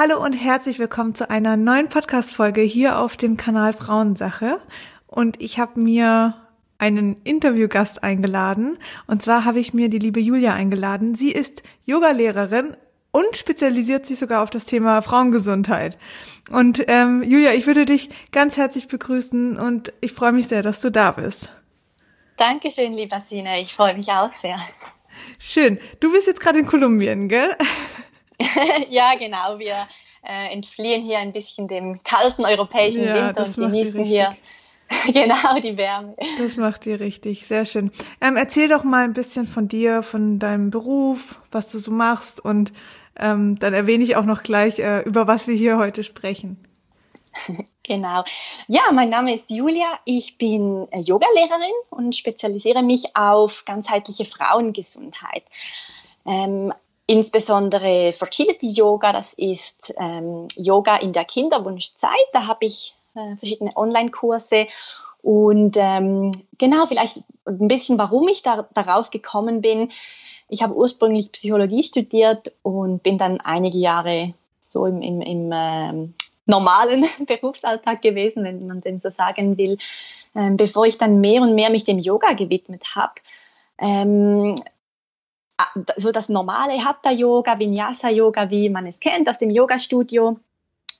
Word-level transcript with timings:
Hallo 0.00 0.22
und 0.24 0.32
herzlich 0.32 0.78
willkommen 0.78 1.16
zu 1.16 1.28
einer 1.28 1.56
neuen 1.56 1.88
Podcast-Folge 1.88 2.60
hier 2.60 3.00
auf 3.00 3.16
dem 3.16 3.36
Kanal 3.36 3.72
Frauensache. 3.72 4.60
Und 5.08 5.42
ich 5.42 5.58
habe 5.58 5.80
mir 5.80 6.34
einen 6.78 7.20
Interviewgast 7.24 8.04
eingeladen. 8.04 8.78
Und 9.08 9.22
zwar 9.22 9.44
habe 9.44 9.58
ich 9.58 9.74
mir 9.74 9.90
die 9.90 9.98
liebe 9.98 10.20
Julia 10.20 10.54
eingeladen. 10.54 11.16
Sie 11.16 11.32
ist 11.32 11.64
Yogalehrerin 11.84 12.76
und 13.10 13.36
spezialisiert 13.36 14.06
sich 14.06 14.20
sogar 14.20 14.44
auf 14.44 14.50
das 14.50 14.66
Thema 14.66 15.02
Frauengesundheit. 15.02 15.98
Und 16.52 16.84
ähm, 16.86 17.24
Julia, 17.24 17.54
ich 17.54 17.66
würde 17.66 17.84
dich 17.84 18.08
ganz 18.30 18.56
herzlich 18.56 18.86
begrüßen 18.86 19.58
und 19.58 19.92
ich 20.00 20.12
freue 20.12 20.30
mich 20.30 20.46
sehr, 20.46 20.62
dass 20.62 20.80
du 20.80 20.92
da 20.92 21.10
bist. 21.10 21.50
Dankeschön, 22.36 22.92
lieber 22.92 23.20
Sine. 23.20 23.60
Ich 23.60 23.74
freue 23.74 23.96
mich 23.96 24.12
auch 24.12 24.32
sehr. 24.32 24.58
Schön. 25.40 25.80
Du 25.98 26.12
bist 26.12 26.28
jetzt 26.28 26.40
gerade 26.40 26.60
in 26.60 26.66
Kolumbien, 26.66 27.28
gell? 27.28 27.50
ja, 28.90 29.14
genau. 29.18 29.58
Wir 29.58 29.88
äh, 30.22 30.52
entfliehen 30.52 31.02
hier 31.02 31.18
ein 31.18 31.32
bisschen 31.32 31.68
dem 31.68 32.02
kalten 32.02 32.44
europäischen 32.44 33.04
ja, 33.04 33.28
Winter 33.28 33.44
und 33.44 33.56
genießen 33.56 34.04
hier 34.04 34.36
genau 35.06 35.60
die 35.60 35.76
Wärme. 35.76 36.16
Das 36.38 36.56
macht 36.56 36.86
ihr 36.86 37.00
richtig, 37.00 37.46
sehr 37.46 37.66
schön. 37.66 37.90
Ähm, 38.20 38.36
erzähl 38.36 38.68
doch 38.68 38.84
mal 38.84 39.04
ein 39.04 39.12
bisschen 39.12 39.46
von 39.46 39.68
dir, 39.68 40.02
von 40.02 40.38
deinem 40.38 40.70
Beruf, 40.70 41.40
was 41.50 41.70
du 41.70 41.78
so 41.78 41.90
machst 41.90 42.40
und 42.44 42.72
ähm, 43.18 43.58
dann 43.58 43.74
erwähne 43.74 44.04
ich 44.04 44.16
auch 44.16 44.24
noch 44.24 44.42
gleich, 44.42 44.78
äh, 44.78 45.00
über 45.00 45.26
was 45.26 45.48
wir 45.48 45.54
hier 45.54 45.78
heute 45.78 46.04
sprechen. 46.04 46.64
Genau. 47.84 48.22
Ja, 48.66 48.92
mein 48.92 49.08
Name 49.08 49.32
ist 49.32 49.50
Julia. 49.50 49.98
Ich 50.04 50.36
bin 50.36 50.86
äh, 50.90 51.00
Yogalehrerin 51.00 51.72
und 51.88 52.14
spezialisiere 52.14 52.82
mich 52.82 53.16
auf 53.16 53.64
ganzheitliche 53.64 54.26
Frauengesundheit. 54.26 55.44
Ähm, 56.26 56.74
insbesondere 57.08 58.12
Fertility 58.12 58.68
Yoga, 58.70 59.12
das 59.12 59.32
ist 59.32 59.94
ähm, 59.98 60.46
Yoga 60.54 60.96
in 60.98 61.12
der 61.12 61.24
Kinderwunschzeit. 61.24 62.12
Da 62.32 62.46
habe 62.46 62.66
ich 62.66 62.94
äh, 63.16 63.34
verschiedene 63.36 63.76
Online-Kurse 63.76 64.66
und 65.22 65.76
ähm, 65.78 66.30
genau, 66.58 66.86
vielleicht 66.86 67.22
ein 67.46 67.66
bisschen, 67.66 67.98
warum 67.98 68.28
ich 68.28 68.42
da, 68.42 68.68
darauf 68.74 69.10
gekommen 69.10 69.62
bin. 69.62 69.90
Ich 70.48 70.62
habe 70.62 70.76
ursprünglich 70.76 71.32
Psychologie 71.32 71.82
studiert 71.82 72.52
und 72.62 73.02
bin 73.02 73.18
dann 73.18 73.40
einige 73.40 73.78
Jahre 73.78 74.34
so 74.60 74.84
im, 74.84 75.00
im, 75.00 75.22
im 75.22 75.50
ähm, 75.52 76.14
normalen 76.44 77.06
Berufsalltag 77.26 78.02
gewesen, 78.02 78.44
wenn 78.44 78.66
man 78.66 78.82
dem 78.82 78.98
so 78.98 79.08
sagen 79.08 79.56
will, 79.56 79.78
ähm, 80.34 80.58
bevor 80.58 80.84
ich 80.84 80.98
dann 80.98 81.20
mehr 81.20 81.40
und 81.40 81.54
mehr 81.54 81.70
mich 81.70 81.84
dem 81.84 81.98
Yoga 81.98 82.34
gewidmet 82.34 82.84
habe. 82.94 83.14
Ähm, 83.78 84.56
so 85.96 86.12
das 86.12 86.28
normale 86.28 86.84
Hatha-Yoga, 86.84 87.58
Vinyasa-Yoga, 87.58 88.50
wie 88.50 88.68
man 88.68 88.86
es 88.86 89.00
kennt 89.00 89.28
aus 89.28 89.38
dem 89.38 89.50
Yoga-Studio. 89.50 90.38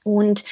Und 0.05 0.45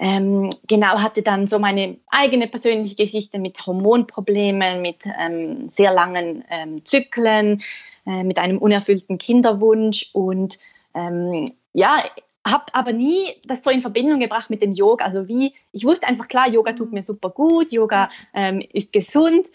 ähm, 0.00 0.50
genau 0.68 1.00
hatte 1.00 1.22
dann 1.22 1.48
so 1.48 1.58
meine 1.58 1.98
eigene 2.08 2.46
persönliche 2.46 2.96
Geschichte 2.96 3.38
mit 3.38 3.66
Hormonproblemen, 3.66 4.80
mit 4.80 5.04
ähm, 5.18 5.70
sehr 5.70 5.92
langen 5.92 6.44
ähm, 6.50 6.84
Zyklen, 6.84 7.62
äh, 8.06 8.22
mit 8.22 8.38
einem 8.38 8.58
unerfüllten 8.58 9.18
Kinderwunsch 9.18 10.10
und 10.12 10.58
ähm, 10.94 11.52
ja, 11.72 12.02
habe 12.46 12.64
aber 12.72 12.92
nie 12.92 13.34
das 13.44 13.62
so 13.62 13.70
in 13.70 13.82
Verbindung 13.82 14.20
gebracht 14.20 14.50
mit 14.50 14.62
dem 14.62 14.72
Yoga. 14.72 15.04
Also 15.04 15.28
wie, 15.28 15.54
ich 15.72 15.84
wusste 15.84 16.06
einfach 16.06 16.28
klar, 16.28 16.48
Yoga 16.48 16.72
tut 16.72 16.92
mir 16.92 17.02
super 17.02 17.30
gut, 17.30 17.72
Yoga 17.72 18.08
ähm, 18.34 18.62
ist 18.72 18.92
gesund, 18.92 19.48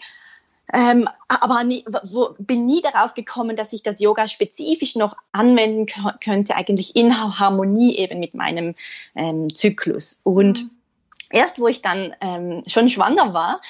ähm, 0.72 1.08
aber 1.28 1.62
nie, 1.64 1.84
wo, 2.04 2.34
bin 2.38 2.64
nie 2.64 2.80
darauf 2.80 3.14
gekommen, 3.14 3.54
dass 3.54 3.72
ich 3.72 3.82
das 3.82 4.00
Yoga 4.00 4.28
spezifisch 4.28 4.96
noch 4.96 5.16
anwenden 5.32 5.86
könnte, 6.22 6.56
eigentlich 6.56 6.96
in 6.96 7.14
Harmonie 7.38 7.96
eben 7.96 8.18
mit 8.18 8.34
meinem 8.34 8.74
ähm, 9.14 9.52
Zyklus. 9.52 10.20
Und 10.24 10.64
mhm. 10.64 10.70
erst 11.30 11.58
wo 11.58 11.68
ich 11.68 11.82
dann 11.82 12.14
ähm, 12.20 12.62
schon 12.66 12.88
schwanger 12.88 13.34
war, 13.34 13.60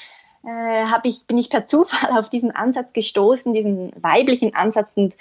äh, 0.47 0.85
ich, 1.05 1.27
bin 1.27 1.39
ich 1.39 1.51
per 1.51 1.67
Zufall 1.67 2.19
auf 2.19 2.31
diesen 2.31 2.53
Ansatz 2.53 2.93
gestoßen, 2.93 3.53
diesen 3.55 3.93
weiblichen 4.01 4.55
Ansatz 4.55 4.97
und 4.97 5.15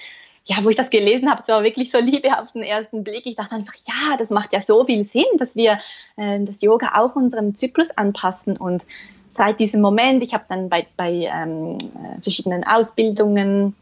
ja, 0.45 0.57
wo 0.63 0.69
ich 0.69 0.75
das 0.75 0.89
gelesen 0.89 1.29
habe, 1.29 1.41
es 1.41 1.47
war 1.47 1.63
wirklich 1.63 1.89
so 1.89 1.99
Liebe 1.99 2.37
auf 2.37 2.51
den 2.51 2.63
ersten 2.63 3.05
Blick. 3.05 3.25
Ich 3.25 3.37
dachte 3.37 3.55
einfach, 3.55 3.75
ja, 3.87 4.17
das 4.17 4.29
macht 4.29 4.51
ja 4.51 4.59
so 4.59 4.83
viel 4.83 5.05
Sinn, 5.05 5.23
dass 5.37 5.55
wir 5.55 5.79
äh, 6.17 6.39
das 6.41 6.61
Yoga 6.61 6.91
auch 6.95 7.15
unserem 7.15 7.55
Zyklus 7.55 7.91
anpassen 7.91 8.57
und 8.57 8.85
seit 9.33 9.59
diesem 9.59 9.81
Moment, 9.81 10.23
ich 10.23 10.33
habe 10.33 10.45
dann 10.47 10.69
bei, 10.69 10.87
bei 10.95 11.29
ähm, 11.31 11.77
äh, 11.77 12.21
verschiedenen 12.21 12.63
Ausbildungen 12.63 13.75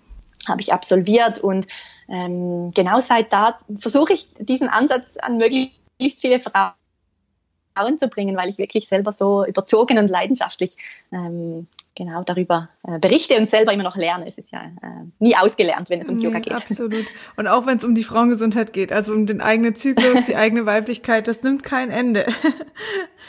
habe 0.47 0.62
ich 0.62 0.73
absolviert 0.73 1.39
und 1.39 1.67
ähm, 2.09 2.72
genau 2.73 3.00
seit 3.00 3.31
da 3.31 3.59
versuche 3.78 4.13
ich 4.13 4.28
diesen 4.40 4.69
Ansatz 4.69 5.17
an 5.17 5.38
möglichst 5.38 6.22
viele 6.22 6.40
Frauen 6.40 8.00
zu 8.00 8.07
bringen, 8.07 8.35
weil 8.35 8.50
ich 8.50 8.57
wirklich 8.57 8.88
selber 8.88 9.11
so 9.11 9.45
überzogen 9.45 9.97
und 9.97 10.07
leidenschaftlich 10.07 10.78
ähm, 11.11 11.67
genau 11.95 12.23
darüber 12.23 12.69
äh, 12.88 13.00
berichte 13.00 13.38
und 13.38 13.50
selber 13.50 13.73
immer 13.73 13.84
noch 13.84 13.97
lerne. 13.97 14.25
Es 14.25 14.38
ist 14.38 14.51
ja 14.51 14.63
äh, 14.63 15.06
nie 15.19 15.35
ausgelernt, 15.35 15.90
wenn 15.90 16.00
es 16.00 16.07
ums 16.07 16.22
nee, 16.22 16.28
Yoga 16.28 16.40
geht. 16.40 16.53
Absolut. 16.53 17.06
Und 17.35 17.47
auch 17.47 17.66
wenn 17.67 17.78
es 17.78 17.85
um 17.85 17.95
die 17.95 18.03
Frauengesundheit 18.03 18.73
geht, 18.73 18.91
also 18.91 19.13
um 19.13 19.25
den 19.25 19.41
eigenen 19.41 19.75
Zyklus, 19.75 20.25
die 20.25 20.35
eigene 20.35 20.66
Weiblichkeit, 20.66 21.28
das 21.28 21.44
nimmt 21.44 21.63
kein 21.63 21.91
Ende. 21.91 22.25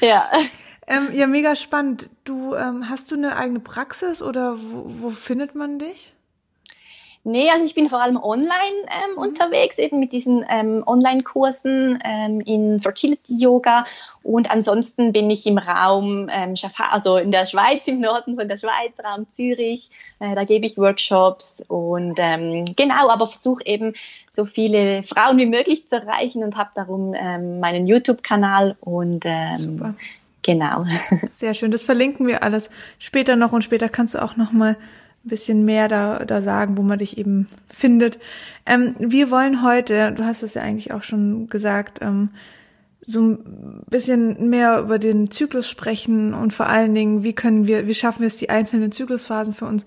ja. 0.00 0.24
Ähm, 0.86 1.10
ja, 1.12 1.26
mega 1.26 1.54
spannend. 1.56 2.08
Du 2.24 2.54
ähm, 2.54 2.88
hast 2.88 3.10
du 3.10 3.14
eine 3.14 3.36
eigene 3.36 3.60
Praxis 3.60 4.22
oder 4.22 4.56
wo, 4.58 4.86
wo 5.00 5.10
findet 5.10 5.54
man 5.54 5.78
dich? 5.78 6.12
Nee, 7.24 7.50
also 7.50 7.64
ich 7.64 7.76
bin 7.76 7.88
vor 7.88 8.02
allem 8.02 8.16
online 8.16 8.56
ähm, 8.88 9.12
mhm. 9.12 9.18
unterwegs, 9.18 9.78
eben 9.78 10.00
mit 10.00 10.10
diesen 10.10 10.44
ähm, 10.48 10.82
Online-Kursen 10.84 12.00
ähm, 12.04 12.40
in 12.40 12.80
Fertility 12.80 13.36
Yoga. 13.36 13.84
Und 14.24 14.50
ansonsten 14.50 15.12
bin 15.12 15.30
ich 15.30 15.46
im 15.46 15.56
Raum, 15.56 16.28
ähm, 16.32 16.54
also 16.90 17.18
in 17.18 17.30
der 17.30 17.46
Schweiz, 17.46 17.86
im 17.86 18.00
Norden 18.00 18.36
von 18.36 18.48
der 18.48 18.56
Schweiz, 18.56 18.92
Raum 19.04 19.28
Zürich. 19.28 19.90
Äh, 20.18 20.34
da 20.34 20.42
gebe 20.42 20.66
ich 20.66 20.76
Workshops 20.78 21.64
und 21.68 22.18
ähm, 22.18 22.64
genau, 22.76 23.08
aber 23.08 23.28
versuche 23.28 23.64
eben 23.66 23.94
so 24.28 24.44
viele 24.44 25.04
Frauen 25.04 25.38
wie 25.38 25.46
möglich 25.46 25.88
zu 25.88 25.96
erreichen 25.96 26.42
und 26.42 26.56
habe 26.56 26.70
darum 26.74 27.14
ähm, 27.14 27.60
meinen 27.60 27.86
YouTube-Kanal 27.86 28.76
und 28.80 29.24
ähm, 29.26 29.56
Super. 29.56 29.94
Genau. 30.42 30.84
Sehr 31.30 31.54
schön. 31.54 31.70
Das 31.70 31.82
verlinken 31.82 32.26
wir 32.26 32.42
alles 32.42 32.70
später 32.98 33.36
noch 33.36 33.52
und 33.52 33.64
später 33.64 33.88
kannst 33.88 34.14
du 34.14 34.22
auch 34.22 34.36
noch 34.36 34.52
mal 34.52 34.76
ein 35.24 35.28
bisschen 35.28 35.64
mehr 35.64 35.88
da, 35.88 36.24
da 36.24 36.42
sagen, 36.42 36.76
wo 36.76 36.82
man 36.82 36.98
dich 36.98 37.16
eben 37.16 37.46
findet. 37.68 38.18
Ähm, 38.66 38.96
wir 38.98 39.30
wollen 39.30 39.62
heute, 39.62 40.12
du 40.12 40.24
hast 40.24 40.42
es 40.42 40.54
ja 40.54 40.62
eigentlich 40.62 40.92
auch 40.92 41.02
schon 41.02 41.46
gesagt, 41.46 42.00
ähm, 42.02 42.30
so 43.04 43.20
ein 43.20 43.84
bisschen 43.88 44.48
mehr 44.48 44.80
über 44.80 44.98
den 44.98 45.30
Zyklus 45.30 45.68
sprechen 45.68 46.34
und 46.34 46.52
vor 46.52 46.68
allen 46.68 46.94
Dingen, 46.94 47.24
wie 47.24 47.34
können 47.34 47.66
wir, 47.66 47.86
wie 47.88 47.94
schaffen 47.94 48.20
wir 48.20 48.28
es, 48.28 48.36
die 48.36 48.50
einzelnen 48.50 48.92
Zyklusphasen 48.92 49.54
für 49.54 49.66
uns 49.66 49.86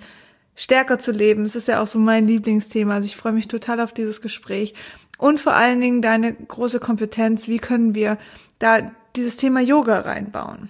stärker 0.55 0.99
zu 0.99 1.11
leben. 1.11 1.43
Es 1.43 1.55
ist 1.55 1.67
ja 1.67 1.81
auch 1.81 1.87
so 1.87 1.99
mein 1.99 2.27
Lieblingsthema. 2.27 2.95
Also 2.95 3.07
ich 3.07 3.15
freue 3.15 3.33
mich 3.33 3.47
total 3.47 3.81
auf 3.81 3.93
dieses 3.93 4.21
Gespräch. 4.21 4.73
Und 5.17 5.39
vor 5.39 5.53
allen 5.53 5.79
Dingen 5.79 6.01
deine 6.01 6.33
große 6.33 6.79
Kompetenz. 6.79 7.47
Wie 7.47 7.59
können 7.59 7.95
wir 7.95 8.17
da 8.59 8.91
dieses 9.15 9.37
Thema 9.37 9.61
Yoga 9.61 9.99
reinbauen. 9.99 10.69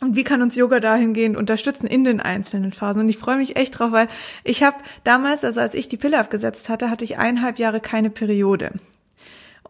Und 0.00 0.16
wie 0.16 0.24
kann 0.24 0.40
uns 0.40 0.56
Yoga 0.56 0.80
dahingehend 0.80 1.36
unterstützen 1.36 1.86
in 1.86 2.04
den 2.04 2.20
einzelnen 2.20 2.72
Phasen? 2.72 3.02
Und 3.02 3.08
ich 3.08 3.18
freue 3.18 3.36
mich 3.36 3.56
echt 3.56 3.78
drauf, 3.78 3.92
weil 3.92 4.08
ich 4.44 4.62
habe 4.62 4.76
damals, 5.04 5.44
also 5.44 5.60
als 5.60 5.74
ich 5.74 5.88
die 5.88 5.98
Pille 5.98 6.18
abgesetzt 6.18 6.68
hatte, 6.68 6.90
hatte 6.90 7.04
ich 7.04 7.18
eineinhalb 7.18 7.58
Jahre 7.58 7.80
keine 7.80 8.08
Periode. 8.08 8.72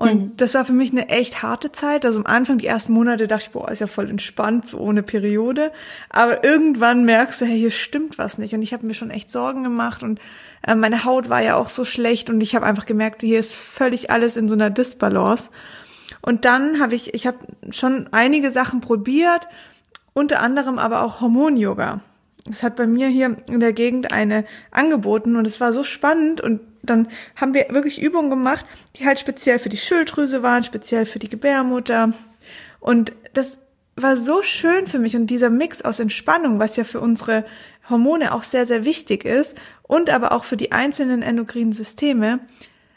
Und 0.00 0.14
mhm. 0.14 0.36
das 0.36 0.54
war 0.54 0.64
für 0.64 0.72
mich 0.72 0.92
eine 0.92 1.08
echt 1.08 1.42
harte 1.42 1.72
Zeit. 1.72 2.06
Also 2.06 2.20
am 2.20 2.26
Anfang, 2.26 2.58
die 2.58 2.66
ersten 2.66 2.92
Monate, 2.92 3.26
dachte 3.26 3.44
ich, 3.46 3.50
boah, 3.50 3.70
ist 3.70 3.80
ja 3.80 3.86
voll 3.86 4.08
entspannt, 4.08 4.66
so 4.66 4.78
ohne 4.78 5.02
Periode. 5.02 5.72
Aber 6.08 6.42
irgendwann 6.42 7.04
merkst 7.04 7.40
du, 7.40 7.44
hey, 7.44 7.58
hier 7.58 7.70
stimmt 7.70 8.16
was 8.16 8.38
nicht. 8.38 8.54
Und 8.54 8.62
ich 8.62 8.72
habe 8.72 8.86
mir 8.86 8.94
schon 8.94 9.10
echt 9.10 9.30
Sorgen 9.30 9.64
gemacht 9.64 10.02
und 10.02 10.18
äh, 10.66 10.74
meine 10.74 11.04
Haut 11.04 11.28
war 11.28 11.42
ja 11.42 11.56
auch 11.56 11.68
so 11.68 11.84
schlecht 11.84 12.30
und 12.30 12.40
ich 12.40 12.54
habe 12.54 12.64
einfach 12.66 12.86
gemerkt, 12.86 13.20
hier 13.20 13.38
ist 13.38 13.54
völlig 13.54 14.10
alles 14.10 14.36
in 14.38 14.48
so 14.48 14.54
einer 14.54 14.70
Disbalance. 14.70 15.50
Und 16.22 16.44
dann 16.44 16.80
habe 16.80 16.94
ich, 16.94 17.14
ich 17.14 17.26
habe 17.26 17.38
schon 17.70 18.08
einige 18.12 18.50
Sachen 18.50 18.80
probiert, 18.80 19.48
unter 20.12 20.40
anderem 20.40 20.78
aber 20.78 21.02
auch 21.02 21.20
Hormon-Yoga. 21.20 22.00
Es 22.50 22.62
hat 22.62 22.76
bei 22.76 22.86
mir 22.86 23.08
hier 23.08 23.36
in 23.48 23.60
der 23.60 23.72
Gegend 23.72 24.12
eine 24.12 24.44
angeboten 24.70 25.36
und 25.36 25.46
es 25.46 25.60
war 25.60 25.72
so 25.72 25.84
spannend 25.84 26.40
und 26.40 26.60
dann 26.82 27.08
haben 27.36 27.54
wir 27.54 27.66
wirklich 27.70 28.00
Übungen 28.00 28.30
gemacht, 28.30 28.64
die 28.96 29.06
halt 29.06 29.18
speziell 29.18 29.58
für 29.58 29.68
die 29.68 29.76
Schilddrüse 29.76 30.42
waren, 30.42 30.64
speziell 30.64 31.04
für 31.04 31.18
die 31.18 31.28
Gebärmutter. 31.28 32.12
Und 32.80 33.12
das 33.34 33.58
war 33.96 34.16
so 34.16 34.42
schön 34.42 34.86
für 34.86 34.98
mich 34.98 35.14
und 35.14 35.26
dieser 35.26 35.50
Mix 35.50 35.82
aus 35.82 36.00
Entspannung, 36.00 36.58
was 36.58 36.76
ja 36.76 36.84
für 36.84 37.00
unsere 37.00 37.44
Hormone 37.88 38.32
auch 38.32 38.42
sehr, 38.42 38.64
sehr 38.66 38.84
wichtig 38.84 39.24
ist 39.24 39.54
und 39.82 40.08
aber 40.10 40.32
auch 40.32 40.44
für 40.44 40.56
die 40.56 40.72
einzelnen 40.72 41.22
endokrinen 41.22 41.72
Systeme. 41.72 42.40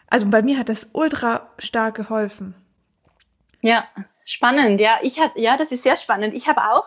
Also 0.07 0.27
bei 0.27 0.41
mir 0.41 0.57
hat 0.57 0.69
das 0.69 0.87
ultra 0.93 1.49
stark 1.57 1.95
geholfen. 1.95 2.55
Ja, 3.63 3.85
spannend. 4.25 4.79
Ja, 4.79 4.99
ich 5.01 5.19
hatte, 5.19 5.39
ja, 5.39 5.57
das 5.57 5.71
ist 5.71 5.83
sehr 5.83 5.95
spannend. 5.95 6.33
Ich 6.33 6.47
habe 6.47 6.61
auch 6.71 6.83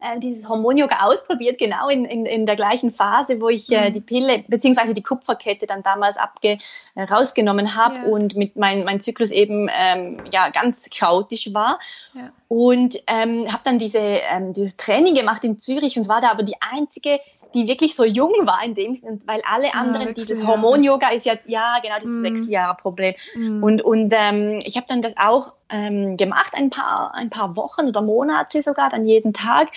äh, 0.00 0.20
dieses 0.20 0.48
Hormon-Yoga 0.48 1.00
ausprobiert, 1.06 1.58
genau 1.58 1.88
in, 1.88 2.04
in, 2.04 2.26
in 2.26 2.46
der 2.46 2.54
gleichen 2.54 2.92
Phase, 2.92 3.40
wo 3.40 3.48
ich 3.48 3.72
äh, 3.72 3.88
mhm. 3.88 3.94
die 3.94 4.00
Pille 4.00 4.44
beziehungsweise 4.46 4.94
die 4.94 5.02
Kupferkette 5.02 5.66
dann 5.66 5.82
damals 5.82 6.18
abge, 6.18 6.58
äh, 6.94 7.02
rausgenommen 7.02 7.74
habe 7.74 7.96
ja. 7.96 8.02
und 8.04 8.36
mit 8.36 8.56
mein, 8.56 8.84
mein 8.84 9.00
Zyklus 9.00 9.30
eben 9.30 9.68
ähm, 9.72 10.20
ja 10.30 10.50
ganz 10.50 10.88
chaotisch 10.90 11.52
war. 11.52 11.80
Ja. 12.14 12.30
Und 12.46 13.02
ähm, 13.06 13.46
habe 13.52 13.62
dann 13.64 13.78
diese, 13.78 13.98
ähm, 13.98 14.52
dieses 14.52 14.76
Training 14.76 15.14
gemacht 15.14 15.42
in 15.44 15.58
Zürich 15.58 15.96
und 15.98 16.08
war 16.08 16.20
da 16.20 16.30
aber 16.30 16.42
die 16.42 16.60
einzige 16.60 17.18
die 17.54 17.66
wirklich 17.66 17.94
so 17.94 18.04
jung 18.04 18.32
war 18.44 18.62
in 18.64 18.74
dem 18.74 18.94
Sinne, 18.94 19.20
weil 19.26 19.40
alle 19.48 19.74
ah, 19.74 19.78
anderen, 19.78 20.08
ja, 20.08 20.12
dieses 20.12 20.46
Hormon-Yoga 20.46 21.10
ist 21.10 21.26
jetzt, 21.26 21.48
ja, 21.48 21.78
genau, 21.82 21.96
dieses 22.00 22.20
mm. 22.20 22.24
Wechseljahre-Problem. 22.24 23.14
Mm. 23.34 23.62
Und, 23.62 23.82
und 23.82 24.12
ähm, 24.14 24.58
ich 24.64 24.76
habe 24.76 24.86
dann 24.88 25.02
das 25.02 25.14
auch 25.16 25.54
ähm, 25.70 26.16
gemacht, 26.16 26.52
ein 26.54 26.70
paar, 26.70 27.14
ein 27.14 27.30
paar 27.30 27.56
Wochen 27.56 27.86
oder 27.86 28.02
Monate 28.02 28.60
sogar, 28.62 28.90
dann 28.90 29.06
jeden 29.06 29.32
Tag. 29.32 29.70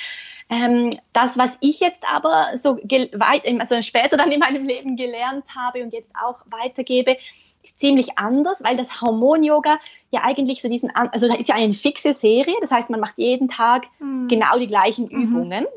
Ähm, 0.50 0.90
das, 1.14 1.38
was 1.38 1.58
ich 1.62 1.80
jetzt 1.80 2.04
aber 2.08 2.58
so 2.58 2.78
weit, 2.78 3.44
also 3.60 3.82
später 3.82 4.18
dann 4.18 4.32
in 4.32 4.40
meinem 4.40 4.66
Leben 4.66 4.98
gelernt 4.98 5.46
habe 5.56 5.82
und 5.82 5.94
jetzt 5.94 6.12
auch 6.22 6.42
weitergebe, 6.50 7.18
ist 7.64 7.80
ziemlich 7.80 8.18
anders, 8.18 8.64
weil 8.64 8.76
das 8.76 9.02
Hormon-Yoga 9.02 9.80
ja 10.10 10.22
eigentlich 10.24 10.62
so 10.62 10.68
diesen, 10.68 10.94
also 10.94 11.28
da 11.28 11.36
ist 11.36 11.48
ja 11.48 11.56
eine 11.56 11.74
fixe 11.74 12.14
Serie, 12.14 12.56
das 12.60 12.72
heißt, 12.72 12.90
man 12.90 13.00
macht 13.00 13.18
jeden 13.18 13.48
Tag 13.48 13.86
mm. 14.00 14.28
genau 14.28 14.58
die 14.58 14.68
gleichen 14.68 15.06
mhm. 15.06 15.22
Übungen. 15.22 15.68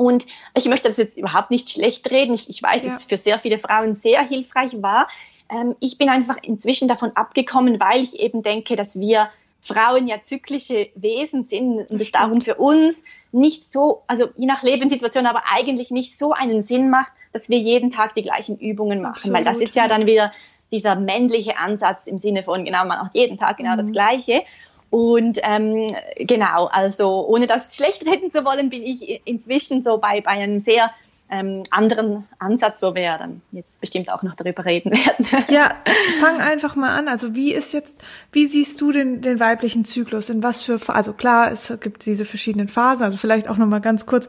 Und 0.00 0.24
ich 0.54 0.64
möchte 0.64 0.88
das 0.88 0.96
jetzt 0.96 1.18
überhaupt 1.18 1.50
nicht 1.50 1.68
schlecht 1.68 2.10
reden. 2.10 2.32
Ich, 2.32 2.48
ich 2.48 2.62
weiß, 2.62 2.86
ja. 2.86 2.96
es 2.96 3.04
für 3.04 3.18
sehr 3.18 3.38
viele 3.38 3.58
Frauen 3.58 3.92
sehr 3.92 4.26
hilfreich 4.26 4.80
war. 4.80 5.08
Ähm, 5.50 5.76
ich 5.78 5.98
bin 5.98 6.08
einfach 6.08 6.36
inzwischen 6.40 6.88
davon 6.88 7.14
abgekommen, 7.16 7.78
weil 7.78 8.02
ich 8.02 8.18
eben 8.18 8.42
denke, 8.42 8.76
dass 8.76 8.98
wir 8.98 9.28
Frauen 9.60 10.08
ja 10.08 10.22
zyklische 10.22 10.88
Wesen 10.94 11.44
sind 11.44 11.90
und 11.90 12.00
es 12.00 12.12
darum 12.12 12.40
für 12.40 12.54
uns 12.54 13.04
nicht 13.30 13.70
so, 13.70 14.00
also 14.06 14.30
je 14.38 14.46
nach 14.46 14.62
Lebenssituation, 14.62 15.26
aber 15.26 15.42
eigentlich 15.52 15.90
nicht 15.90 16.16
so 16.16 16.32
einen 16.32 16.62
Sinn 16.62 16.88
macht, 16.88 17.12
dass 17.34 17.50
wir 17.50 17.58
jeden 17.58 17.90
Tag 17.90 18.14
die 18.14 18.22
gleichen 18.22 18.58
Übungen 18.58 19.02
machen, 19.02 19.16
Absolut. 19.16 19.36
weil 19.36 19.44
das 19.44 19.60
ist 19.60 19.76
ja 19.76 19.86
dann 19.86 20.06
wieder 20.06 20.32
dieser 20.72 20.94
männliche 20.94 21.58
Ansatz 21.58 22.06
im 22.06 22.16
Sinne 22.16 22.42
von, 22.42 22.64
genau, 22.64 22.86
man 22.86 23.00
macht 23.00 23.14
jeden 23.14 23.36
Tag 23.36 23.58
genau 23.58 23.74
mhm. 23.74 23.80
das 23.80 23.92
Gleiche. 23.92 24.44
Und 24.90 25.38
ähm, 25.42 25.86
genau, 26.18 26.66
also 26.66 27.26
ohne 27.26 27.46
das 27.46 27.74
schlecht 27.76 28.04
reden 28.06 28.32
zu 28.32 28.44
wollen, 28.44 28.70
bin 28.70 28.82
ich 28.82 29.22
inzwischen 29.24 29.82
so 29.82 29.98
bei, 29.98 30.20
bei 30.20 30.30
einem 30.30 30.58
sehr 30.58 30.90
ähm, 31.30 31.62
anderen 31.70 32.26
Ansatz, 32.40 32.82
wo 32.82 32.94
wir 32.94 33.16
dann 33.16 33.40
jetzt 33.52 33.80
bestimmt 33.80 34.10
auch 34.10 34.22
noch 34.22 34.34
darüber 34.34 34.64
reden 34.64 34.90
werden. 34.92 35.44
Ja, 35.48 35.70
fang 36.18 36.40
einfach 36.40 36.74
mal 36.74 36.90
an. 36.90 37.06
Also 37.06 37.34
wie 37.36 37.54
ist 37.54 37.72
jetzt, 37.72 37.98
wie 38.32 38.46
siehst 38.46 38.80
du 38.80 38.90
den, 38.90 39.22
den 39.22 39.38
weiblichen 39.38 39.84
Zyklus? 39.84 40.28
In 40.28 40.42
was 40.42 40.62
für, 40.62 40.80
also 40.88 41.12
klar, 41.12 41.52
es 41.52 41.72
gibt 41.80 42.04
diese 42.04 42.24
verschiedenen 42.24 42.68
Phasen. 42.68 43.04
Also 43.04 43.16
vielleicht 43.16 43.48
auch 43.48 43.56
noch 43.56 43.66
mal 43.66 43.80
ganz 43.80 44.06
kurz. 44.06 44.26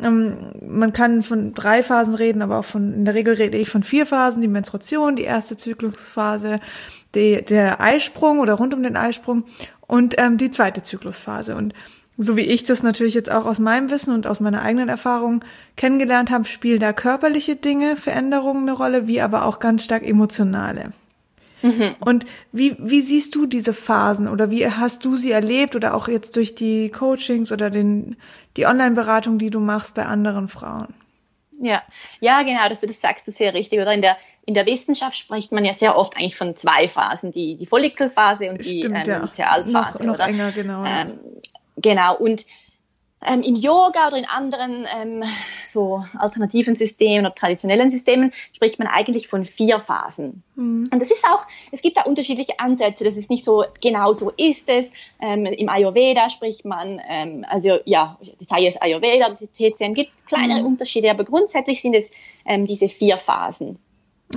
Ähm, 0.00 0.52
man 0.62 0.92
kann 0.92 1.22
von 1.22 1.54
drei 1.54 1.82
Phasen 1.82 2.14
reden, 2.14 2.40
aber 2.40 2.60
auch 2.60 2.64
von, 2.64 2.94
in 2.94 3.04
der 3.04 3.14
Regel 3.14 3.34
rede 3.34 3.58
ich 3.58 3.68
von 3.68 3.82
vier 3.82 4.06
Phasen. 4.06 4.40
Die 4.40 4.48
Menstruation, 4.48 5.16
die 5.16 5.24
erste 5.24 5.56
Zyklusphase, 5.56 6.60
die, 7.16 7.44
der 7.44 7.80
Eisprung 7.80 8.38
oder 8.38 8.54
rund 8.54 8.74
um 8.74 8.82
den 8.82 8.96
Eisprung 8.96 9.44
und 9.86 10.14
ähm, 10.18 10.38
die 10.38 10.50
zweite 10.50 10.82
Zyklusphase. 10.82 11.56
Und 11.56 11.74
so 12.16 12.36
wie 12.36 12.42
ich 12.42 12.64
das 12.64 12.82
natürlich 12.82 13.14
jetzt 13.14 13.30
auch 13.30 13.44
aus 13.44 13.58
meinem 13.58 13.90
Wissen 13.90 14.14
und 14.14 14.26
aus 14.26 14.40
meiner 14.40 14.62
eigenen 14.62 14.88
Erfahrung 14.88 15.44
kennengelernt 15.76 16.30
habe, 16.30 16.44
spielen 16.44 16.80
da 16.80 16.92
körperliche 16.92 17.56
Dinge, 17.56 17.96
Veränderungen 17.96 18.68
eine 18.68 18.76
Rolle, 18.76 19.06
wie 19.06 19.20
aber 19.20 19.44
auch 19.44 19.58
ganz 19.58 19.84
stark 19.84 20.06
emotionale. 20.06 20.92
Mhm. 21.62 21.96
Und 22.00 22.26
wie, 22.52 22.76
wie 22.78 23.00
siehst 23.00 23.34
du 23.34 23.46
diese 23.46 23.72
Phasen 23.72 24.28
oder 24.28 24.50
wie 24.50 24.68
hast 24.68 25.04
du 25.04 25.16
sie 25.16 25.32
erlebt 25.32 25.74
oder 25.74 25.94
auch 25.94 26.08
jetzt 26.08 26.36
durch 26.36 26.54
die 26.54 26.90
Coachings 26.90 27.50
oder 27.52 27.70
den, 27.70 28.16
die 28.56 28.66
Online-Beratung, 28.66 29.38
die 29.38 29.50
du 29.50 29.60
machst 29.60 29.94
bei 29.94 30.04
anderen 30.04 30.48
Frauen? 30.48 30.88
Ja, 31.64 31.82
ja, 32.20 32.42
genau, 32.42 32.68
dass 32.68 32.80
du 32.80 32.86
das 32.86 33.00
sagst 33.00 33.26
du 33.26 33.32
sehr 33.32 33.54
richtig. 33.54 33.80
Oder 33.80 33.92
in 33.92 34.00
der, 34.02 34.16
in 34.46 34.54
der 34.54 34.66
Wissenschaft 34.66 35.16
spricht 35.16 35.52
man 35.52 35.64
ja 35.64 35.72
sehr 35.72 35.96
oft 35.96 36.16
eigentlich 36.16 36.36
von 36.36 36.54
zwei 36.56 36.88
Phasen, 36.88 37.32
die, 37.32 37.56
die 37.56 37.66
Follikelphase 37.66 38.50
und 38.50 38.64
Stimmt, 38.64 38.82
die 38.82 38.86
ähm, 38.86 39.02
ja. 39.06 39.18
Lutealphase. 39.18 40.06
Noch, 40.06 40.18
noch 40.18 40.26
enger, 40.26 40.52
genau. 40.52 40.84
Ähm, 40.84 41.18
genau, 41.76 42.16
und 42.16 42.46
ähm, 43.24 43.42
Im 43.42 43.56
Yoga 43.56 44.08
oder 44.08 44.18
in 44.18 44.28
anderen 44.28 44.86
ähm, 44.94 45.22
so 45.66 46.04
alternativen 46.16 46.76
Systemen 46.76 47.26
oder 47.26 47.34
traditionellen 47.34 47.90
Systemen 47.90 48.32
spricht 48.52 48.78
man 48.78 48.88
eigentlich 48.88 49.28
von 49.28 49.44
vier 49.44 49.78
Phasen. 49.78 50.42
Mhm. 50.56 50.84
Und 50.92 51.00
das 51.00 51.10
ist 51.10 51.24
auch, 51.24 51.46
es 51.72 51.82
gibt 51.82 51.96
da 51.96 52.02
unterschiedliche 52.02 52.58
Ansätze, 52.60 53.04
das 53.04 53.16
ist 53.16 53.30
nicht 53.30 53.44
so, 53.44 53.64
genau 53.82 54.12
so 54.12 54.30
ist 54.36 54.68
es. 54.68 54.92
Ähm, 55.20 55.46
Im 55.46 55.68
Ayurveda 55.68 56.30
spricht 56.30 56.64
man, 56.64 57.00
ähm, 57.08 57.44
also 57.48 57.78
ja, 57.84 58.18
sei 58.38 58.66
es 58.66 58.80
Ayurveda 58.80 59.28
oder 59.28 59.36
TCM, 59.36 59.94
gibt 59.94 60.26
kleinere 60.26 60.60
mhm. 60.60 60.66
Unterschiede, 60.66 61.10
aber 61.10 61.24
grundsätzlich 61.24 61.80
sind 61.80 61.94
es 61.94 62.10
ähm, 62.44 62.66
diese 62.66 62.88
vier 62.88 63.18
Phasen 63.18 63.78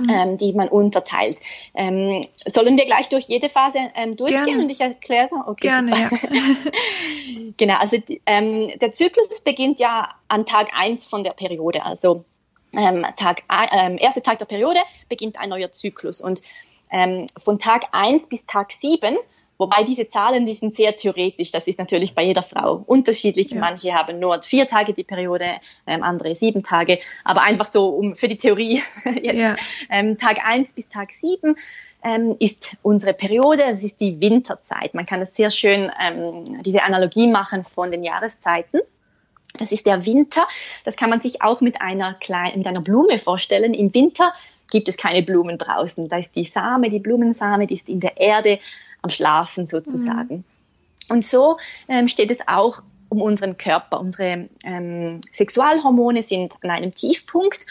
mhm. 0.00 0.10
ähm, 0.10 0.38
die 0.38 0.52
man 0.52 0.68
unterteilt. 0.68 1.38
Ähm, 1.74 2.24
sollen 2.46 2.76
wir 2.76 2.86
gleich 2.86 3.08
durch 3.08 3.24
jede 3.24 3.48
Phase 3.48 3.78
ähm, 3.94 4.16
durchgehen 4.16 4.44
Gerne. 4.44 4.62
und 4.62 4.70
ich 4.70 4.80
erkläre 4.80 5.26
es? 5.26 5.32
Okay, 5.32 5.68
Gerne, 5.68 5.92
ja. 5.92 6.10
genau, 7.56 7.74
also 7.74 7.96
ähm, 8.26 8.72
der 8.80 8.90
Zyklus 8.92 9.40
beginnt 9.40 9.78
ja 9.78 10.14
an 10.28 10.46
Tag 10.46 10.68
1 10.74 11.06
von 11.06 11.24
der 11.24 11.32
Periode, 11.32 11.84
also 11.84 12.24
ähm, 12.76 13.04
Tag, 13.16 13.42
äh, 13.48 13.96
erster 13.96 14.22
Tag 14.22 14.38
der 14.38 14.46
Periode 14.46 14.80
beginnt 15.08 15.38
ein 15.38 15.48
neuer 15.48 15.72
Zyklus 15.72 16.20
und 16.20 16.42
ähm, 16.90 17.26
von 17.36 17.58
Tag 17.58 17.86
1 17.92 18.28
bis 18.28 18.46
Tag 18.46 18.72
7 18.72 19.16
Wobei 19.58 19.82
diese 19.82 20.08
Zahlen, 20.08 20.46
die 20.46 20.54
sind 20.54 20.76
sehr 20.76 20.94
theoretisch. 20.94 21.50
Das 21.50 21.66
ist 21.66 21.80
natürlich 21.80 22.14
bei 22.14 22.22
jeder 22.22 22.44
Frau 22.44 22.84
unterschiedlich. 22.86 23.50
Ja. 23.50 23.58
Manche 23.58 23.92
haben 23.92 24.20
nur 24.20 24.40
vier 24.42 24.68
Tage 24.68 24.92
die 24.92 25.02
Periode, 25.02 25.56
ähm, 25.84 26.04
andere 26.04 26.36
sieben 26.36 26.62
Tage. 26.62 27.00
Aber 27.24 27.42
einfach 27.42 27.66
so 27.66 27.88
um 27.88 28.14
für 28.14 28.28
die 28.28 28.36
Theorie 28.36 28.82
jetzt, 29.04 29.36
ja. 29.36 29.56
ähm, 29.90 30.16
Tag 30.16 30.38
eins 30.44 30.72
bis 30.72 30.88
Tag 30.88 31.10
sieben 31.10 31.56
ähm, 32.04 32.36
ist 32.38 32.76
unsere 32.82 33.14
Periode. 33.14 33.64
Es 33.64 33.82
ist 33.82 34.00
die 34.00 34.20
Winterzeit. 34.20 34.94
Man 34.94 35.06
kann 35.06 35.18
das 35.18 35.34
sehr 35.34 35.50
schön 35.50 35.90
ähm, 36.00 36.44
diese 36.62 36.84
Analogie 36.84 37.26
machen 37.26 37.64
von 37.64 37.90
den 37.90 38.04
Jahreszeiten. 38.04 38.80
Das 39.58 39.72
ist 39.72 39.86
der 39.86 40.06
Winter. 40.06 40.46
Das 40.84 40.94
kann 40.94 41.10
man 41.10 41.20
sich 41.20 41.42
auch 41.42 41.60
mit 41.60 41.80
einer 41.80 42.14
kleinen, 42.14 42.58
mit 42.58 42.66
einer 42.68 42.80
Blume 42.80 43.18
vorstellen. 43.18 43.74
Im 43.74 43.92
Winter 43.92 44.32
gibt 44.70 44.88
es 44.88 44.96
keine 44.96 45.22
Blumen 45.22 45.58
draußen. 45.58 46.08
Da 46.08 46.18
ist 46.18 46.36
die 46.36 46.44
Same, 46.44 46.90
die 46.90 47.00
Blumensame, 47.00 47.66
die 47.66 47.74
ist 47.74 47.88
in 47.88 47.98
der 47.98 48.18
Erde 48.18 48.60
am 49.02 49.10
Schlafen 49.10 49.66
sozusagen. 49.66 50.36
Mhm. 50.36 50.44
Und 51.10 51.24
so 51.24 51.58
ähm, 51.88 52.08
steht 52.08 52.30
es 52.30 52.46
auch 52.46 52.82
um 53.08 53.22
unseren 53.22 53.56
Körper. 53.56 54.00
Unsere 54.00 54.48
ähm, 54.64 55.20
Sexualhormone 55.32 56.22
sind 56.22 56.54
an 56.62 56.70
einem 56.70 56.94
Tiefpunkt 56.94 57.66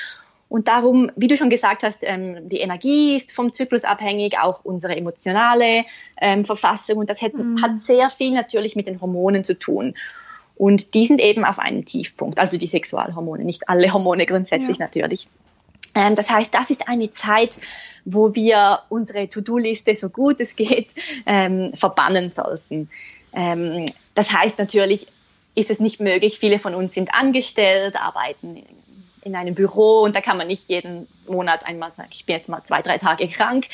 und 0.49 0.67
darum, 0.67 1.11
wie 1.15 1.27
du 1.27 1.35
schon 1.35 1.49
gesagt 1.49 1.83
hast, 1.83 1.99
ähm, 2.03 2.47
die 2.47 2.59
Energie 2.59 3.15
ist 3.15 3.31
vom 3.33 3.51
Zyklus 3.51 3.83
abhängig, 3.83 4.39
auch 4.39 4.63
unsere 4.63 4.95
emotionale 4.95 5.83
ähm, 6.21 6.45
Verfassung. 6.45 6.97
Und 6.97 7.09
das 7.09 7.21
hat, 7.21 7.33
mhm. 7.33 7.61
hat, 7.61 7.83
sehr 7.83 8.09
viel 8.09 8.31
natürlich 8.31 8.75
mit 8.75 8.87
den 8.87 9.01
Hormonen 9.01 9.43
zu 9.43 9.59
tun. 9.59 9.95
Und 10.55 10.93
die 10.93 11.05
sind 11.05 11.19
eben 11.19 11.43
auf 11.43 11.59
einem 11.59 11.85
Tiefpunkt, 11.85 12.39
also 12.39 12.57
die 12.57 12.65
Sexualhormone, 12.65 13.43
nicht 13.43 13.69
alle 13.69 13.93
Hormone 13.93 14.25
grundsätzlich 14.25 14.77
ja. 14.77 14.85
natürlich. 14.85 15.27
Ähm, 15.97 16.15
das 16.15 16.29
heißt, 16.29 16.53
das 16.53 16.69
ist 16.69 16.87
eine 16.87 17.11
Zeit, 17.11 17.57
wo 18.05 18.35
wir 18.35 18.81
unsere 18.89 19.27
To-Do-Liste 19.27 19.95
so 19.95 20.09
gut 20.09 20.39
es 20.39 20.55
geht 20.55 20.89
ähm, 21.25 21.73
verbannen 21.73 22.29
sollten. 22.29 22.89
Ähm, 23.33 23.87
das 24.13 24.31
heißt 24.31 24.59
natürlich, 24.59 25.07
ist 25.55 25.71
es 25.71 25.79
nicht 25.79 25.99
möglich. 25.99 26.37
Viele 26.37 26.59
von 26.59 26.75
uns 26.75 26.93
sind 26.93 27.13
angestellt, 27.13 27.95
arbeiten 27.95 28.63
in 29.23 29.35
einem 29.35 29.55
Büro 29.55 30.03
und 30.03 30.15
da 30.15 30.21
kann 30.21 30.37
man 30.37 30.47
nicht 30.47 30.69
jeden 30.69 31.07
Monat 31.27 31.65
einmal 31.65 31.91
sagen, 31.91 32.09
ich 32.13 32.25
bin 32.25 32.37
jetzt 32.37 32.47
mal 32.47 32.63
zwei, 32.63 32.81
drei 32.81 32.99
Tage 32.99 33.27
krank. 33.27 33.65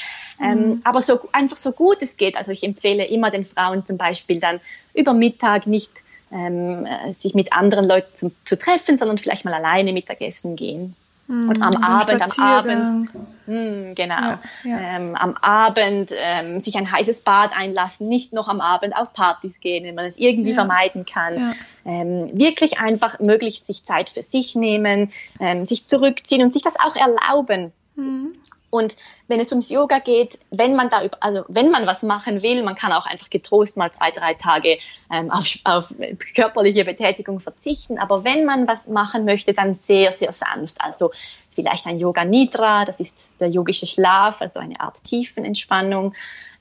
Ähm, 0.42 0.48
mhm. 0.48 0.64
Ähm, 0.64 0.82
aber 0.86 1.02
so 1.02 1.20
einfach 1.34 1.58
so 1.58 1.74
gut 1.74 1.98
es 2.02 2.16
geht. 2.16 2.38
Also 2.38 2.52
ich 2.52 2.64
empfehle 2.64 3.06
immer 3.06 3.32
den 3.32 3.46
Frauen 3.46 3.86
zum 3.86 3.98
Beispiel 3.98 4.40
dann 4.40 4.62
über 4.94 5.14
Mittag 5.14 5.68
nicht 5.68 5.92
ähm, 6.32 6.88
sich 7.12 7.36
mit 7.36 7.54
anderen 7.54 7.86
Leuten 7.86 8.16
zu, 8.16 8.32
zu 8.46 8.58
treffen, 8.58 8.98
sondern 8.98 9.18
vielleicht 9.18 9.46
mal 9.46 9.54
alleine 9.54 9.94
Mittagessen 9.94 10.56
gehen. 10.56 10.96
Mhm, 11.28 11.50
und 11.50 11.62
am 11.62 11.82
Abend, 11.82 12.22
am 12.22 12.32
Abend, 12.44 13.16
mh, 13.16 13.30
hm, 13.46 13.96
genau, 13.96 14.22
ja, 14.22 14.40
ja. 14.64 14.78
Ähm, 14.78 15.16
am 15.16 15.36
Abend 15.38 16.12
ähm, 16.18 16.60
sich 16.60 16.78
ein 16.78 16.92
heißes 16.92 17.22
Bad 17.22 17.56
einlassen, 17.56 18.10
nicht 18.10 18.34
noch 18.34 18.50
am 18.50 18.60
Abend 18.60 18.96
auf 18.96 19.14
Partys 19.14 19.62
gehen, 19.62 19.86
wenn 19.86 19.96
man 19.96 20.06
es 20.06 20.18
irgendwie 20.18 20.50
ja. 20.50 20.56
vermeiden 20.56 21.06
kann. 21.06 21.54
Ähm, 21.86 22.30
wirklich 22.34 22.80
einfach 22.80 23.20
möglichst 23.20 23.68
sich 23.68 23.86
Zeit 23.86 24.10
für 24.10 24.22
sich 24.22 24.56
nehmen, 24.56 25.12
ähm, 25.40 25.66
sich 25.66 25.88
zurückziehen 25.88 26.42
und 26.42 26.52
sich 26.52 26.62
das 26.62 26.76
auch 26.78 26.96
erlauben. 26.96 27.72
Mhm. 27.96 28.36
Und 28.74 28.98
wenn 29.28 29.40
es 29.40 29.52
ums 29.52 29.70
Yoga 29.70 30.00
geht, 30.00 30.40
wenn 30.50 30.76
man 30.76 30.90
da, 30.90 31.08
also 31.20 31.44
wenn 31.48 31.70
man 31.70 31.86
was 31.86 32.02
machen 32.02 32.42
will, 32.42 32.64
man 32.64 32.74
kann 32.74 32.92
auch 32.92 33.06
einfach 33.06 33.30
getrost 33.30 33.78
mal 33.78 33.92
zwei, 33.92 34.10
drei 34.10 34.34
Tage 34.34 34.80
ähm, 35.12 35.30
auf, 35.30 35.60
auf 35.64 35.94
körperliche 36.34 36.84
Betätigung 36.84 37.40
verzichten. 37.40 38.00
Aber 38.00 38.24
wenn 38.24 38.46
man 38.46 38.68
was 38.68 38.88
machen 38.88 39.26
möchte, 39.26 39.54
dann 39.54 39.76
sehr, 39.76 40.12
sehr 40.12 40.32
sanft. 40.32 40.82
Also 40.82 41.12
vielleicht 41.54 41.88
ein 41.88 42.00
Yoga 42.00 42.26
Nidra, 42.26 42.86
das 42.86 43.00
ist 43.00 43.32
der 43.40 43.50
yogische 43.50 43.88
Schlaf, 43.88 44.42
also 44.42 44.60
eine 44.60 44.80
Art 44.80 45.04
Tiefenentspannung, 45.04 46.14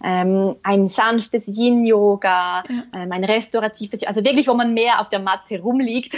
ähm, 0.02 0.54
ein 0.62 0.88
sanftes 0.88 1.46
Yin-Yoga, 1.46 2.64
ja. 2.68 2.82
ähm, 2.94 3.12
ein 3.12 3.24
restauratives, 3.24 4.04
also 4.04 4.24
wirklich, 4.24 4.48
wo 4.48 4.54
man 4.54 4.74
mehr 4.74 5.00
auf 5.00 5.08
der 5.08 5.20
Matte 5.20 5.60
rumliegt 5.60 6.16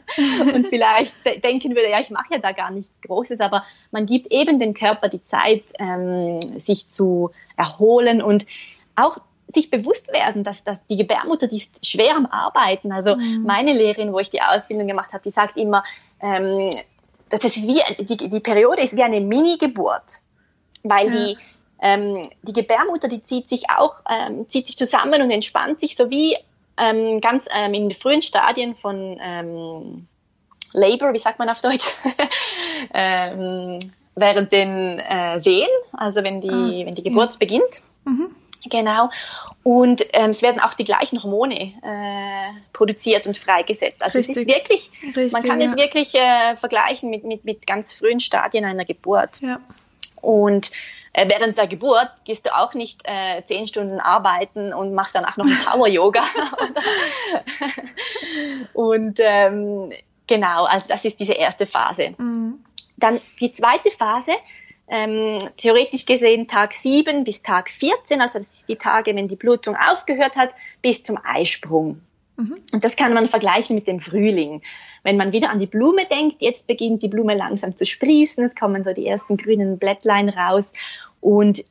und 0.54 0.66
vielleicht 0.66 1.14
denken 1.44 1.74
würde, 1.74 1.90
ja, 1.90 2.00
ich 2.00 2.10
mache 2.10 2.34
ja 2.34 2.38
da 2.38 2.52
gar 2.52 2.70
nichts 2.70 2.92
Großes, 3.02 3.40
aber 3.40 3.64
man 3.90 4.06
gibt 4.06 4.32
eben 4.32 4.58
dem 4.58 4.74
Körper 4.74 5.08
die 5.08 5.22
Zeit, 5.22 5.64
ähm, 5.78 6.40
sich 6.58 6.88
zu 6.88 7.30
erholen 7.56 8.22
und 8.22 8.46
auch 8.94 9.18
sich 9.48 9.70
bewusst 9.70 10.12
werden, 10.12 10.42
dass, 10.42 10.64
dass 10.64 10.84
die 10.86 10.96
Gebärmutter, 10.96 11.46
die 11.46 11.56
ist 11.56 11.86
schwer 11.86 12.16
am 12.16 12.26
Arbeiten. 12.26 12.92
Also 12.92 13.16
mhm. 13.16 13.44
meine 13.46 13.72
Lehrerin, 13.72 14.12
wo 14.12 14.18
ich 14.18 14.30
die 14.30 14.42
Ausbildung 14.42 14.86
gemacht 14.86 15.12
habe, 15.12 15.22
die 15.22 15.30
sagt 15.30 15.56
immer, 15.56 15.84
ähm, 16.20 16.70
das 17.28 17.44
ist 17.44 17.66
wie, 17.66 17.82
die, 18.04 18.16
die 18.16 18.40
Periode 18.40 18.82
ist 18.82 18.96
wie 18.96 19.02
eine 19.02 19.20
Mini-Geburt, 19.20 20.20
weil 20.82 21.06
ja. 21.06 21.12
die, 21.12 21.38
ähm, 21.80 22.28
die 22.42 22.52
Gebärmutter, 22.52 23.08
die 23.08 23.22
zieht 23.22 23.48
sich 23.48 23.70
auch, 23.70 23.96
ähm, 24.08 24.48
zieht 24.48 24.66
sich 24.66 24.76
zusammen 24.76 25.20
und 25.22 25.30
entspannt 25.30 25.80
sich, 25.80 25.96
so 25.96 26.10
wie 26.10 26.36
ähm, 26.76 27.20
ganz 27.20 27.48
ähm, 27.52 27.74
in 27.74 27.88
den 27.88 27.96
frühen 27.96 28.22
Stadien 28.22 28.74
von 28.76 29.18
ähm, 29.20 30.06
Labor, 30.72 31.12
wie 31.12 31.18
sagt 31.18 31.38
man 31.38 31.48
auf 31.48 31.60
Deutsch, 31.60 31.88
ähm, 32.94 33.78
während 34.14 34.52
den 34.52 34.98
äh, 34.98 35.44
Wehen, 35.44 35.68
also 35.92 36.22
wenn 36.22 36.40
die, 36.40 36.48
ah, 36.48 36.86
wenn 36.86 36.94
die 36.94 37.02
Geburt 37.02 37.32
ja. 37.32 37.38
beginnt. 37.38 37.82
Mhm. 38.04 38.35
Genau. 38.70 39.10
Und 39.62 40.04
ähm, 40.12 40.30
es 40.30 40.42
werden 40.42 40.60
auch 40.60 40.74
die 40.74 40.84
gleichen 40.84 41.22
Hormone 41.22 41.72
äh, 41.82 42.60
produziert 42.72 43.26
und 43.26 43.36
freigesetzt. 43.36 44.02
Also 44.02 44.18
Richtig. 44.18 44.36
es 44.36 44.42
ist 44.42 44.48
wirklich, 44.48 44.90
Richtig, 45.02 45.32
man 45.32 45.42
kann 45.42 45.60
ja. 45.60 45.66
es 45.66 45.76
wirklich 45.76 46.14
äh, 46.14 46.56
vergleichen 46.56 47.10
mit, 47.10 47.24
mit, 47.24 47.44
mit 47.44 47.66
ganz 47.66 47.92
frühen 47.92 48.20
Stadien 48.20 48.64
einer 48.64 48.84
Geburt. 48.84 49.40
Ja. 49.40 49.60
Und 50.22 50.70
äh, 51.12 51.28
während 51.28 51.56
der 51.56 51.66
Geburt 51.66 52.10
gehst 52.24 52.46
du 52.46 52.54
auch 52.54 52.74
nicht 52.74 53.00
äh, 53.04 53.42
zehn 53.44 53.66
Stunden 53.66 54.00
arbeiten 54.00 54.74
und 54.74 54.92
machst 54.92 55.14
danach 55.14 55.36
noch 55.36 55.46
ein 55.46 55.58
Power-Yoga. 55.64 56.22
und 58.74 59.18
ähm, 59.20 59.92
genau, 60.26 60.64
also 60.64 60.86
das 60.88 61.04
ist 61.04 61.18
diese 61.18 61.32
erste 61.32 61.66
Phase. 61.66 62.14
Mhm. 62.18 62.64
Dann 62.98 63.20
die 63.40 63.50
zweite 63.50 63.90
Phase, 63.90 64.32
ähm, 64.88 65.38
theoretisch 65.56 66.06
gesehen 66.06 66.46
Tag 66.46 66.72
7 66.72 67.24
bis 67.24 67.42
Tag 67.42 67.70
14, 67.70 68.20
also 68.20 68.38
das 68.38 68.48
ist 68.48 68.68
die 68.68 68.76
Tage, 68.76 69.14
wenn 69.16 69.28
die 69.28 69.36
Blutung 69.36 69.76
aufgehört 69.76 70.36
hat, 70.36 70.50
bis 70.82 71.02
zum 71.02 71.18
Eisprung. 71.22 72.00
Mhm. 72.36 72.58
Und 72.72 72.84
das 72.84 72.96
kann 72.96 73.14
man 73.14 73.26
vergleichen 73.26 73.74
mit 73.74 73.86
dem 73.86 74.00
Frühling. 74.00 74.62
Wenn 75.02 75.16
man 75.16 75.32
wieder 75.32 75.50
an 75.50 75.58
die 75.58 75.66
Blume 75.66 76.06
denkt, 76.06 76.42
jetzt 76.42 76.66
beginnt 76.66 77.02
die 77.02 77.08
Blume 77.08 77.34
langsam 77.34 77.76
zu 77.76 77.86
sprießen, 77.86 78.44
es 78.44 78.54
kommen 78.54 78.82
so 78.82 78.92
die 78.92 79.06
ersten 79.06 79.36
grünen 79.36 79.78
Blättlein 79.78 80.28
raus 80.28 80.72
und 81.20 81.64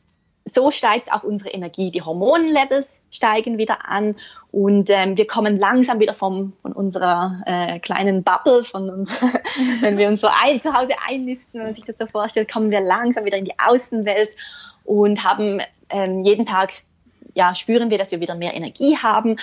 so 0.45 0.69
steigt 0.69 1.11
auch 1.11 1.23
unsere 1.23 1.49
Energie. 1.49 1.89
Die 1.89 2.03
Hormonlevels 2.03 3.01
steigen 3.09 3.57
wieder 3.57 3.89
an 3.89 4.15
und 4.51 4.91
ähm, 4.91 5.17
wir 5.17 5.25
kommen 5.25 5.57
langsam 5.57 5.99
wieder 5.99 6.13
vom, 6.13 6.53
von 6.61 6.71
unserer 6.71 7.41
äh, 7.47 7.79
kleinen 7.79 8.23
Bubble, 8.23 8.63
von 8.63 8.89
uns, 8.89 9.19
wenn 9.81 9.97
wir 9.97 10.07
uns 10.07 10.21
so 10.21 10.27
ein, 10.27 10.61
zu 10.61 10.73
Hause 10.73 10.93
einnisten, 11.07 11.59
wenn 11.59 11.65
man 11.65 11.73
sich 11.73 11.83
das 11.83 11.97
so 11.97 12.05
vorstellt, 12.05 12.51
kommen 12.51 12.69
wir 12.69 12.79
langsam 12.79 13.25
wieder 13.25 13.37
in 13.37 13.45
die 13.45 13.57
Außenwelt 13.57 14.35
und 14.83 15.23
haben 15.23 15.61
ähm, 15.89 16.23
jeden 16.23 16.45
Tag, 16.45 16.71
ja, 17.33 17.55
spüren 17.55 17.89
wir, 17.89 17.97
dass 17.97 18.11
wir 18.11 18.19
wieder 18.19 18.35
mehr 18.35 18.53
Energie 18.53 18.97
haben. 18.97 19.37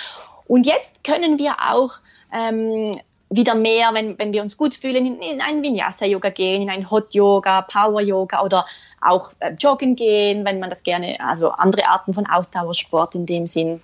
Und 0.47 0.65
jetzt 0.65 1.03
können 1.03 1.37
wir 1.37 1.55
auch 1.69 1.91
ähm, 2.31 2.97
wieder 3.35 3.55
mehr, 3.55 3.93
wenn, 3.93 4.17
wenn 4.19 4.33
wir 4.33 4.41
uns 4.41 4.57
gut 4.57 4.75
fühlen, 4.75 5.05
in, 5.05 5.21
in 5.21 5.41
ein 5.41 5.61
Vinyasa-Yoga 5.63 6.29
gehen, 6.29 6.61
in 6.61 6.69
ein 6.69 6.89
Hot-Yoga, 6.89 7.63
Power-Yoga 7.63 8.43
oder 8.43 8.65
auch 9.01 9.31
äh, 9.39 9.53
joggen 9.59 9.95
gehen, 9.95 10.45
wenn 10.45 10.59
man 10.59 10.69
das 10.69 10.83
gerne, 10.83 11.17
also 11.19 11.49
andere 11.49 11.87
Arten 11.87 12.13
von 12.13 12.27
Ausdauersport 12.27 13.15
in 13.15 13.25
dem 13.25 13.47
Sinn. 13.47 13.81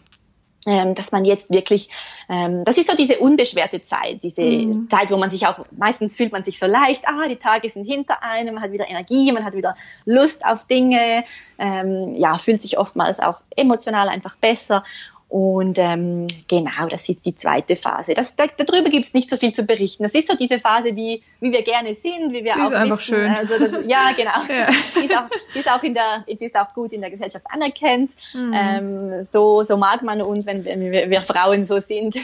Ähm, 0.68 0.94
dass 0.94 1.14
man 1.14 1.24
jetzt 1.24 1.52
wirklich, 1.52 1.90
ähm, 2.28 2.66
das 2.66 2.78
ist 2.78 2.90
so 2.90 2.96
diese 2.96 3.20
unbeschwerte 3.20 3.82
Zeit, 3.82 4.22
diese 4.24 4.42
mhm. 4.42 4.90
Zeit, 4.90 5.10
wo 5.10 5.16
man 5.16 5.30
sich 5.30 5.48
auch, 5.48 5.60
meistens 5.72 6.18
fühlt 6.18 6.34
man 6.34 6.44
sich 6.44 6.60
so 6.60 6.66
leicht, 6.66 7.08
ah, 7.08 7.30
die 7.30 7.38
Tage 7.38 7.70
sind 7.70 7.86
hinter 7.86 8.22
einem, 8.22 8.56
man 8.56 8.64
hat 8.64 8.74
wieder 8.74 8.90
Energie, 8.90 9.32
man 9.32 9.46
hat 9.46 9.54
wieder 9.54 9.74
Lust 10.04 10.46
auf 10.46 10.66
Dinge, 10.66 11.24
ähm, 11.58 12.14
ja, 12.18 12.38
fühlt 12.38 12.62
sich 12.62 12.78
oftmals 12.78 13.22
auch 13.22 13.40
emotional 13.56 14.10
einfach 14.10 14.36
besser 14.36 14.84
und 15.30 15.78
ähm, 15.78 16.26
genau, 16.48 16.88
das 16.90 17.08
ist 17.08 17.24
die 17.24 17.36
zweite 17.36 17.76
Phase. 17.76 18.16
Das, 18.16 18.36
da, 18.36 18.48
darüber 18.48 18.90
gibt 18.90 19.06
es 19.06 19.14
nicht 19.14 19.30
so 19.30 19.38
viel 19.38 19.54
zu 19.54 19.64
berichten. 19.64 20.02
Das 20.02 20.16
ist 20.16 20.28
so 20.28 20.36
diese 20.36 20.58
Phase, 20.58 20.96
wie, 20.96 21.22
wie 21.40 21.52
wir 21.52 21.62
gerne 21.62 21.94
sind, 21.94 22.34
wie 22.34 22.44
wir 22.44 22.54
die 22.54 22.60
auch 22.60 22.72
ist 22.72 22.76
einfach 22.76 22.98
wissen. 22.98 23.16
schön. 23.16 23.30
Also 23.30 23.60
das, 23.60 23.72
ja, 23.86 24.12
genau. 24.18 24.32
ja. 24.50 24.70
Die, 24.96 25.06
ist 25.06 25.16
auch, 25.16 25.30
die, 25.54 25.60
ist 25.60 25.70
auch 25.70 25.84
in 25.84 25.94
der, 25.94 26.26
die 26.28 26.44
ist 26.44 26.56
auch 26.56 26.74
gut 26.74 26.94
in 26.94 27.02
der 27.02 27.12
Gesellschaft 27.12 27.46
anerkannt. 27.48 28.14
Mhm. 28.34 28.54
Ähm, 28.56 29.24
so, 29.24 29.62
so 29.62 29.78
mag 29.78 30.02
man 30.02 30.20
uns, 30.24 30.48
wenn 30.48 30.66
wir, 30.66 31.12
wir 31.12 31.22
Frauen 31.22 31.64
so 31.64 31.80
sind. 31.80 32.16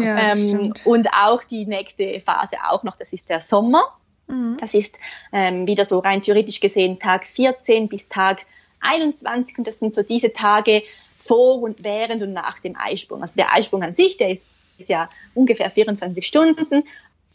Ja, 0.00 0.32
ähm, 0.32 0.74
und 0.84 1.06
auch 1.12 1.44
die 1.44 1.64
nächste 1.64 2.20
Phase 2.20 2.56
auch 2.68 2.82
noch, 2.82 2.96
das 2.96 3.12
ist 3.12 3.28
der 3.28 3.38
Sommer. 3.38 3.84
Mhm. 4.26 4.56
Das 4.58 4.74
ist 4.74 4.98
ähm, 5.32 5.68
wieder 5.68 5.84
so 5.84 6.00
rein 6.00 6.22
theoretisch 6.22 6.58
gesehen 6.58 6.98
Tag 6.98 7.24
14 7.24 7.86
bis 7.88 8.08
Tag 8.08 8.40
21 8.80 9.58
und 9.58 9.66
das 9.68 9.78
sind 9.78 9.94
so 9.94 10.02
diese 10.02 10.32
Tage, 10.32 10.82
vor 11.26 11.62
und 11.62 11.84
während 11.84 12.22
und 12.22 12.32
nach 12.32 12.58
dem 12.58 12.76
Eisprung. 12.76 13.22
Also 13.22 13.34
der 13.36 13.52
Eisprung 13.52 13.82
an 13.82 13.94
sich, 13.94 14.16
der 14.16 14.30
ist, 14.30 14.50
ist 14.78 14.88
ja 14.88 15.08
ungefähr 15.34 15.70
24 15.70 16.26
Stunden, 16.26 16.84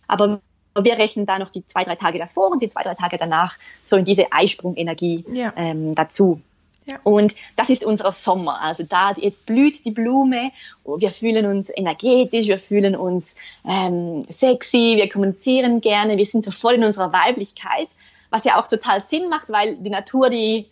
aber 0.07 0.41
wir 0.79 0.97
rechnen 0.97 1.25
da 1.25 1.39
noch 1.39 1.49
die 1.49 1.65
zwei, 1.65 1.83
drei 1.83 1.95
Tage 1.95 2.17
davor 2.17 2.51
und 2.51 2.61
die 2.61 2.69
zwei, 2.69 2.83
drei 2.83 2.95
Tage 2.95 3.17
danach 3.17 3.57
so 3.85 3.97
in 3.97 4.05
diese 4.05 4.31
Eisprungenergie 4.31 5.25
ja. 5.31 5.53
ähm, 5.55 5.95
dazu. 5.95 6.41
Ja. 6.85 6.97
Und 7.03 7.35
das 7.55 7.69
ist 7.69 7.83
unser 7.83 8.11
Sommer. 8.11 8.61
Also 8.61 8.83
da 8.83 9.13
jetzt 9.13 9.45
blüht 9.45 9.85
die 9.85 9.91
Blume, 9.91 10.51
wir 10.83 11.11
fühlen 11.11 11.45
uns 11.45 11.71
energetisch, 11.75 12.47
wir 12.47 12.59
fühlen 12.59 12.95
uns 12.95 13.35
ähm, 13.65 14.23
sexy, 14.23 14.93
wir 14.95 15.09
kommunizieren 15.09 15.81
gerne, 15.81 16.17
wir 16.17 16.25
sind 16.25 16.43
so 16.43 16.51
voll 16.51 16.75
in 16.75 16.83
unserer 16.83 17.13
Weiblichkeit, 17.13 17.87
was 18.29 18.45
ja 18.45 18.59
auch 18.59 18.67
total 18.67 19.01
Sinn 19.01 19.29
macht, 19.29 19.49
weil 19.49 19.77
die 19.77 19.89
Natur, 19.89 20.29
die 20.29 20.67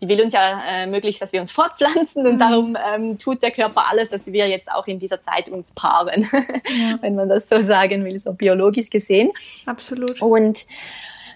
die 0.00 0.08
will 0.08 0.22
uns 0.22 0.32
ja 0.32 0.62
äh, 0.64 0.86
möglichst, 0.86 1.20
dass 1.20 1.32
wir 1.32 1.40
uns 1.40 1.50
fortpflanzen 1.50 2.26
und 2.26 2.34
mhm. 2.34 2.38
darum 2.38 2.76
ähm, 2.94 3.18
tut 3.18 3.42
der 3.42 3.50
Körper 3.50 3.88
alles, 3.88 4.10
dass 4.10 4.26
wir 4.26 4.48
jetzt 4.48 4.70
auch 4.70 4.86
in 4.86 4.98
dieser 4.98 5.20
Zeit 5.20 5.48
uns 5.48 5.72
paaren, 5.72 6.28
ja. 6.32 6.98
wenn 7.00 7.14
man 7.14 7.28
das 7.28 7.48
so 7.48 7.60
sagen 7.60 8.04
will, 8.04 8.20
so 8.20 8.32
biologisch 8.32 8.90
gesehen. 8.90 9.32
Absolut. 9.66 10.22
Und 10.22 10.66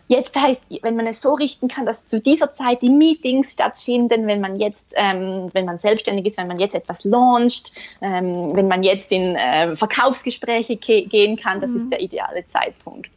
jetzt 0.08 0.36
heißt, 0.36 0.62
wenn 0.82 0.96
man 0.96 1.06
es 1.06 1.20
so 1.20 1.34
richten 1.34 1.68
kann, 1.68 1.86
dass 1.86 2.06
zu 2.06 2.20
dieser 2.20 2.54
Zeit 2.54 2.82
die 2.82 2.90
Meetings 2.90 3.52
stattfinden, 3.52 4.26
wenn 4.26 4.40
man 4.40 4.60
jetzt, 4.60 4.92
ähm, 4.94 5.48
wenn 5.52 5.64
man 5.64 5.78
selbstständig 5.78 6.26
ist, 6.26 6.38
wenn 6.38 6.48
man 6.48 6.60
jetzt 6.60 6.74
etwas 6.74 7.04
launcht, 7.04 7.72
ähm, 8.00 8.52
wenn 8.54 8.68
man 8.68 8.82
jetzt 8.82 9.10
in 9.10 9.34
äh, 9.34 9.74
Verkaufsgespräche 9.74 10.76
gehen 10.76 11.36
kann, 11.36 11.60
das 11.60 11.70
mhm. 11.70 11.76
ist 11.76 11.90
der 11.90 12.00
ideale 12.00 12.46
Zeitpunkt. 12.46 13.10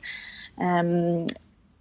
Ähm, 0.60 1.28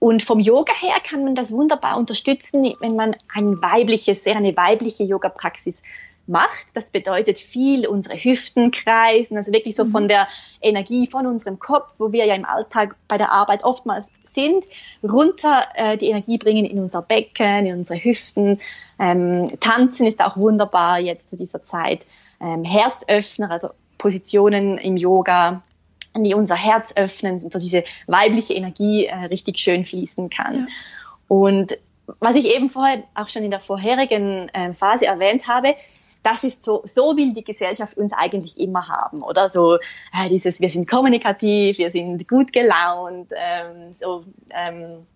und 0.05 0.23
vom 0.23 0.39
Yoga 0.39 0.75
her 0.79 0.97
kann 1.03 1.25
man 1.25 1.35
das 1.35 1.51
wunderbar 1.51 1.97
unterstützen, 1.97 2.75
wenn 2.81 2.95
man 2.95 3.17
ein 3.35 3.63
weibliches, 3.63 4.23
sehr 4.23 4.37
eine 4.37 4.55
weibliche 4.55 5.03
Yoga-Praxis 5.03 5.83
macht. 6.27 6.67
Das 6.75 6.91
bedeutet 6.91 7.39
viel 7.39 7.87
unsere 7.87 8.15
Hüften 8.15 8.71
kreisen, 8.71 9.39
also 9.39 9.51
wirklich 9.51 9.75
so 9.75 9.87
mhm. 9.87 9.91
von 9.91 10.09
der 10.09 10.29
Energie 10.61 11.07
von 11.07 11.27
unserem 11.27 11.59
Kopf, 11.59 11.95
wo 11.97 12.13
wir 12.13 12.27
ja 12.27 12.35
im 12.35 12.45
Alltag 12.45 12.97
bei 13.09 13.17
der 13.17 13.33
Arbeit 13.33 13.65
oftmals 13.65 14.11
sind, 14.25 14.67
runter 15.03 15.69
äh, 15.75 15.97
die 15.97 16.11
Energie 16.11 16.37
bringen 16.37 16.67
in 16.67 16.81
unser 16.81 17.01
Becken, 17.01 17.65
in 17.65 17.79
unsere 17.79 17.99
Hüften. 17.99 18.61
Ähm, 18.99 19.49
Tanzen 19.61 20.07
ist 20.07 20.21
auch 20.21 20.37
wunderbar 20.37 20.99
jetzt 20.99 21.31
zu 21.31 21.37
dieser 21.37 21.63
Zeit. 21.63 22.07
Ähm, 22.43 22.63
Herzöffner, 22.63 23.51
also 23.51 23.71
Positionen 23.97 24.77
im 24.77 24.99
Yoga, 24.99 25.63
die 26.23 26.35
unser 26.35 26.55
Herz 26.55 26.93
öffnen 26.97 27.35
und 27.43 27.53
so 27.53 27.59
diese 27.59 27.85
weibliche 28.07 28.55
Energie 28.55 29.07
äh, 29.07 29.15
richtig 29.27 29.59
schön 29.59 29.85
fließen 29.85 30.31
kann. 30.31 30.55
Ja. 30.55 30.67
Und 31.29 31.79
was 32.21 32.37
ich 32.37 32.47
eben 32.47 32.71
vorher 32.71 33.03
auch 33.15 33.29
schon 33.29 33.43
in 33.43 33.51
der 33.51 33.61
vorherigen 33.61 34.49
äh, 34.51 34.75
Phase 34.75 35.07
erwähnt 35.07 35.49
habe, 35.49 35.75
das 36.23 36.43
ist 36.43 36.65
so, 36.65 36.83
so 36.85 37.17
will 37.17 37.35
die 37.35 37.45
Gesellschaft 37.45 37.97
uns 37.97 38.13
eigentlich 38.13 38.59
immer 38.59 38.89
haben, 38.89 39.23
oder? 39.23 39.49
So 39.49 39.77
äh, 39.77 40.29
dieses, 40.31 40.61
wir 40.61 40.71
sind 40.71 40.89
kommunikativ, 40.89 41.79
wir 41.79 41.91
sind 41.91 42.27
gut 42.29 42.53
gelaunt, 42.53 43.31
ähm, 43.37 43.93
so 43.93 44.25
ähm, 44.51 45.07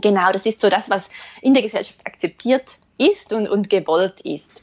genau, 0.00 0.30
das 0.30 0.46
ist 0.46 0.60
so 0.60 0.68
das, 0.68 0.88
was 0.88 1.10
in 1.40 1.54
der 1.54 1.62
Gesellschaft 1.62 2.06
akzeptiert 2.06 2.78
ist 2.96 3.32
und, 3.32 3.48
und 3.48 3.70
gewollt 3.70 4.20
ist. 4.20 4.62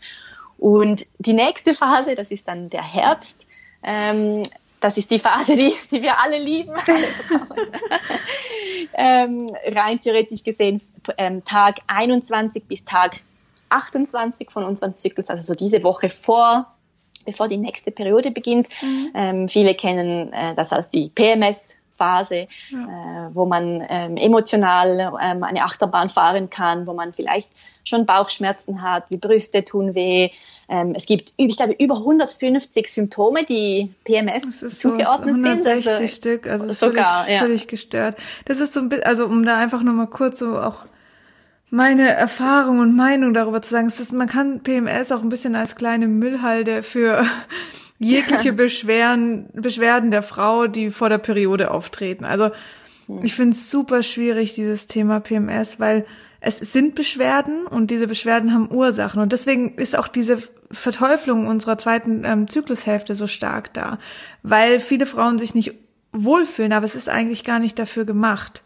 Und 0.57 1.05
die 1.19 1.33
nächste 1.33 1.73
Phase, 1.73 2.15
das 2.15 2.31
ist 2.31 2.47
dann 2.47 2.69
der 2.69 2.83
Herbst. 2.83 3.45
Ähm, 3.83 4.43
das 4.79 4.97
ist 4.97 5.11
die 5.11 5.19
Phase, 5.19 5.55
die, 5.55 5.73
die 5.91 6.01
wir 6.01 6.19
alle 6.19 6.39
lieben. 6.39 6.71
ähm, 8.93 9.47
rein 9.65 9.99
theoretisch 9.99 10.43
gesehen 10.43 10.81
ähm, 11.17 11.43
Tag 11.43 11.79
21 11.87 12.65
bis 12.65 12.85
Tag 12.85 13.17
28 13.69 14.51
von 14.51 14.63
unserem 14.63 14.95
Zyklus, 14.95 15.29
also 15.29 15.43
so 15.43 15.55
diese 15.55 15.83
Woche 15.83 16.09
vor, 16.09 16.73
bevor 17.25 17.47
die 17.47 17.57
nächste 17.57 17.91
Periode 17.91 18.31
beginnt. 18.31 18.67
Mhm. 18.81 19.11
Ähm, 19.13 19.49
viele 19.49 19.75
kennen 19.75 20.33
äh, 20.33 20.53
das 20.55 20.71
als 20.71 20.89
die 20.89 21.09
PMS. 21.09 21.75
Phase, 21.99 22.47
ja. 22.69 23.27
äh, 23.27 23.35
wo 23.35 23.45
man 23.45 23.85
ähm, 23.89 24.17
emotional 24.17 25.17
ähm, 25.21 25.43
eine 25.43 25.63
Achterbahn 25.63 26.09
fahren 26.09 26.49
kann, 26.49 26.87
wo 26.87 26.93
man 26.93 27.13
vielleicht 27.13 27.51
schon 27.83 28.05
Bauchschmerzen 28.05 28.81
hat, 28.81 29.05
die 29.11 29.17
Brüste 29.17 29.63
tun 29.63 29.95
weh. 29.95 30.29
Ähm, 30.69 30.93
es 30.95 31.05
gibt, 31.05 31.33
ich 31.35 31.57
glaube, 31.57 31.73
über 31.73 31.97
150 31.97 32.87
Symptome, 32.87 33.43
die 33.43 33.91
PMS 34.05 34.79
zugeordnet 34.79 35.35
160 35.35 35.43
sind. 35.43 35.45
160 35.45 35.89
also 35.89 36.07
Stück, 36.07 36.47
also 36.47 36.71
sogar, 36.71 37.23
völlig, 37.23 37.35
ja. 37.35 37.41
völlig 37.41 37.67
gestört. 37.67 38.17
Das 38.45 38.59
ist 38.59 38.73
so 38.73 38.79
ein 38.79 38.89
bisschen, 38.89 39.05
also 39.05 39.25
um 39.25 39.43
da 39.43 39.57
einfach 39.57 39.83
nur 39.83 39.93
mal 39.93 40.07
kurz 40.07 40.39
so 40.39 40.57
auch 40.57 40.85
meine 41.71 42.09
Erfahrung 42.09 42.79
und 42.79 42.95
Meinung 42.95 43.33
darüber 43.33 43.61
zu 43.61 43.71
sagen, 43.71 43.87
es 43.87 43.99
ist, 43.99 44.11
man 44.11 44.27
kann 44.27 44.61
PMS 44.61 45.11
auch 45.11 45.21
ein 45.21 45.29
bisschen 45.29 45.55
als 45.55 45.75
kleine 45.75 46.07
Müllhalde 46.07 46.81
für 46.81 47.23
jegliche 47.99 48.53
Beschwerden, 48.53 49.49
Beschwerden 49.53 50.11
der 50.11 50.23
Frau, 50.23 50.67
die 50.67 50.89
vor 50.89 51.09
der 51.09 51.17
Periode 51.19 51.71
auftreten. 51.71 52.25
Also 52.25 52.49
ich 53.23 53.33
finde 53.35 53.55
es 53.55 53.69
super 53.69 54.03
schwierig, 54.03 54.53
dieses 54.53 54.87
Thema 54.87 55.19
PMS, 55.19 55.79
weil 55.79 56.05
es 56.41 56.59
sind 56.59 56.95
Beschwerden 56.95 57.65
und 57.65 57.91
diese 57.91 58.07
Beschwerden 58.07 58.53
haben 58.53 58.71
Ursachen. 58.71 59.21
Und 59.21 59.33
deswegen 59.33 59.75
ist 59.75 59.97
auch 59.97 60.07
diese 60.07 60.37
Verteuflung 60.71 61.47
unserer 61.47 61.77
zweiten 61.77 62.23
ähm, 62.23 62.47
Zyklushälfte 62.47 63.15
so 63.15 63.27
stark 63.27 63.73
da, 63.73 63.97
weil 64.43 64.79
viele 64.79 65.05
Frauen 65.05 65.37
sich 65.37 65.55
nicht 65.55 65.73
wohlfühlen, 66.11 66.73
aber 66.73 66.85
es 66.85 66.95
ist 66.95 67.09
eigentlich 67.09 67.43
gar 67.43 67.59
nicht 67.59 67.77
dafür 67.77 68.05
gemacht. 68.05 68.63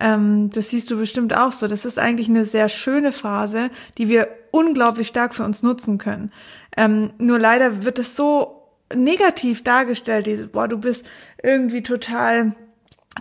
Ähm, 0.00 0.50
das 0.50 0.70
siehst 0.70 0.90
du 0.90 0.98
bestimmt 0.98 1.36
auch 1.36 1.52
so. 1.52 1.68
Das 1.68 1.84
ist 1.84 1.98
eigentlich 1.98 2.28
eine 2.28 2.44
sehr 2.44 2.68
schöne 2.68 3.12
Phase, 3.12 3.70
die 3.96 4.08
wir 4.08 4.28
unglaublich 4.50 5.08
stark 5.08 5.34
für 5.34 5.44
uns 5.44 5.62
nutzen 5.62 5.98
können. 5.98 6.32
Ähm, 6.76 7.12
nur 7.18 7.38
leider 7.38 7.84
wird 7.84 7.98
es 7.98 8.16
so 8.16 8.53
negativ 8.94 9.62
dargestellt, 9.64 10.26
dieses, 10.26 10.48
boah, 10.48 10.68
du 10.68 10.78
bist 10.78 11.06
irgendwie 11.42 11.82
total 11.82 12.54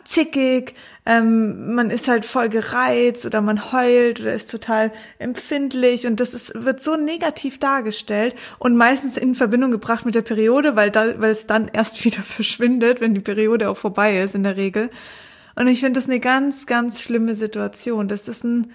zickig, 0.04 0.76
ähm, 1.06 1.76
man 1.76 1.92
ist 1.92 2.08
halt 2.08 2.26
voll 2.26 2.50
gereizt 2.50 3.26
oder 3.26 3.42
man 3.42 3.72
heult 3.72 4.22
oder 4.22 4.34
ist 4.34 4.50
total 4.50 4.92
empfindlich 5.20 6.08
und 6.08 6.20
das 6.20 6.34
ist, 6.34 6.64
wird 6.64 6.82
so 6.82 6.96
negativ 6.96 7.60
dargestellt 7.60 8.36
und 8.58 8.76
meistens 8.76 9.18
in 9.18 9.36
Verbindung 9.36 9.72
gebracht 9.72 10.06
mit 10.06 10.16
der 10.16 10.22
Periode, 10.22 10.76
weil 10.76 10.92
da, 10.92 11.20
weil 11.22 11.32
es 11.32 11.46
dann 11.46 11.70
erst 11.72 12.04
wieder 12.06 12.24
verschwindet, 12.24 13.02
wenn 13.02 13.14
die 13.14 13.22
Periode 13.22 13.70
auch 13.70 13.78
vorbei 13.78 14.20
ist 14.20 14.36
in 14.36 14.44
der 14.44 14.58
Regel. 14.58 14.90
Und 15.56 15.68
ich 15.68 15.82
finde 15.82 16.00
das 16.00 16.10
eine 16.10 16.20
ganz, 16.20 16.66
ganz 16.66 17.00
schlimme 17.00 17.36
Situation. 17.36 18.08
Das 18.08 18.28
ist 18.28 18.44
ein, 18.44 18.72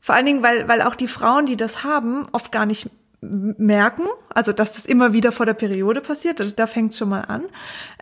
vor 0.00 0.14
allen 0.14 0.26
Dingen, 0.26 0.42
weil, 0.44 0.68
weil 0.68 0.82
auch 0.82 0.94
die 0.94 1.08
Frauen, 1.08 1.46
die 1.46 1.56
das 1.56 1.82
haben, 1.82 2.22
oft 2.30 2.52
gar 2.52 2.66
nicht 2.66 2.88
merken, 3.22 4.04
also 4.30 4.52
dass 4.52 4.72
das 4.72 4.86
immer 4.86 5.12
wieder 5.12 5.30
vor 5.30 5.44
der 5.44 5.54
Periode 5.54 6.00
passiert, 6.00 6.40
also 6.40 6.54
da 6.54 6.66
fängt 6.66 6.92
es 6.92 6.98
schon 6.98 7.10
mal 7.10 7.22
an. 7.22 7.44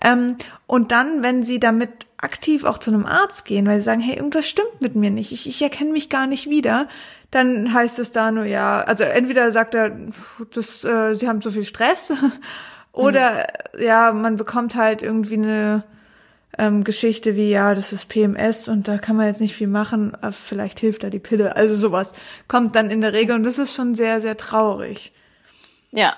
Ähm, 0.03 0.37
und 0.67 0.93
dann, 0.93 1.23
wenn 1.23 1.43
sie 1.43 1.59
damit 1.59 1.91
aktiv 2.19 2.65
auch 2.65 2.79
zu 2.79 2.93
einem 2.93 3.07
Arzt 3.07 3.45
gehen, 3.45 3.67
weil 3.67 3.79
sie 3.79 3.85
sagen, 3.85 4.01
hey, 4.01 4.17
irgendwas 4.17 4.49
stimmt 4.49 4.81
mit 4.81 4.95
mir 4.95 5.11
nicht, 5.11 5.33
ich, 5.33 5.49
ich 5.49 5.61
erkenne 5.61 5.91
mich 5.91 6.09
gar 6.09 6.27
nicht 6.27 6.49
wieder, 6.49 6.89
dann 7.31 7.73
heißt 7.73 7.99
es 7.99 8.13
da 8.13 8.31
nur 8.31 8.45
ja, 8.45 8.81
also 8.81 9.05
entweder 9.05 9.51
sagt 9.51 9.75
er, 9.75 9.97
das, 10.55 10.85
äh, 10.85 11.15
sie 11.15 11.29
haben 11.29 11.43
zu 11.43 11.51
viel 11.51 11.65
Stress, 11.65 12.13
oder 12.93 13.47
mhm. 13.77 13.83
ja, 13.83 14.13
man 14.13 14.37
bekommt 14.37 14.77
halt 14.77 15.03
irgendwie 15.03 15.35
eine 15.35 15.85
ähm, 16.59 16.85
Geschichte 16.85 17.37
wie, 17.37 17.51
ja, 17.51 17.75
das 17.75 17.93
ist 17.93 18.09
PMS 18.09 18.69
und 18.69 18.89
da 18.89 18.99
kann 18.99 19.17
man 19.17 19.27
jetzt 19.27 19.41
nicht 19.41 19.55
viel 19.55 19.69
machen, 19.69 20.17
vielleicht 20.33 20.81
hilft 20.81 21.05
da 21.05 21.11
die 21.11 21.19
Pille. 21.21 21.57
Also 21.57 21.75
sowas 21.75 22.13
kommt 22.49 22.75
dann 22.75 22.91
in 22.91 23.01
der 23.01 23.13
Regel 23.13 23.37
und 23.37 23.45
das 23.45 23.59
ist 23.59 23.75
schon 23.75 23.95
sehr, 23.95 24.21
sehr 24.21 24.37
traurig. 24.37 25.13
Ja, 25.91 26.17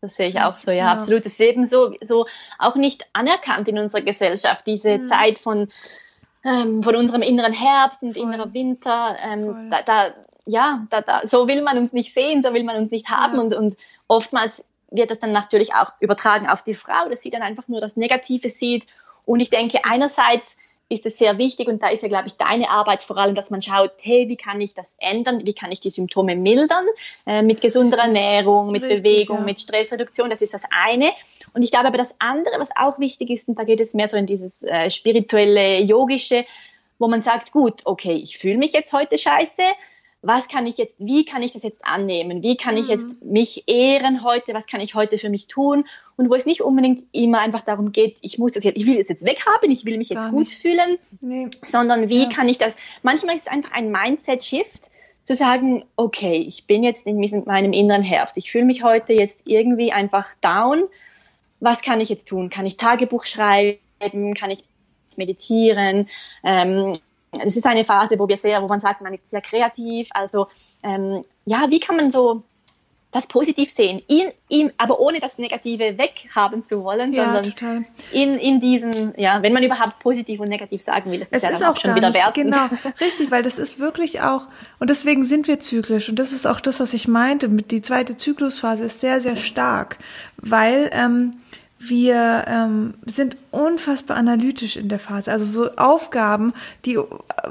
das 0.00 0.16
sehe 0.16 0.28
ich 0.28 0.40
auch 0.40 0.54
so, 0.54 0.70
ja, 0.70 0.76
ja. 0.78 0.92
absolut. 0.92 1.24
Das 1.24 1.34
ist 1.34 1.40
eben 1.40 1.66
so, 1.66 1.94
so 2.00 2.26
auch 2.58 2.76
nicht 2.76 3.06
anerkannt 3.12 3.68
in 3.68 3.78
unserer 3.78 4.02
Gesellschaft, 4.02 4.66
diese 4.66 4.98
mhm. 4.98 5.06
Zeit 5.08 5.38
von, 5.38 5.68
ähm, 6.44 6.82
von 6.82 6.96
unserem 6.96 7.22
inneren 7.22 7.52
Herbst 7.52 8.02
und 8.02 8.14
Voll. 8.14 8.22
innerer 8.22 8.52
Winter. 8.54 9.16
Ähm, 9.22 9.68
da, 9.70 9.82
da, 9.82 10.14
ja, 10.46 10.86
da, 10.90 11.02
da, 11.02 11.26
so 11.26 11.46
will 11.46 11.62
man 11.62 11.78
uns 11.78 11.92
nicht 11.92 12.14
sehen, 12.14 12.42
so 12.42 12.54
will 12.54 12.64
man 12.64 12.76
uns 12.76 12.90
nicht 12.90 13.10
haben 13.10 13.36
ja. 13.36 13.40
und, 13.40 13.54
und 13.54 13.76
oftmals 14.08 14.64
wird 14.90 15.10
das 15.10 15.20
dann 15.20 15.32
natürlich 15.32 15.74
auch 15.74 15.92
übertragen 16.00 16.48
auf 16.48 16.62
die 16.62 16.74
Frau, 16.74 17.08
dass 17.08 17.22
sie 17.22 17.30
dann 17.30 17.42
einfach 17.42 17.68
nur 17.68 17.80
das 17.80 17.96
Negative 17.96 18.50
sieht 18.50 18.86
und 19.24 19.40
ich 19.40 19.50
denke, 19.50 19.80
einerseits 19.84 20.56
ist 20.92 21.06
es 21.06 21.16
sehr 21.16 21.38
wichtig 21.38 21.68
und 21.68 21.82
da 21.82 21.88
ist 21.88 22.02
ja, 22.02 22.08
glaube 22.08 22.26
ich, 22.26 22.34
deine 22.34 22.68
Arbeit 22.68 23.02
vor 23.02 23.16
allem, 23.16 23.34
dass 23.34 23.48
man 23.48 23.62
schaut, 23.62 23.92
hey, 24.02 24.28
wie 24.28 24.36
kann 24.36 24.60
ich 24.60 24.74
das 24.74 24.94
ändern, 24.98 25.46
wie 25.46 25.54
kann 25.54 25.72
ich 25.72 25.80
die 25.80 25.88
Symptome 25.88 26.36
mildern 26.36 26.84
äh, 27.26 27.40
mit 27.40 27.62
gesunder 27.62 27.96
Ernährung, 27.96 28.70
mit 28.70 28.82
Richtig, 28.82 29.02
Bewegung, 29.02 29.38
ja. 29.38 29.44
mit 29.44 29.58
Stressreduktion, 29.58 30.28
das 30.28 30.42
ist 30.42 30.52
das 30.52 30.64
eine. 30.70 31.10
Und 31.54 31.62
ich 31.62 31.70
glaube 31.70 31.86
aber 31.86 31.96
das 31.96 32.14
andere, 32.18 32.58
was 32.58 32.70
auch 32.76 32.98
wichtig 32.98 33.30
ist, 33.30 33.48
und 33.48 33.58
da 33.58 33.64
geht 33.64 33.80
es 33.80 33.94
mehr 33.94 34.08
so 34.08 34.18
in 34.18 34.26
dieses 34.26 34.62
äh, 34.64 34.90
spirituelle, 34.90 35.80
yogische, 35.80 36.44
wo 36.98 37.08
man 37.08 37.22
sagt, 37.22 37.52
gut, 37.52 37.80
okay, 37.86 38.14
ich 38.14 38.36
fühle 38.36 38.58
mich 38.58 38.72
jetzt 38.72 38.92
heute 38.92 39.16
scheiße, 39.16 39.62
was 40.22 40.46
kann 40.48 40.68
ich 40.68 40.78
jetzt, 40.78 40.96
wie 41.00 41.24
kann 41.24 41.42
ich 41.42 41.52
das 41.52 41.64
jetzt 41.64 41.84
annehmen? 41.84 42.42
Wie 42.42 42.56
kann 42.56 42.76
mhm. 42.76 42.80
ich 42.80 42.88
jetzt 42.88 43.22
mich 43.22 43.64
ehren 43.66 44.22
heute? 44.22 44.54
Was 44.54 44.68
kann 44.68 44.80
ich 44.80 44.94
heute 44.94 45.18
für 45.18 45.28
mich 45.28 45.48
tun? 45.48 45.84
Und 46.16 46.30
wo 46.30 46.34
es 46.34 46.46
nicht 46.46 46.62
unbedingt 46.62 47.04
immer 47.10 47.40
einfach 47.40 47.62
darum 47.62 47.90
geht, 47.90 48.18
ich 48.22 48.38
muss 48.38 48.52
das 48.52 48.62
jetzt, 48.62 48.76
ich 48.76 48.86
will 48.86 49.00
es 49.00 49.08
jetzt 49.08 49.24
weghaben, 49.24 49.70
ich 49.70 49.84
will 49.84 49.98
mich 49.98 50.10
jetzt 50.10 50.22
Gar 50.22 50.30
gut 50.30 50.40
nicht. 50.40 50.62
fühlen, 50.62 50.98
nee. 51.20 51.48
sondern 51.62 52.08
wie 52.08 52.22
ja. 52.22 52.28
kann 52.28 52.48
ich 52.48 52.58
das, 52.58 52.76
manchmal 53.02 53.34
ist 53.34 53.42
es 53.42 53.48
einfach 53.48 53.72
ein 53.72 53.90
Mindset-Shift, 53.90 54.92
zu 55.24 55.36
sagen, 55.36 55.84
okay, 55.94 56.36
ich 56.36 56.66
bin 56.66 56.82
jetzt 56.82 57.06
in 57.06 57.20
meinem 57.46 57.72
inneren 57.72 58.02
Herbst, 58.02 58.36
ich 58.36 58.50
fühle 58.50 58.64
mich 58.64 58.82
heute 58.82 59.12
jetzt 59.12 59.46
irgendwie 59.46 59.92
einfach 59.92 60.28
down, 60.40 60.84
was 61.60 61.80
kann 61.82 62.00
ich 62.00 62.08
jetzt 62.08 62.26
tun? 62.26 62.50
Kann 62.50 62.66
ich 62.66 62.76
Tagebuch 62.76 63.24
schreiben? 63.24 64.34
Kann 64.34 64.50
ich 64.50 64.64
meditieren? 65.16 66.08
Ähm, 66.42 66.92
das 67.32 67.56
ist 67.56 67.66
eine 67.66 67.84
Phase, 67.84 68.18
wo 68.18 68.28
wir 68.28 68.36
sehr, 68.36 68.62
wo 68.62 68.68
man 68.68 68.80
sagt, 68.80 69.00
man 69.00 69.14
ist 69.14 69.30
sehr 69.30 69.40
kreativ. 69.40 70.08
Also 70.12 70.48
ähm, 70.82 71.24
ja, 71.46 71.70
wie 71.70 71.80
kann 71.80 71.96
man 71.96 72.10
so 72.10 72.42
das 73.12 73.26
positiv 73.26 73.70
sehen, 73.70 74.02
in, 74.08 74.32
in, 74.48 74.72
aber 74.78 74.98
ohne 74.98 75.20
das 75.20 75.36
Negative 75.36 75.98
weghaben 75.98 76.64
zu 76.64 76.82
wollen, 76.82 77.12
ja, 77.12 77.24
sondern 77.24 77.44
total. 77.44 77.84
in, 78.10 78.38
in 78.38 78.58
diesen, 78.58 79.12
ja, 79.18 79.42
wenn 79.42 79.52
man 79.52 79.62
überhaupt 79.62 79.98
positiv 79.98 80.40
und 80.40 80.48
negativ 80.48 80.80
sagen 80.80 81.12
will, 81.12 81.20
das 81.20 81.28
es 81.30 81.42
ist 81.42 81.42
ja 81.42 81.50
dann 81.50 81.62
auch, 81.62 81.76
auch 81.76 81.80
schon 81.80 81.94
wieder 81.94 82.14
wert. 82.14 82.32
Genau, 82.32 82.68
richtig, 83.00 83.30
weil 83.30 83.42
das 83.42 83.58
ist 83.58 83.78
wirklich 83.78 84.22
auch, 84.22 84.48
und 84.78 84.88
deswegen 84.88 85.24
sind 85.24 85.46
wir 85.46 85.60
zyklisch 85.60 86.08
und 86.08 86.18
das 86.18 86.32
ist 86.32 86.46
auch 86.46 86.58
das, 86.58 86.80
was 86.80 86.94
ich 86.94 87.06
meinte, 87.06 87.50
die 87.50 87.82
zweite 87.82 88.16
Zyklusphase 88.16 88.84
ist 88.84 89.00
sehr, 89.00 89.20
sehr 89.20 89.36
stark, 89.36 89.98
weil 90.38 90.88
ähm, 90.94 91.34
wir 91.88 92.44
ähm, 92.46 92.94
sind 93.06 93.36
unfassbar 93.50 94.16
analytisch 94.16 94.76
in 94.76 94.88
der 94.88 95.00
Phase. 95.00 95.32
Also 95.32 95.44
so 95.44 95.70
Aufgaben, 95.76 96.52
die, 96.84 96.96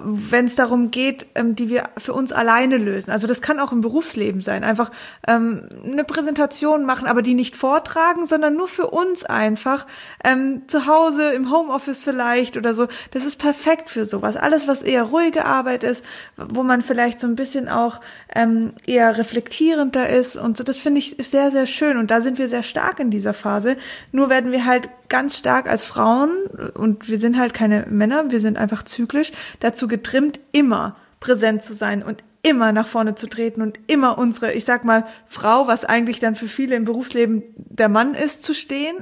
wenn 0.02 0.46
es 0.46 0.56
darum 0.56 0.90
geht, 0.90 1.26
ähm, 1.36 1.56
die 1.56 1.70
wir 1.70 1.84
für 1.98 2.14
uns 2.14 2.32
alleine 2.32 2.78
lösen. 2.78 3.12
Also 3.12 3.28
das 3.28 3.42
kann 3.42 3.60
auch 3.60 3.74
im 3.74 3.82
Berufsleben 3.82 4.42
sein. 4.42 4.64
Einfach 4.64 4.90
ähm, 5.28 5.68
eine 5.84 6.06
Präsentation 6.06 6.86
machen, 6.86 7.08
aber 7.08 7.22
die 7.22 7.34
nicht 7.34 7.58
vortragen, 7.58 8.26
sondern 8.26 8.56
nur 8.56 8.70
für 8.70 8.88
uns 8.88 9.26
einfach. 9.26 9.86
Ähm, 10.24 10.62
zu 10.68 10.88
Hause, 10.88 11.34
im 11.34 11.52
Homeoffice 11.52 12.02
vielleicht 12.02 12.56
oder 12.56 12.74
so. 12.74 12.88
Das 13.12 13.26
ist 13.26 13.38
perfekt 13.38 13.90
für 13.90 14.06
sowas. 14.06 14.38
Alles, 14.38 14.66
was 14.68 14.82
eher 14.82 15.04
ruhige 15.04 15.46
Arbeit 15.46 15.84
ist, 15.84 16.06
wo 16.38 16.64
man 16.64 16.82
vielleicht 16.82 17.20
so 17.20 17.28
ein 17.28 17.36
bisschen 17.36 17.68
auch 17.68 18.00
ähm, 18.34 18.74
eher 18.88 19.18
reflektierender 19.18 20.10
ist 20.10 20.38
und 20.38 20.56
so. 20.56 20.64
Das 20.64 20.78
finde 20.78 21.00
ich 21.00 21.18
sehr, 21.20 21.52
sehr 21.52 21.68
schön. 21.68 21.98
Und 21.98 22.12
da 22.12 22.22
sind 22.22 22.38
wir 22.38 22.48
sehr 22.48 22.64
stark 22.64 23.00
in 23.00 23.10
dieser 23.10 23.34
Phase. 23.34 23.76
Nur 24.14 24.21
nur 24.22 24.30
werden 24.30 24.52
wir 24.52 24.66
halt 24.68 24.88
ganz 25.10 25.36
stark 25.36 25.68
als 25.68 25.84
Frauen, 25.84 26.30
und 26.76 27.10
wir 27.10 27.18
sind 27.18 27.40
halt 27.40 27.56
keine 27.56 27.88
Männer, 27.90 28.30
wir 28.30 28.40
sind 28.40 28.56
einfach 28.56 28.84
zyklisch, 28.84 29.32
dazu 29.62 29.88
getrimmt, 29.88 30.40
immer 30.52 30.96
präsent 31.20 31.64
zu 31.64 31.74
sein 31.74 32.04
und 32.04 32.24
immer 32.44 32.72
nach 32.72 32.86
vorne 32.86 33.16
zu 33.16 33.26
treten 33.26 33.64
und 33.64 33.80
immer 33.88 34.20
unsere, 34.20 34.54
ich 34.54 34.64
sag 34.64 34.86
mal, 34.86 35.08
Frau, 35.28 35.66
was 35.66 35.86
eigentlich 35.86 36.20
dann 36.20 36.36
für 36.36 36.48
viele 36.48 36.76
im 36.76 36.84
Berufsleben 36.84 37.42
der 37.56 37.90
Mann 37.90 38.14
ist, 38.14 38.44
zu 38.44 38.54
stehen. 38.54 38.98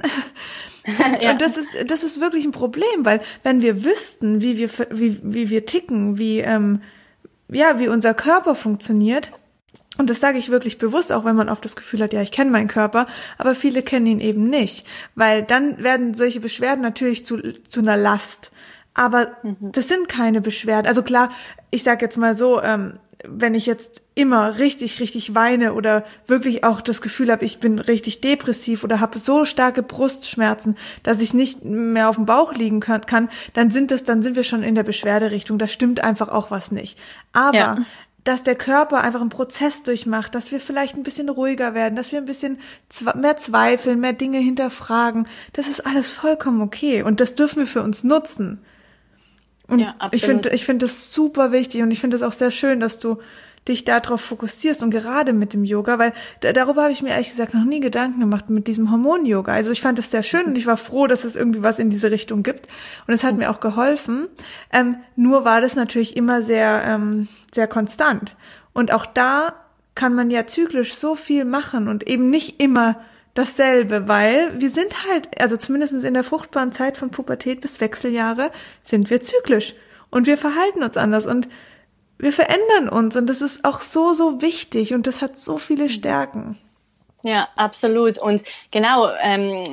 ja. 1.20 1.32
Und 1.32 1.42
das 1.42 1.58
ist, 1.58 1.68
das 1.86 2.02
ist 2.02 2.18
wirklich 2.18 2.46
ein 2.46 2.52
Problem, 2.52 3.04
weil 3.04 3.20
wenn 3.42 3.60
wir 3.60 3.84
wüssten, 3.84 4.40
wie 4.40 4.56
wir, 4.56 4.70
wie, 4.90 5.20
wie 5.22 5.50
wir 5.50 5.66
ticken, 5.66 6.16
wie, 6.16 6.40
ähm, 6.40 6.80
ja, 7.50 7.78
wie 7.78 7.88
unser 7.88 8.14
Körper 8.14 8.54
funktioniert, 8.54 9.32
und 9.98 10.08
das 10.08 10.20
sage 10.20 10.38
ich 10.38 10.50
wirklich 10.50 10.78
bewusst, 10.78 11.12
auch 11.12 11.24
wenn 11.24 11.36
man 11.36 11.48
oft 11.48 11.64
das 11.64 11.76
Gefühl 11.76 12.02
hat, 12.02 12.12
ja, 12.12 12.22
ich 12.22 12.32
kenne 12.32 12.50
meinen 12.50 12.68
Körper, 12.68 13.06
aber 13.38 13.54
viele 13.54 13.82
kennen 13.82 14.06
ihn 14.06 14.20
eben 14.20 14.48
nicht, 14.48 14.86
weil 15.14 15.42
dann 15.42 15.82
werden 15.82 16.14
solche 16.14 16.40
Beschwerden 16.40 16.80
natürlich 16.80 17.26
zu, 17.26 17.38
zu 17.68 17.80
einer 17.80 17.96
Last. 17.96 18.50
Aber 18.94 19.32
mhm. 19.42 19.56
das 19.72 19.88
sind 19.88 20.08
keine 20.08 20.40
Beschwerden. 20.40 20.86
Also 20.86 21.02
klar, 21.02 21.30
ich 21.70 21.82
sage 21.82 22.04
jetzt 22.04 22.16
mal 22.16 22.36
so, 22.36 22.62
ähm, 22.62 22.98
wenn 23.28 23.54
ich 23.54 23.66
jetzt 23.66 24.02
immer 24.14 24.58
richtig, 24.58 25.00
richtig 25.00 25.34
weine 25.34 25.74
oder 25.74 26.04
wirklich 26.26 26.64
auch 26.64 26.80
das 26.80 27.02
Gefühl 27.02 27.30
habe, 27.30 27.44
ich 27.44 27.60
bin 27.60 27.78
richtig 27.78 28.20
depressiv 28.20 28.82
oder 28.84 29.00
habe 29.00 29.18
so 29.18 29.44
starke 29.44 29.82
Brustschmerzen, 29.82 30.76
dass 31.02 31.20
ich 31.20 31.34
nicht 31.34 31.64
mehr 31.64 32.08
auf 32.08 32.16
dem 32.16 32.26
Bauch 32.26 32.54
liegen 32.54 32.80
kann, 32.80 33.28
dann 33.52 33.70
sind 33.70 33.90
das, 33.90 34.04
dann 34.04 34.22
sind 34.22 34.36
wir 34.36 34.44
schon 34.44 34.62
in 34.62 34.74
der 34.74 34.82
Beschwerderichtung. 34.82 35.58
Da 35.58 35.68
stimmt 35.68 36.02
einfach 36.02 36.28
auch 36.28 36.50
was 36.50 36.72
nicht. 36.72 36.98
Aber 37.32 37.54
ja 37.54 37.76
dass 38.24 38.42
der 38.42 38.54
Körper 38.54 39.00
einfach 39.02 39.20
einen 39.20 39.30
Prozess 39.30 39.82
durchmacht, 39.82 40.34
dass 40.34 40.52
wir 40.52 40.60
vielleicht 40.60 40.96
ein 40.96 41.02
bisschen 41.02 41.28
ruhiger 41.28 41.74
werden, 41.74 41.96
dass 41.96 42.12
wir 42.12 42.18
ein 42.18 42.26
bisschen 42.26 42.58
mehr 43.14 43.36
zweifeln, 43.36 44.00
mehr 44.00 44.12
Dinge 44.12 44.38
hinterfragen. 44.38 45.26
Das 45.52 45.68
ist 45.68 45.86
alles 45.86 46.10
vollkommen 46.10 46.60
okay 46.60 47.02
und 47.02 47.20
das 47.20 47.34
dürfen 47.34 47.60
wir 47.60 47.66
für 47.66 47.82
uns 47.82 48.04
nutzen. 48.04 48.60
Und 49.68 49.78
ja, 49.78 49.94
ich 50.10 50.24
finde, 50.24 50.50
ich 50.50 50.64
finde 50.64 50.86
das 50.86 51.12
super 51.12 51.52
wichtig 51.52 51.82
und 51.82 51.92
ich 51.92 52.00
finde 52.00 52.16
es 52.16 52.22
auch 52.22 52.32
sehr 52.32 52.50
schön, 52.50 52.80
dass 52.80 52.98
du 52.98 53.18
dich 53.70 53.84
darauf 53.84 54.20
fokussierst 54.20 54.82
und 54.82 54.90
gerade 54.90 55.32
mit 55.32 55.54
dem 55.54 55.64
Yoga, 55.64 55.98
weil 55.98 56.12
darüber 56.40 56.82
habe 56.82 56.92
ich 56.92 57.02
mir 57.02 57.10
ehrlich 57.10 57.30
gesagt 57.30 57.54
noch 57.54 57.64
nie 57.64 57.80
Gedanken 57.80 58.20
gemacht 58.20 58.50
mit 58.50 58.66
diesem 58.66 58.90
Hormon-Yoga. 58.90 59.52
Also 59.52 59.70
ich 59.70 59.80
fand 59.80 59.98
das 59.98 60.10
sehr 60.10 60.22
schön 60.22 60.44
und 60.46 60.58
ich 60.58 60.66
war 60.66 60.76
froh, 60.76 61.06
dass 61.06 61.24
es 61.24 61.36
irgendwie 61.36 61.62
was 61.62 61.78
in 61.78 61.88
diese 61.88 62.10
Richtung 62.10 62.42
gibt 62.42 62.68
und 63.06 63.14
es 63.14 63.24
hat 63.24 63.36
mir 63.36 63.50
auch 63.50 63.60
geholfen. 63.60 64.28
Ähm, 64.72 64.96
nur 65.16 65.44
war 65.44 65.60
das 65.60 65.74
natürlich 65.74 66.16
immer 66.16 66.42
sehr, 66.42 66.82
ähm, 66.86 67.28
sehr 67.54 67.66
konstant. 67.66 68.36
Und 68.72 68.92
auch 68.92 69.06
da 69.06 69.54
kann 69.94 70.14
man 70.14 70.30
ja 70.30 70.46
zyklisch 70.46 70.94
so 70.94 71.14
viel 71.14 71.44
machen 71.44 71.88
und 71.88 72.06
eben 72.08 72.30
nicht 72.30 72.62
immer 72.62 73.00
dasselbe, 73.34 74.08
weil 74.08 74.60
wir 74.60 74.70
sind 74.70 75.06
halt, 75.08 75.40
also 75.40 75.56
zumindest 75.56 75.92
in 76.04 76.14
der 76.14 76.24
fruchtbaren 76.24 76.72
Zeit 76.72 76.96
von 76.96 77.10
Pubertät 77.10 77.60
bis 77.60 77.80
Wechseljahre 77.80 78.50
sind 78.82 79.10
wir 79.10 79.20
zyklisch 79.20 79.74
und 80.10 80.26
wir 80.26 80.36
verhalten 80.36 80.82
uns 80.82 80.96
anders 80.96 81.26
und 81.26 81.48
wir 82.20 82.32
verändern 82.32 82.88
uns 82.88 83.16
und 83.16 83.26
das 83.26 83.42
ist 83.42 83.64
auch 83.64 83.80
so, 83.80 84.14
so 84.14 84.42
wichtig 84.42 84.94
und 84.94 85.06
das 85.06 85.20
hat 85.22 85.36
so 85.36 85.58
viele 85.58 85.88
Stärken. 85.88 86.58
Ja, 87.22 87.48
absolut. 87.56 88.18
Und 88.18 88.42
genau, 88.70 89.08
ähm, 89.20 89.64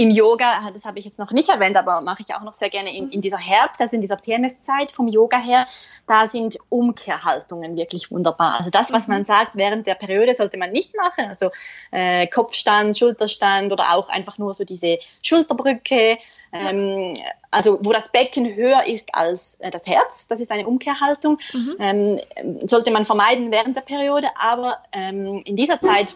im 0.00 0.10
Yoga, 0.10 0.70
das 0.72 0.86
habe 0.86 0.98
ich 0.98 1.04
jetzt 1.04 1.18
noch 1.18 1.30
nicht 1.30 1.50
erwähnt, 1.50 1.76
aber 1.76 2.00
mache 2.00 2.22
ich 2.22 2.34
auch 2.34 2.40
noch 2.40 2.54
sehr 2.54 2.70
gerne 2.70 2.96
in, 2.96 3.10
in 3.10 3.20
dieser 3.20 3.36
Herbst, 3.36 3.82
also 3.82 3.96
in 3.96 4.00
dieser 4.00 4.16
PMS-Zeit 4.16 4.90
vom 4.90 5.08
Yoga 5.08 5.38
her, 5.38 5.66
da 6.06 6.26
sind 6.26 6.56
Umkehrhaltungen 6.70 7.76
wirklich 7.76 8.10
wunderbar. 8.10 8.58
Also 8.58 8.70
das, 8.70 8.92
was 8.92 9.08
man 9.08 9.20
mhm. 9.20 9.26
sagt, 9.26 9.56
während 9.56 9.86
der 9.86 9.96
Periode 9.96 10.34
sollte 10.34 10.56
man 10.56 10.72
nicht 10.72 10.96
machen, 10.96 11.26
also 11.28 11.50
äh, 11.90 12.26
Kopfstand, 12.28 12.96
Schulterstand 12.96 13.72
oder 13.72 13.92
auch 13.92 14.08
einfach 14.08 14.38
nur 14.38 14.54
so 14.54 14.64
diese 14.64 14.98
Schulterbrücke, 15.22 16.18
ähm, 16.52 17.16
also 17.50 17.78
wo 17.82 17.92
das 17.92 18.10
Becken 18.10 18.54
höher 18.54 18.84
ist 18.86 19.14
als 19.14 19.56
äh, 19.60 19.70
das 19.70 19.86
Herz, 19.86 20.28
das 20.28 20.40
ist 20.40 20.50
eine 20.50 20.66
Umkehrhaltung, 20.66 21.38
mhm. 21.52 21.76
ähm, 21.78 22.20
sollte 22.66 22.90
man 22.90 23.04
vermeiden 23.04 23.50
während 23.50 23.76
der 23.76 23.82
Periode, 23.82 24.28
aber 24.38 24.78
ähm, 24.92 25.42
in 25.44 25.56
dieser 25.56 25.80
Zeit 25.80 26.14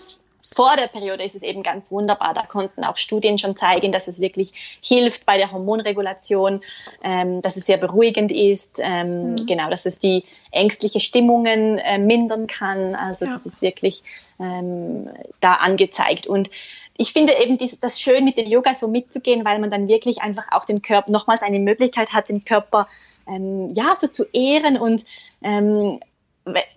vor 0.55 0.77
der 0.77 0.89
Periode 0.89 1.25
ist 1.25 1.35
es 1.35 1.43
eben 1.43 1.63
ganz 1.63 1.91
wunderbar. 1.91 2.35
Da 2.35 2.43
konnten 2.43 2.85
auch 2.85 2.99
Studien 2.99 3.39
schon 3.39 3.57
zeigen, 3.57 3.93
dass 3.93 4.09
es 4.09 4.21
wirklich 4.21 4.79
hilft 4.83 5.25
bei 5.25 5.39
der 5.39 5.53
Hormonregulation, 5.53 6.61
ähm, 7.03 7.41
dass 7.41 7.57
es 7.57 7.67
sehr 7.67 7.79
beruhigend 7.79 8.31
ist, 8.31 8.79
ähm, 8.83 9.31
mhm. 9.31 9.47
genau, 9.47 9.71
dass 9.71 9.87
es 9.87 9.99
die 9.99 10.25
ängstliche 10.53 11.01
Stimmungen 11.01 11.79
äh, 11.79 11.99
mindern 11.99 12.47
kann. 12.47 12.95
Also 12.95 13.25
ja. 13.25 13.33
das 13.33 13.47
ist 13.47 13.63
wirklich 13.63 14.05
ähm, 14.39 15.09
da 15.41 15.55
angezeigt. 15.55 16.27
Und 16.27 16.51
ich 16.97 17.13
finde 17.13 17.35
eben 17.35 17.59
dies, 17.59 17.79
das 17.81 18.01
schön, 18.01 18.25
mit 18.25 18.37
dem 18.37 18.47
Yoga 18.47 18.75
so 18.75 18.89
mitzugehen, 18.89 19.45
weil 19.45 19.59
man 19.59 19.71
dann 19.71 19.89
wirklich 19.89 20.23
einfach 20.23 20.47
auch 20.51 20.65
den 20.65 20.83
Körper, 20.83 21.11
nochmals 21.11 21.43
eine 21.43 21.59
Möglichkeit 21.59 22.13
hat, 22.13 22.29
den 22.29 22.45
Körper 22.45 22.87
ähm, 23.27 23.73
ja 23.75 23.97
so 23.97 24.07
zu 24.07 24.25
ehren 24.33 24.79
und 24.79 25.05
ähm, 25.43 26.01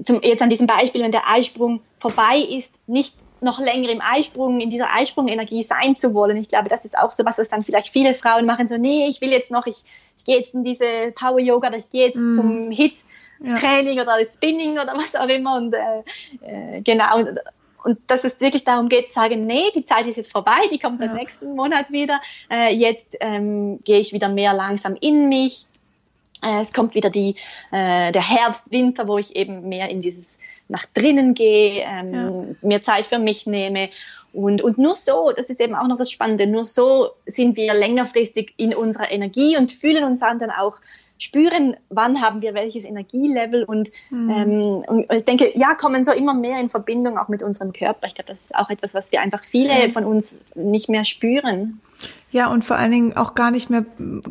zum, 0.04 0.22
jetzt 0.22 0.42
an 0.42 0.50
diesem 0.50 0.68
Beispiel, 0.68 1.04
wenn 1.04 1.12
der 1.12 1.30
Eisprung 1.30 1.82
vorbei 2.00 2.40
ist, 2.40 2.74
nicht 2.88 3.16
noch 3.42 3.60
länger 3.60 3.90
im 3.90 4.02
Eisprung, 4.02 4.62
in 4.62 4.70
dieser 4.70 4.92
Eisprungenergie 4.92 5.62
sein 5.62 5.96
zu 5.96 6.16
wollen. 6.16 6.38
Ich 6.38 6.48
glaube, 6.48 6.70
das 6.70 6.86
ist 6.86 6.98
auch 6.98 7.12
so 7.12 7.24
was, 7.26 7.38
was 7.38 7.50
dann 7.50 7.64
vielleicht 7.64 7.90
viele 7.90 8.16
Frauen 8.16 8.46
machen, 8.46 8.68
so, 8.68 8.78
nee, 8.78 9.08
ich 9.08 9.22
will 9.22 9.30
jetzt 9.30 9.52
noch, 9.52 9.68
ich, 9.68 9.84
ich 10.18 10.26
gehe 10.26 10.38
jetzt 10.38 10.56
in 10.56 10.64
diese 10.64 11.12
Power-Yoga 11.14 11.68
oder 11.68 11.78
ich 11.78 11.90
gehe 11.90 12.08
jetzt 12.08 12.18
mm. 12.18 12.34
zum 12.34 12.72
Hit-Training 12.72 13.98
ja. 13.98 14.04
oder 14.04 14.26
Spinning 14.26 14.74
oder 14.74 14.96
was 14.96 15.16
auch 15.16 15.28
immer 15.28 15.58
und 15.58 15.74
äh, 15.74 16.78
äh, 16.78 16.82
genau. 16.82 17.26
Und, 17.84 18.00
dass 18.08 18.24
es 18.24 18.42
wirklich 18.42 18.64
darum 18.64 18.90
geht, 18.90 19.10
zu 19.10 19.16
sagen, 19.16 19.46
nee, 19.46 19.72
die 19.76 19.86
Zeit 19.86 20.08
ist 20.08 20.18
jetzt 20.18 20.32
vorbei, 20.32 20.68
die 20.72 20.80
kommt 20.80 21.02
ja. 21.02 21.14
nächsten 21.14 21.56
Monat 21.56 21.92
wieder. 21.92 22.20
Äh, 22.50 22.74
jetzt 22.74 23.16
ähm, 23.20 23.80
gehe 23.84 24.00
ich 24.00 24.14
wieder 24.14 24.30
mehr 24.30 24.54
langsam 24.54 24.96
in 25.00 25.30
mich. 25.30 25.66
Äh, 26.44 26.60
es 26.60 26.74
kommt 26.74 26.96
wieder 26.96 27.10
die, 27.10 27.36
äh, 27.72 28.12
der 28.12 28.30
Herbst, 28.30 28.72
Winter, 28.72 29.08
wo 29.08 29.18
ich 29.18 29.36
eben 29.36 29.70
mehr 29.70 29.90
in 29.90 30.02
dieses 30.02 30.40
nach 30.70 30.86
drinnen 30.86 31.34
gehe, 31.34 31.84
ähm, 31.84 32.14
ja. 32.14 32.68
mir 32.68 32.82
Zeit 32.82 33.06
für 33.06 33.20
mich 33.20 33.48
nehme. 33.48 33.90
Und, 34.38 34.62
und 34.62 34.78
nur 34.78 34.94
so, 34.94 35.32
das 35.36 35.50
ist 35.50 35.60
eben 35.60 35.74
auch 35.74 35.88
noch 35.88 35.98
das 35.98 36.12
Spannende, 36.12 36.46
nur 36.46 36.64
so 36.64 37.10
sind 37.26 37.58
wir 37.58 37.74
längerfristig 37.74 38.54
in 38.58 38.76
unserer 38.76 39.12
Energie 39.12 39.58
und 39.58 39.72
fühlen 39.72 40.04
uns 40.04 40.20
dann 40.20 40.52
auch, 40.52 40.80
spüren, 41.18 41.76
wann 41.90 42.22
haben 42.22 42.44
wir 42.44 42.54
welches 42.54 42.86
Energielevel 42.86 43.64
und, 43.64 43.90
mhm. 44.12 44.30
ähm, 44.30 44.84
und 44.88 45.12
ich 45.12 45.26
denke, 45.26 45.52
ja, 45.58 45.74
kommen 45.74 46.06
so 46.06 46.12
immer 46.12 46.36
mehr 46.36 46.60
in 46.60 46.70
Verbindung 46.70 47.18
auch 47.18 47.28
mit 47.28 47.42
unserem 47.42 47.74
Körper. 47.74 48.06
Ich 48.06 48.14
glaube, 48.14 48.32
das 48.32 48.44
ist 48.44 48.56
auch 48.56 48.70
etwas, 48.70 48.94
was 48.94 49.12
wir 49.12 49.22
einfach 49.22 49.44
viele 49.44 49.90
von 49.90 50.06
uns 50.06 50.40
nicht 50.54 50.90
mehr 50.90 51.06
spüren. 51.06 51.82
Ja, 52.30 52.52
und 52.52 52.64
vor 52.64 52.76
allen 52.76 52.92
Dingen 52.92 53.18
auch 53.18 53.34
gar 53.34 53.50
nicht 53.50 53.72
mehr 53.72 53.86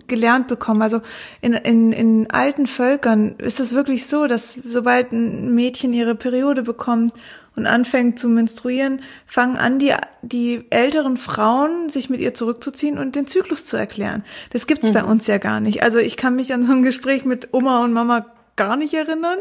gelernt 0.07 0.47
bekommen. 0.47 0.83
Also 0.83 1.01
in, 1.41 1.55
in, 1.55 1.93
in 1.93 2.31
alten 2.31 2.69
Völkern 2.69 3.35
ist 3.39 3.59
es 3.59 3.75
wirklich 3.75 4.07
so, 4.07 4.29
dass 4.29 4.53
sobald 4.53 5.11
ein 5.11 5.55
Mädchen 5.55 5.93
ihre 5.93 6.15
Periode 6.15 6.63
bekommt 6.63 7.13
und 7.57 7.67
anfängt 7.67 8.19
zu 8.19 8.29
menstruieren, 8.29 9.01
fangen 9.27 9.57
an, 9.57 9.79
die, 9.79 9.95
die 10.23 10.65
älteren 10.71 11.17
Frauen 11.17 11.89
sich 11.89 12.11
mit 12.11 12.21
ihr 12.21 12.35
zurückzuziehen 12.35 12.99
und 12.99 13.17
den 13.17 13.27
Zyklus 13.27 13.65
zu 13.65 13.77
erklären. 13.77 14.25
Das 14.51 14.67
gibt's 14.67 14.89
mhm. 14.89 14.93
bei 14.93 15.05
uns 15.05 15.27
ja 15.27 15.39
gar 15.39 15.61
nicht. 15.61 15.83
Also 15.83 15.99
ich 15.99 16.17
kann 16.17 16.37
mich 16.37 16.53
an 16.53 16.63
so 16.63 16.73
ein 16.73 16.83
Gespräch 16.83 17.25
mit 17.25 17.49
Oma 17.53 17.83
und 17.83 17.93
Mama 17.93 18.27
gar 18.57 18.77
nicht 18.77 18.95
erinnern. 18.95 19.39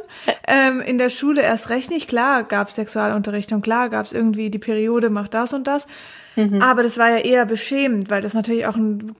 Ähm, 0.48 0.82
in 0.82 0.98
der 0.98 1.10
Schule 1.10 1.42
erst 1.42 1.70
recht 1.70 1.90
nicht. 1.90 2.08
Klar 2.08 2.44
gab's 2.44 2.76
Sexualunterricht 2.76 3.52
und 3.52 3.62
klar 3.62 3.90
gab's 3.90 4.12
irgendwie 4.12 4.50
die 4.50 4.60
Periode 4.60 5.10
macht 5.10 5.34
das 5.34 5.54
und 5.54 5.68
das. 5.68 5.88
Mhm. 6.36 6.62
Aber 6.62 6.84
das 6.84 6.98
war 6.98 7.10
ja 7.10 7.18
eher 7.18 7.46
beschämend, 7.46 8.10
weil 8.10 8.22
das 8.22 8.34
natürlich 8.34 8.68
auch 8.68 8.76
ein 8.76 9.16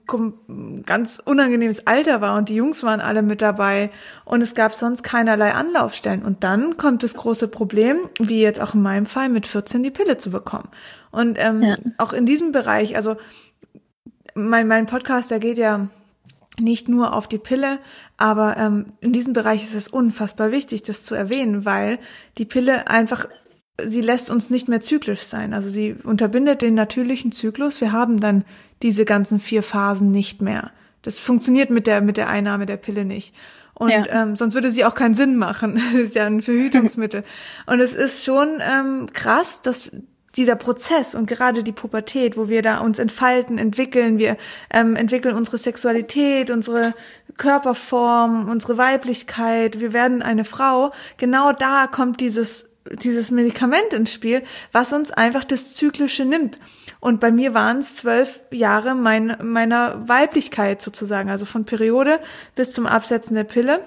ganz 0.84 1.20
unangenehmes 1.24 1.86
Alter 1.86 2.20
war 2.20 2.36
und 2.36 2.48
die 2.48 2.54
Jungs 2.54 2.82
waren 2.82 3.00
alle 3.00 3.22
mit 3.22 3.40
dabei 3.40 3.90
und 4.24 4.42
es 4.42 4.54
gab 4.54 4.74
sonst 4.74 5.02
keinerlei 5.02 5.52
Anlaufstellen. 5.52 6.22
Und 6.22 6.44
dann 6.44 6.76
kommt 6.76 7.02
das 7.02 7.14
große 7.14 7.48
Problem, 7.48 7.98
wie 8.18 8.42
jetzt 8.42 8.60
auch 8.60 8.74
in 8.74 8.82
meinem 8.82 9.06
Fall, 9.06 9.28
mit 9.28 9.46
14 9.46 9.82
die 9.82 9.90
Pille 9.90 10.18
zu 10.18 10.30
bekommen. 10.30 10.68
Und 11.10 11.38
ähm, 11.40 11.62
ja. 11.62 11.76
auch 11.96 12.12
in 12.12 12.26
diesem 12.26 12.52
Bereich, 12.52 12.96
also 12.96 13.16
mein, 14.34 14.68
mein 14.68 14.86
Podcast, 14.86 15.30
der 15.30 15.38
geht 15.38 15.56
ja 15.56 15.88
nicht 16.58 16.88
nur 16.88 17.14
auf 17.14 17.28
die 17.28 17.38
Pille, 17.38 17.78
aber 18.16 18.56
ähm, 18.56 18.92
in 19.00 19.12
diesem 19.12 19.32
Bereich 19.32 19.62
ist 19.62 19.74
es 19.74 19.88
unfassbar 19.88 20.52
wichtig, 20.52 20.82
das 20.82 21.04
zu 21.04 21.14
erwähnen, 21.14 21.64
weil 21.64 21.98
die 22.38 22.44
Pille 22.44 22.88
einfach 22.88 23.26
sie 23.84 24.00
lässt 24.00 24.30
uns 24.30 24.50
nicht 24.50 24.68
mehr 24.68 24.80
zyklisch 24.80 25.22
sein. 25.22 25.52
Also 25.52 25.68
sie 25.68 25.96
unterbindet 26.02 26.62
den 26.62 26.74
natürlichen 26.74 27.32
Zyklus. 27.32 27.80
Wir 27.80 27.92
haben 27.92 28.20
dann 28.20 28.44
diese 28.82 29.04
ganzen 29.04 29.38
vier 29.38 29.62
Phasen 29.62 30.10
nicht 30.10 30.40
mehr. 30.40 30.70
Das 31.02 31.20
funktioniert 31.20 31.70
mit 31.70 31.86
der, 31.86 32.00
mit 32.00 32.16
der 32.16 32.28
Einnahme 32.28 32.66
der 32.66 32.78
Pille 32.78 33.04
nicht. 33.04 33.34
Und 33.74 33.90
ja. 33.90 34.04
ähm, 34.08 34.36
sonst 34.36 34.54
würde 34.54 34.70
sie 34.70 34.84
auch 34.84 34.94
keinen 34.94 35.14
Sinn 35.14 35.36
machen. 35.36 35.80
Das 35.92 36.00
ist 36.00 36.14
ja 36.14 36.26
ein 36.26 36.42
Verhütungsmittel. 36.42 37.24
und 37.66 37.80
es 37.80 37.94
ist 37.94 38.24
schon 38.24 38.60
ähm, 38.60 39.10
krass, 39.12 39.62
dass 39.62 39.92
dieser 40.36 40.56
Prozess 40.56 41.14
und 41.14 41.26
gerade 41.26 41.62
die 41.62 41.72
Pubertät, 41.72 42.36
wo 42.36 42.48
wir 42.48 42.62
da 42.62 42.78
uns 42.78 42.98
entfalten, 42.98 43.58
entwickeln, 43.58 44.18
wir 44.18 44.36
ähm, 44.70 44.96
entwickeln 44.96 45.34
unsere 45.34 45.58
Sexualität, 45.58 46.50
unsere 46.50 46.94
Körperform, 47.36 48.48
unsere 48.48 48.78
Weiblichkeit, 48.78 49.80
wir 49.80 49.92
werden 49.92 50.22
eine 50.22 50.44
Frau. 50.44 50.92
Genau 51.16 51.52
da 51.52 51.86
kommt 51.86 52.20
dieses 52.20 52.70
dieses 53.02 53.30
Medikament 53.30 53.92
ins 53.92 54.12
Spiel, 54.12 54.42
was 54.72 54.92
uns 54.92 55.10
einfach 55.10 55.44
das 55.44 55.74
Zyklische 55.74 56.24
nimmt. 56.24 56.58
Und 57.00 57.20
bei 57.20 57.32
mir 57.32 57.54
waren 57.54 57.78
es 57.78 57.96
zwölf 57.96 58.40
Jahre 58.50 58.94
mein, 58.94 59.36
meiner 59.42 60.08
Weiblichkeit 60.08 60.80
sozusagen, 60.80 61.30
also 61.30 61.46
von 61.46 61.64
Periode 61.64 62.20
bis 62.54 62.72
zum 62.72 62.86
Absetzen 62.86 63.34
der 63.34 63.44
Pille. 63.44 63.84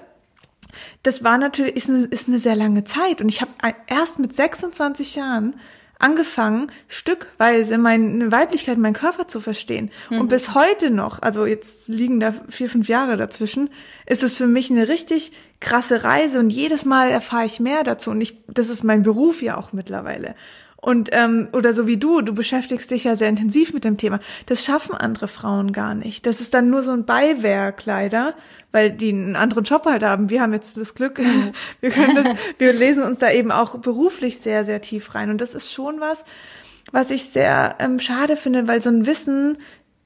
Das 1.02 1.24
war 1.24 1.38
natürlich, 1.38 1.76
ist 1.76 1.88
eine, 1.88 2.04
ist 2.04 2.28
eine 2.28 2.38
sehr 2.38 2.56
lange 2.56 2.84
Zeit. 2.84 3.20
Und 3.20 3.28
ich 3.28 3.40
habe 3.40 3.52
erst 3.86 4.18
mit 4.18 4.34
26 4.34 5.16
Jahren 5.16 5.54
angefangen, 6.00 6.72
stückweise 6.88 7.78
meine 7.78 8.32
Weiblichkeit, 8.32 8.78
meinen 8.78 8.94
Körper 8.94 9.28
zu 9.28 9.40
verstehen. 9.40 9.90
Mhm. 10.10 10.20
Und 10.20 10.28
bis 10.28 10.54
heute 10.54 10.90
noch, 10.90 11.22
also 11.22 11.46
jetzt 11.46 11.88
liegen 11.88 12.20
da 12.20 12.34
vier, 12.48 12.68
fünf 12.68 12.88
Jahre 12.88 13.16
dazwischen, 13.16 13.70
ist 14.06 14.22
es 14.22 14.34
für 14.34 14.46
mich 14.46 14.70
eine 14.70 14.88
richtig 14.88 15.32
krasse 15.60 16.02
Reise 16.02 16.40
und 16.40 16.50
jedes 16.50 16.84
Mal 16.84 17.10
erfahre 17.10 17.44
ich 17.44 17.60
mehr 17.60 17.84
dazu. 17.84 18.10
Und 18.10 18.20
ich, 18.20 18.38
das 18.48 18.70
ist 18.70 18.82
mein 18.82 19.02
Beruf 19.02 19.42
ja 19.42 19.56
auch 19.58 19.72
mittlerweile. 19.72 20.34
Und 20.80 21.10
ähm, 21.12 21.48
oder 21.52 21.74
so 21.74 21.86
wie 21.86 21.98
du, 21.98 22.22
du 22.22 22.32
beschäftigst 22.32 22.90
dich 22.90 23.04
ja 23.04 23.14
sehr 23.14 23.28
intensiv 23.28 23.74
mit 23.74 23.84
dem 23.84 23.98
Thema. 23.98 24.18
Das 24.46 24.64
schaffen 24.64 24.94
andere 24.94 25.28
Frauen 25.28 25.72
gar 25.72 25.94
nicht. 25.94 26.24
Das 26.24 26.40
ist 26.40 26.54
dann 26.54 26.70
nur 26.70 26.82
so 26.82 26.90
ein 26.90 27.04
Beiwerk 27.04 27.84
leider, 27.84 28.34
weil 28.72 28.90
die 28.90 29.10
einen 29.10 29.36
anderen 29.36 29.64
Job 29.64 29.84
halt 29.84 30.02
haben. 30.02 30.30
Wir 30.30 30.40
haben 30.40 30.54
jetzt 30.54 30.76
das 30.78 30.94
Glück, 30.94 31.18
mhm. 31.18 31.52
wir 31.80 31.90
können 31.90 32.14
das, 32.14 32.34
wir 32.58 32.72
lesen 32.72 33.02
uns 33.02 33.18
da 33.18 33.30
eben 33.30 33.52
auch 33.52 33.78
beruflich 33.78 34.38
sehr, 34.38 34.64
sehr 34.64 34.80
tief 34.80 35.14
rein. 35.14 35.28
Und 35.28 35.40
das 35.40 35.54
ist 35.54 35.70
schon 35.70 36.00
was, 36.00 36.24
was 36.92 37.10
ich 37.10 37.24
sehr 37.24 37.76
ähm, 37.78 37.98
schade 37.98 38.36
finde, 38.36 38.66
weil 38.66 38.80
so 38.80 38.88
ein 38.88 39.06
Wissen 39.06 39.58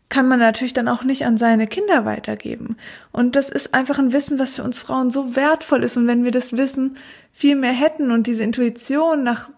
kann 0.09 0.29
man 0.29 0.39
natürlich 0.39 0.75
dann 0.75 0.89
auch 0.89 1.03
nicht 1.03 1.25
an 1.25 1.39
seine 1.39 1.67
Kinder 1.67 2.05
weitergeben. 2.05 2.77
Und 3.11 3.37
das 3.37 3.49
ist 3.49 3.75
einfach 3.75 3.99
ein 3.99 4.13
Wissen, 4.13 4.39
was 4.39 4.55
für 4.55 4.63
uns 4.63 4.79
Frauen 4.79 5.11
so 5.11 5.35
wertvoll 5.35 5.83
ist. 5.85 5.97
Und 5.97 6.07
wenn 6.09 6.25
wir 6.25 6.31
das 6.31 6.57
Wissen 6.57 6.97
viel 7.33 7.57
mehr 7.57 7.73
hätten 7.73 8.11
und 8.11 8.27
diese 8.27 8.45
Intuition 8.45 9.23
nach 9.23 9.51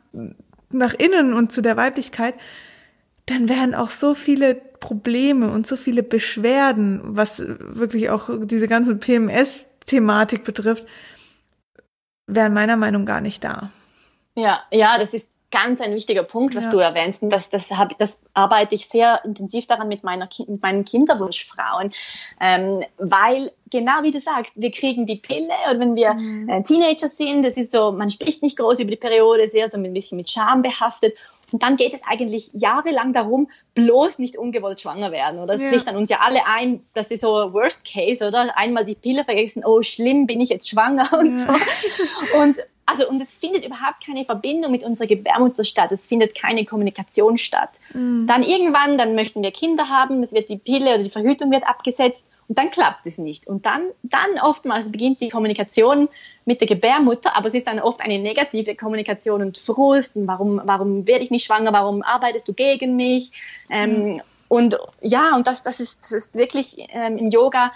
nach 0.71 0.95
innen 0.95 1.33
und 1.35 1.53
zu 1.53 1.63
der 1.63 1.77
Weiblichkeit, 1.77 2.35
dann 3.27 3.49
wären 3.49 3.75
auch 3.75 3.91
so 3.91 4.15
viele 4.15 4.55
Probleme 4.55 5.51
und 5.51 5.67
so 5.67 5.77
viele 5.77 6.03
Beschwerden, 6.03 7.01
was 7.03 7.43
wirklich 7.47 8.11
auch 8.11 8.31
diese 8.45 8.69
ganzen 8.69 9.01
PMS 9.01 9.67
Thematik 9.87 10.45
betrifft, 10.45 10.85
wären 12.27 12.53
meiner 12.53 12.77
Meinung 12.77 13.07
gar 13.07 13.21
nicht 13.21 13.43
da. 13.45 13.71
Ja, 14.35 14.65
ja, 14.71 14.99
das 14.99 15.15
ist 15.15 15.29
ganz 15.57 15.81
ein 15.81 15.95
wichtiger 15.95 16.23
Punkt, 16.23 16.55
was 16.55 16.65
ja. 16.65 16.71
du 16.71 16.79
erwähnst. 16.79 17.23
Und 17.23 17.31
das, 17.31 17.49
das, 17.49 17.71
hab, 17.71 17.97
das 17.99 18.21
arbeite 18.35 18.75
ich 18.75 18.89
sehr 18.89 19.25
intensiv 19.25 19.67
daran 19.67 19.89
mit, 19.89 20.05
meiner, 20.05 20.29
mit 20.47 20.61
meinen 20.61 20.85
Kinderwunschfrauen. 20.85 21.95
Ähm, 22.41 22.85
weil, 22.99 23.53
genau 23.71 24.03
wie 24.03 24.11
du 24.11 24.21
sagst, 24.21 24.53
wir 24.55 24.71
kriegen 24.71 25.07
die 25.07 25.17
Pille 25.17 25.55
und 25.71 25.81
wenn 25.81 25.97
wir 25.97 26.13
mhm. 26.13 26.49
äh, 26.51 26.63
Teenager 26.63 27.09
sind, 27.09 27.43
das 27.43 27.57
ist 27.57 27.73
so, 27.73 27.91
man 27.91 28.11
spricht 28.11 28.43
nicht 28.43 28.59
groß 28.59 28.81
über 28.81 28.91
die 28.91 28.99
Periode, 28.99 29.49
sehr 29.49 29.71
so 29.71 29.79
ein 29.79 29.93
bisschen 29.95 30.17
mit 30.17 30.29
Scham 30.29 30.61
behaftet. 30.61 31.15
Und 31.53 31.63
dann 31.63 31.77
geht 31.77 31.95
es 31.95 32.01
eigentlich 32.07 32.51
jahrelang 32.53 33.15
darum, 33.15 33.49
bloß 33.75 34.19
nicht 34.19 34.37
ungewollt 34.37 34.81
schwanger 34.81 35.11
werden. 35.11 35.41
Oder 35.41 35.55
es 35.55 35.63
ja. 35.63 35.79
dann 35.79 35.97
uns 35.97 36.11
ja 36.11 36.19
alle 36.21 36.45
ein, 36.45 36.85
das 36.93 37.11
ist 37.11 37.21
so 37.21 37.29
Worst 37.29 37.83
Case, 37.91 38.27
oder? 38.27 38.59
Einmal 38.59 38.85
die 38.85 38.97
Pille 38.97 39.25
vergessen, 39.25 39.65
oh 39.65 39.81
schlimm, 39.83 40.27
bin 40.27 40.41
ich 40.41 40.51
jetzt 40.51 40.69
schwanger 40.69 41.09
und 41.19 41.39
ja. 41.39 41.47
so. 41.47 42.39
Und 42.41 42.57
also 42.87 43.09
und 43.09 43.21
es 43.21 43.35
findet 43.35 43.65
überhaupt 43.65 44.05
keine 44.05 44.25
Verbindung 44.25 44.71
mit 44.71 44.85
unserer 44.85 45.09
Gebärmutter 45.09 45.65
statt. 45.65 45.91
Es 45.93 46.07
findet 46.07 46.35
keine 46.35 46.65
Kommunikation 46.65 47.37
statt. 47.37 47.81
Mhm. 47.93 48.27
Dann 48.27 48.43
irgendwann, 48.43 48.97
dann 48.97 49.15
möchten 49.15 49.43
wir 49.43 49.51
Kinder 49.51 49.89
haben, 49.89 50.23
es 50.23 50.33
wird 50.33 50.49
die 50.49 50.57
Pille 50.57 50.95
oder 50.95 51.03
die 51.03 51.11
Verhütung 51.11 51.51
wird 51.51 51.67
abgesetzt 51.67 52.23
und 52.49 52.59
dann 52.59 52.71
klappt 52.71 53.07
es 53.07 53.19
nicht. 53.19 53.47
Und 53.47 53.67
dann, 53.67 53.91
dann 54.03 54.39
oftmals 54.41 54.91
beginnt 54.91 55.21
die 55.21 55.29
Kommunikation 55.29 56.09
mit 56.45 56.61
der 56.61 56.69
Gebärmutter, 56.69 57.37
aber 57.37 57.49
es 57.49 57.55
ist 57.55 57.67
dann 57.67 57.81
oft 57.81 58.01
eine 58.01 58.21
negative 58.21 58.77
Kommunikation 58.77 59.43
und 59.43 59.59
Frust. 59.59 60.15
Und 60.15 60.29
warum, 60.29 60.61
warum 60.65 61.07
werde 61.09 61.25
ich 61.25 61.31
nicht 61.33 61.45
schwanger? 61.45 61.73
Warum 61.73 62.03
arbeitest 62.03 62.47
du 62.47 62.53
gegen 62.53 62.95
mich? 62.95 63.33
Ähm, 63.69 64.15
mhm. 64.15 64.23
Und 64.49 64.79
ja, 65.01 65.35
und 65.35 65.49
das, 65.49 65.65
das, 65.65 65.81
ist, 65.81 65.99
das 66.03 66.13
ist 66.13 66.35
wirklich 66.37 66.77
ähm, 66.91 67.19
im 67.19 67.31
Yoga 67.31 67.73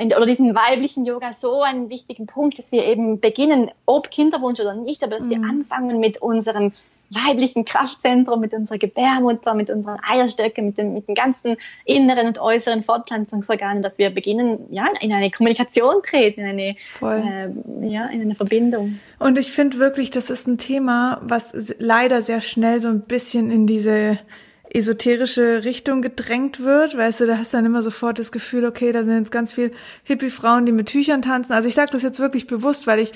oder 0.00 0.26
diesen 0.26 0.54
weiblichen 0.54 1.04
Yoga 1.04 1.32
so 1.34 1.62
einen 1.62 1.90
wichtigen 1.90 2.26
Punkt, 2.26 2.58
dass 2.58 2.72
wir 2.72 2.84
eben 2.84 3.20
beginnen, 3.20 3.70
ob 3.86 4.10
Kinderwunsch 4.10 4.60
oder 4.60 4.74
nicht, 4.74 5.02
aber 5.02 5.16
dass 5.16 5.26
mhm. 5.26 5.30
wir 5.30 5.48
anfangen 5.48 6.00
mit 6.00 6.18
unserem 6.22 6.72
weiblichen 7.10 7.64
Kraftzentrum, 7.64 8.40
mit 8.40 8.54
unserer 8.54 8.78
Gebärmutter, 8.78 9.54
mit 9.54 9.68
unseren 9.68 9.98
Eierstöcken, 10.00 10.66
mit, 10.66 10.78
dem, 10.78 10.94
mit 10.94 11.08
den 11.08 11.14
ganzen 11.14 11.56
inneren 11.84 12.28
und 12.28 12.38
äußeren 12.38 12.84
Fortpflanzungsorganen, 12.84 13.82
dass 13.82 13.98
wir 13.98 14.10
beginnen, 14.10 14.66
ja, 14.70 14.86
in 15.00 15.12
eine 15.12 15.30
Kommunikation 15.30 15.96
treten, 16.02 16.40
in 16.42 16.46
eine, 16.46 16.76
äh, 17.02 17.88
ja, 17.88 18.06
in 18.06 18.20
eine 18.20 18.34
Verbindung. 18.36 19.00
Und 19.18 19.38
ich 19.38 19.50
finde 19.50 19.78
wirklich, 19.78 20.10
das 20.10 20.30
ist 20.30 20.46
ein 20.46 20.58
Thema, 20.58 21.20
was 21.22 21.74
leider 21.78 22.22
sehr 22.22 22.40
schnell 22.40 22.80
so 22.80 22.88
ein 22.88 23.02
bisschen 23.02 23.50
in 23.50 23.66
diese 23.66 24.18
esoterische 24.72 25.64
Richtung 25.64 26.02
gedrängt 26.02 26.60
wird, 26.60 26.96
weißt 26.96 27.20
du, 27.20 27.26
da 27.26 27.38
hast 27.38 27.52
du 27.52 27.56
dann 27.56 27.66
immer 27.66 27.82
sofort 27.82 28.18
das 28.18 28.32
Gefühl, 28.32 28.64
okay, 28.64 28.92
da 28.92 29.04
sind 29.04 29.16
jetzt 29.16 29.32
ganz 29.32 29.52
viel 29.52 29.72
Hippie-Frauen, 30.04 30.66
die 30.66 30.72
mit 30.72 30.88
Tüchern 30.88 31.22
tanzen. 31.22 31.52
Also 31.52 31.68
ich 31.68 31.74
sage 31.74 31.90
das 31.92 32.02
jetzt 32.02 32.20
wirklich 32.20 32.46
bewusst, 32.46 32.86
weil 32.86 33.00
ich 33.00 33.12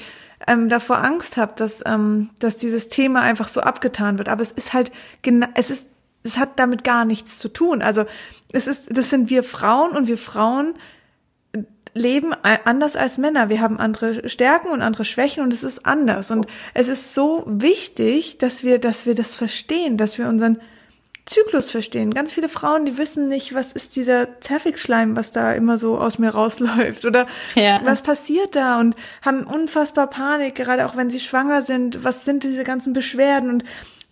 ähm, 0.46 0.68
davor 0.68 0.98
Angst 0.98 1.36
habe, 1.36 1.52
dass, 1.56 1.82
ähm, 1.86 2.30
dass 2.38 2.56
dieses 2.56 2.88
Thema 2.88 3.20
einfach 3.20 3.48
so 3.48 3.60
abgetan 3.60 4.18
wird. 4.18 4.28
Aber 4.28 4.42
es 4.42 4.52
ist 4.52 4.72
halt 4.72 4.90
es 5.54 5.70
ist, 5.70 5.86
es 6.22 6.38
hat 6.38 6.58
damit 6.58 6.84
gar 6.84 7.04
nichts 7.04 7.38
zu 7.38 7.48
tun. 7.48 7.82
Also 7.82 8.04
es 8.52 8.66
ist, 8.66 8.96
das 8.96 9.10
sind 9.10 9.30
wir 9.30 9.42
Frauen 9.42 9.96
und 9.96 10.06
wir 10.06 10.18
Frauen 10.18 10.74
leben 11.94 12.32
anders 12.42 12.96
als 12.96 13.18
Männer. 13.18 13.48
Wir 13.48 13.60
haben 13.60 13.78
andere 13.78 14.28
Stärken 14.28 14.68
und 14.68 14.82
andere 14.82 15.04
Schwächen 15.04 15.44
und 15.44 15.52
es 15.52 15.62
ist 15.62 15.86
anders. 15.86 16.30
Und 16.30 16.46
es 16.74 16.88
ist 16.88 17.14
so 17.14 17.44
wichtig, 17.46 18.38
dass 18.38 18.64
wir, 18.64 18.80
dass 18.80 19.06
wir 19.06 19.14
das 19.14 19.34
verstehen, 19.34 19.96
dass 19.96 20.18
wir 20.18 20.28
unseren 20.28 20.58
Zyklus 21.26 21.70
verstehen. 21.70 22.12
Ganz 22.12 22.32
viele 22.32 22.50
Frauen, 22.50 22.84
die 22.84 22.98
wissen 22.98 23.28
nicht, 23.28 23.54
was 23.54 23.72
ist 23.72 23.96
dieser 23.96 24.40
Zervixschleim, 24.40 25.16
was 25.16 25.32
da 25.32 25.54
immer 25.54 25.78
so 25.78 25.98
aus 25.98 26.18
mir 26.18 26.30
rausläuft 26.30 27.06
oder 27.06 27.26
ja. 27.54 27.80
was 27.84 28.02
passiert 28.02 28.54
da 28.54 28.78
und 28.78 28.94
haben 29.22 29.44
unfassbar 29.44 30.08
Panik, 30.08 30.54
gerade 30.54 30.84
auch 30.84 30.96
wenn 30.96 31.08
sie 31.10 31.20
schwanger 31.20 31.62
sind. 31.62 32.04
Was 32.04 32.26
sind 32.26 32.44
diese 32.44 32.64
ganzen 32.64 32.92
Beschwerden 32.92 33.48
und 33.48 33.64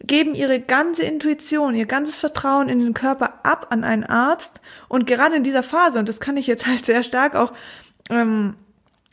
geben 0.04 0.34
ihre 0.34 0.58
ganze 0.58 1.02
Intuition, 1.02 1.74
ihr 1.74 1.86
ganzes 1.86 2.16
Vertrauen 2.16 2.68
in 2.68 2.80
den 2.80 2.94
Körper 2.94 3.40
ab 3.44 3.68
an 3.70 3.84
einen 3.84 4.04
Arzt 4.04 4.60
und 4.88 5.06
gerade 5.06 5.36
in 5.36 5.44
dieser 5.44 5.62
Phase, 5.62 5.98
und 5.98 6.08
das 6.08 6.18
kann 6.18 6.36
ich 6.36 6.46
jetzt 6.46 6.66
halt 6.66 6.84
sehr 6.84 7.02
stark 7.02 7.36
auch 7.36 7.52
ähm, 8.10 8.56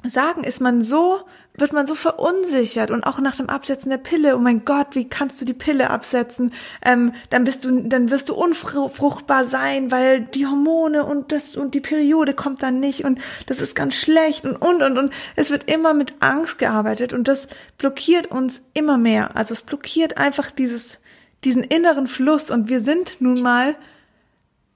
sagen, 0.04 0.44
ist 0.44 0.62
man 0.62 0.82
so 0.82 1.22
wird 1.60 1.74
man 1.74 1.88
so 1.88 1.96
verunsichert 1.96 2.92
und 2.92 3.04
auch 3.06 3.20
nach 3.20 3.38
dem 3.38 3.50
Absetzen 3.50 3.90
der 3.90 3.98
Pille, 3.98 4.36
oh 4.36 4.40
mein 4.40 4.66
Gott, 4.66 4.96
wie 4.96 5.08
kannst 5.08 5.40
du 5.42 5.46
die 5.46 5.54
Pille 5.54 5.90
absetzen? 5.90 6.54
Ähm, 6.84 7.14
dann 7.30 7.44
bist 7.44 7.66
du, 7.66 7.82
dann 7.82 8.10
wirst 8.10 8.30
du 8.30 8.36
unfruchtbar 8.36 9.46
sein, 9.46 9.92
weil 9.92 10.22
die 10.22 10.48
Hormone 10.48 11.06
und 11.06 11.32
das 11.32 11.56
und 11.56 11.74
die 11.74 11.82
Periode 11.82 12.34
kommt 12.34 12.64
dann 12.64 12.80
nicht 12.80 13.06
und 13.06 13.20
das 13.48 13.60
ist 13.60 13.76
ganz 13.76 13.96
schlecht 13.96 14.46
und 14.46 14.58
und 14.58 14.82
und 14.82 14.98
und 14.98 15.14
es 15.36 15.50
wird 15.50 15.70
immer 15.70 15.94
mit 15.94 16.16
Angst 16.20 16.58
gearbeitet 16.58 17.14
und 17.14 17.28
das 17.28 17.48
blockiert 17.78 18.28
uns 18.28 18.62
immer 18.74 18.98
mehr. 18.98 19.36
Also 19.36 19.54
es 19.54 19.64
blockiert 19.64 20.18
einfach 20.18 20.52
dieses 20.52 21.00
diesen 21.44 21.64
inneren 21.64 22.08
Fluss 22.08 22.52
und 22.52 22.70
wir 22.70 22.82
sind 22.82 23.22
nun 23.22 23.42
mal 23.42 23.76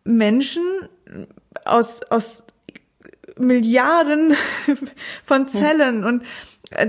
Menschen 0.03 0.63
aus 1.65 2.01
aus 2.09 2.43
Milliarden 3.37 4.35
von 5.25 5.47
Zellen 5.47 6.03
und 6.03 6.23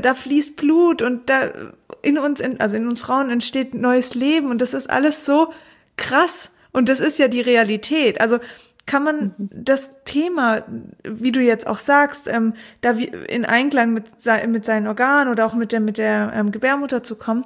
da 0.00 0.14
fließt 0.14 0.56
Blut 0.56 1.02
und 1.02 1.28
da 1.28 1.50
in 2.02 2.18
uns, 2.18 2.40
also 2.58 2.76
in 2.76 2.88
uns 2.88 3.00
Frauen 3.00 3.30
entsteht 3.30 3.74
neues 3.74 4.14
Leben 4.14 4.50
und 4.50 4.60
das 4.60 4.74
ist 4.74 4.90
alles 4.90 5.24
so 5.24 5.52
krass 5.96 6.50
und 6.72 6.88
das 6.88 7.00
ist 7.00 7.18
ja 7.18 7.28
die 7.28 7.40
Realität. 7.40 8.20
Also 8.20 8.38
kann 8.86 9.04
man 9.04 9.34
mhm. 9.36 9.48
das 9.50 9.90
Thema, 10.04 10.62
wie 11.02 11.32
du 11.32 11.40
jetzt 11.40 11.66
auch 11.66 11.78
sagst, 11.78 12.28
ähm, 12.28 12.54
da 12.80 12.90
in 12.90 13.44
Einklang 13.44 13.92
mit, 13.92 14.04
mit 14.48 14.64
seinen 14.64 14.86
Organen 14.86 15.30
oder 15.30 15.46
auch 15.46 15.54
mit 15.54 15.72
der, 15.72 15.80
mit 15.80 15.98
der 15.98 16.32
ähm, 16.34 16.50
Gebärmutter 16.50 17.02
zu 17.02 17.16
kommen, 17.16 17.44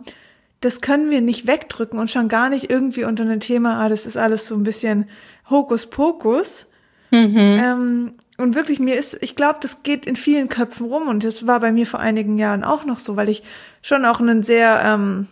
das 0.61 0.81
können 0.81 1.11
wir 1.11 1.21
nicht 1.21 1.47
wegdrücken 1.47 1.99
und 1.99 2.11
schon 2.11 2.29
gar 2.29 2.49
nicht 2.49 2.71
irgendwie 2.71 3.05
unter 3.05 3.25
ein 3.25 3.41
Thema, 3.41 3.81
ah, 3.81 3.89
das 3.89 4.07
ist 4.07 4.17
alles 4.17 4.49
so 4.49 4.57
ein 4.57 4.65
bisschen 4.65 5.09
Hokuspokus. 5.49 6.67
Mhm. 7.11 7.37
Ähm, 7.37 8.15
und 8.39 8.55
wirklich, 8.55 8.79
mir 8.79 8.97
ist, 8.97 9.21
ich 9.21 9.35
glaube, 9.35 9.59
das 9.61 9.83
geht 9.83 10.07
in 10.07 10.15
vielen 10.15 10.49
Köpfen 10.49 10.87
rum 10.87 11.09
und 11.09 11.25
das 11.25 11.49
war 11.49 11.59
bei 11.59 11.73
mir 11.73 11.87
vor 11.87 11.99
einigen 11.99 12.39
Jahren 12.39 12.63
auch 12.63 12.85
noch 12.85 13.01
so, 13.01 13.17
weil 13.17 13.29
ich 13.29 13.43
schon 13.83 14.05
auch 14.05 14.21
einen 14.21 14.45
sehr, 14.45 14.81
ähm, 14.85 15.27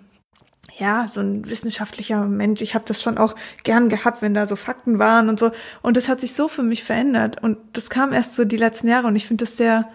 ja, 0.77 1.07
so 1.09 1.21
ein 1.21 1.49
wissenschaftlicher 1.49 2.25
Mensch, 2.25 2.63
ich 2.63 2.75
habe 2.75 2.85
das 2.87 3.01
schon 3.01 3.17
auch 3.17 3.37
gern 3.63 3.89
gehabt, 3.89 4.23
wenn 4.23 4.35
da 4.35 4.49
so 4.49 4.57
Fakten 4.57 4.99
waren 4.99 5.29
und 5.29 5.39
so. 5.39 5.53
Und 5.83 5.97
das 5.97 6.09
hat 6.09 6.21
sich 6.21 6.35
so 6.35 6.49
für 6.49 6.65
mich 6.65 6.83
verändert. 6.83 7.41
Und 7.41 7.59
das 7.75 7.91
kam 7.91 8.13
erst 8.13 8.35
so 8.35 8.45
die 8.45 8.57
letzten 8.57 8.89
Jahre 8.89 9.07
und 9.07 9.15
ich 9.15 9.29
finde 9.29 9.45
das 9.45 9.57
sehr 9.57 9.89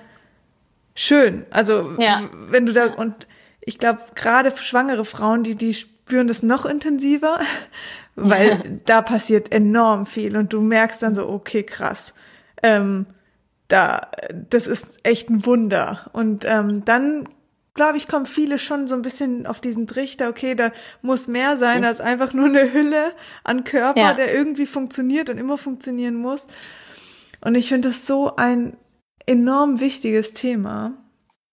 schön. 0.96 1.46
Also 1.52 1.92
ja. 1.98 2.30
wenn 2.48 2.66
du 2.66 2.72
da 2.72 2.94
und 2.94 3.28
ich 3.60 3.78
glaube, 3.78 4.00
gerade 4.16 4.54
schwangere 4.56 5.04
Frauen, 5.04 5.44
die, 5.44 5.56
die 5.56 5.74
spüren 5.74 6.28
das 6.28 6.44
noch 6.44 6.66
intensiver, 6.66 7.42
weil 8.16 8.80
da 8.86 9.02
passiert 9.02 9.52
enorm 9.52 10.06
viel 10.06 10.38
und 10.38 10.54
du 10.54 10.62
merkst 10.62 11.02
dann 11.02 11.14
so, 11.14 11.28
okay, 11.28 11.64
krass 11.64 12.14
ähm, 12.64 13.06
da, 13.68 14.02
das 14.50 14.68
ist 14.68 14.88
echt 15.04 15.30
ein 15.30 15.46
Wunder. 15.46 16.10
Und 16.14 16.44
ähm, 16.46 16.84
dann, 16.86 17.30
glaube 17.74 17.98
ich, 17.98 18.08
kommen 18.08 18.26
viele 18.26 18.60
schon 18.60 18.88
so 18.88 18.96
ein 18.96 19.02
bisschen 19.02 19.46
auf 19.46 19.62
diesen 19.62 19.88
Trichter, 19.88 20.30
okay, 20.30 20.56
da 20.56 20.72
muss 21.02 21.28
mehr 21.28 21.58
sein 21.58 21.86
als 21.86 22.02
einfach 22.02 22.34
nur 22.34 22.48
eine 22.48 22.74
Hülle 22.74 23.14
an 23.44 23.64
Körper, 23.64 24.00
ja. 24.00 24.14
der 24.14 24.34
irgendwie 24.34 24.66
funktioniert 24.66 25.30
und 25.30 25.38
immer 25.38 25.58
funktionieren 25.58 26.16
muss. 26.16 26.48
Und 27.40 27.56
ich 27.56 27.70
finde 27.70 27.90
das 27.90 28.06
so 28.06 28.36
ein 28.36 28.78
enorm 29.26 29.80
wichtiges 29.80 30.34
Thema. 30.34 30.94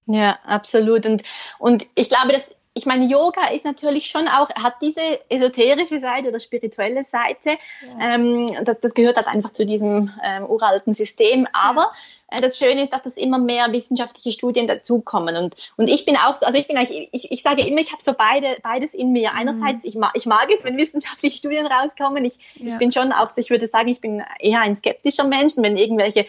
Ja, 0.06 0.38
absolut. 0.44 1.06
Und, 1.06 1.22
und 1.58 1.86
ich 1.94 2.08
glaube, 2.08 2.32
dass 2.32 2.50
ich 2.78 2.86
meine, 2.86 3.06
Yoga 3.06 3.48
ist 3.48 3.64
natürlich 3.64 4.06
schon 4.06 4.28
auch, 4.28 4.48
hat 4.50 4.74
diese 4.80 5.00
esoterische 5.28 5.98
Seite 5.98 6.28
oder 6.28 6.38
spirituelle 6.38 7.02
Seite. 7.02 7.58
Ja. 7.98 8.14
Ähm, 8.14 8.46
das, 8.62 8.78
das, 8.80 8.94
gehört 8.94 9.16
halt 9.16 9.26
einfach 9.26 9.52
zu 9.52 9.66
diesem 9.66 10.10
ähm, 10.22 10.46
uralten 10.46 10.94
System. 10.94 11.48
Aber 11.52 11.82
ja. 11.82 11.92
Äh, 12.28 12.40
das 12.40 12.58
Schöne 12.58 12.82
ist 12.82 12.94
auch, 12.94 13.00
dass 13.00 13.16
immer 13.16 13.38
mehr 13.38 13.72
wissenschaftliche 13.72 14.32
Studien 14.32 14.66
dazukommen. 14.66 15.36
Und, 15.36 15.56
und 15.76 15.88
ich 15.88 16.04
bin 16.04 16.16
auch 16.16 16.34
so, 16.34 16.46
also 16.46 16.58
ich 16.58 16.68
bin 16.68 16.76
eigentlich, 16.76 17.08
ich, 17.12 17.30
ich 17.30 17.42
sage 17.42 17.66
immer, 17.66 17.80
ich 17.80 17.92
habe 17.92 18.02
so 18.02 18.12
beide, 18.12 18.56
beides 18.62 18.94
in 18.94 19.12
mir. 19.12 19.32
Einerseits, 19.32 19.84
mhm. 19.84 19.88
ich, 19.88 19.94
mag, 19.96 20.12
ich 20.14 20.26
mag 20.26 20.48
es, 20.50 20.64
wenn 20.64 20.76
wissenschaftliche 20.76 21.38
Studien 21.38 21.66
rauskommen. 21.66 22.24
Ich, 22.24 22.38
ja. 22.54 22.72
ich 22.72 22.78
bin 22.78 22.92
schon 22.92 23.12
auch, 23.12 23.30
ich 23.36 23.50
würde 23.50 23.66
sagen, 23.66 23.88
ich 23.88 24.00
bin 24.00 24.22
eher 24.38 24.60
ein 24.60 24.74
skeptischer 24.74 25.24
Mensch. 25.24 25.56
Und 25.56 25.62
wenn 25.62 25.76
irgendwelche, 25.76 26.26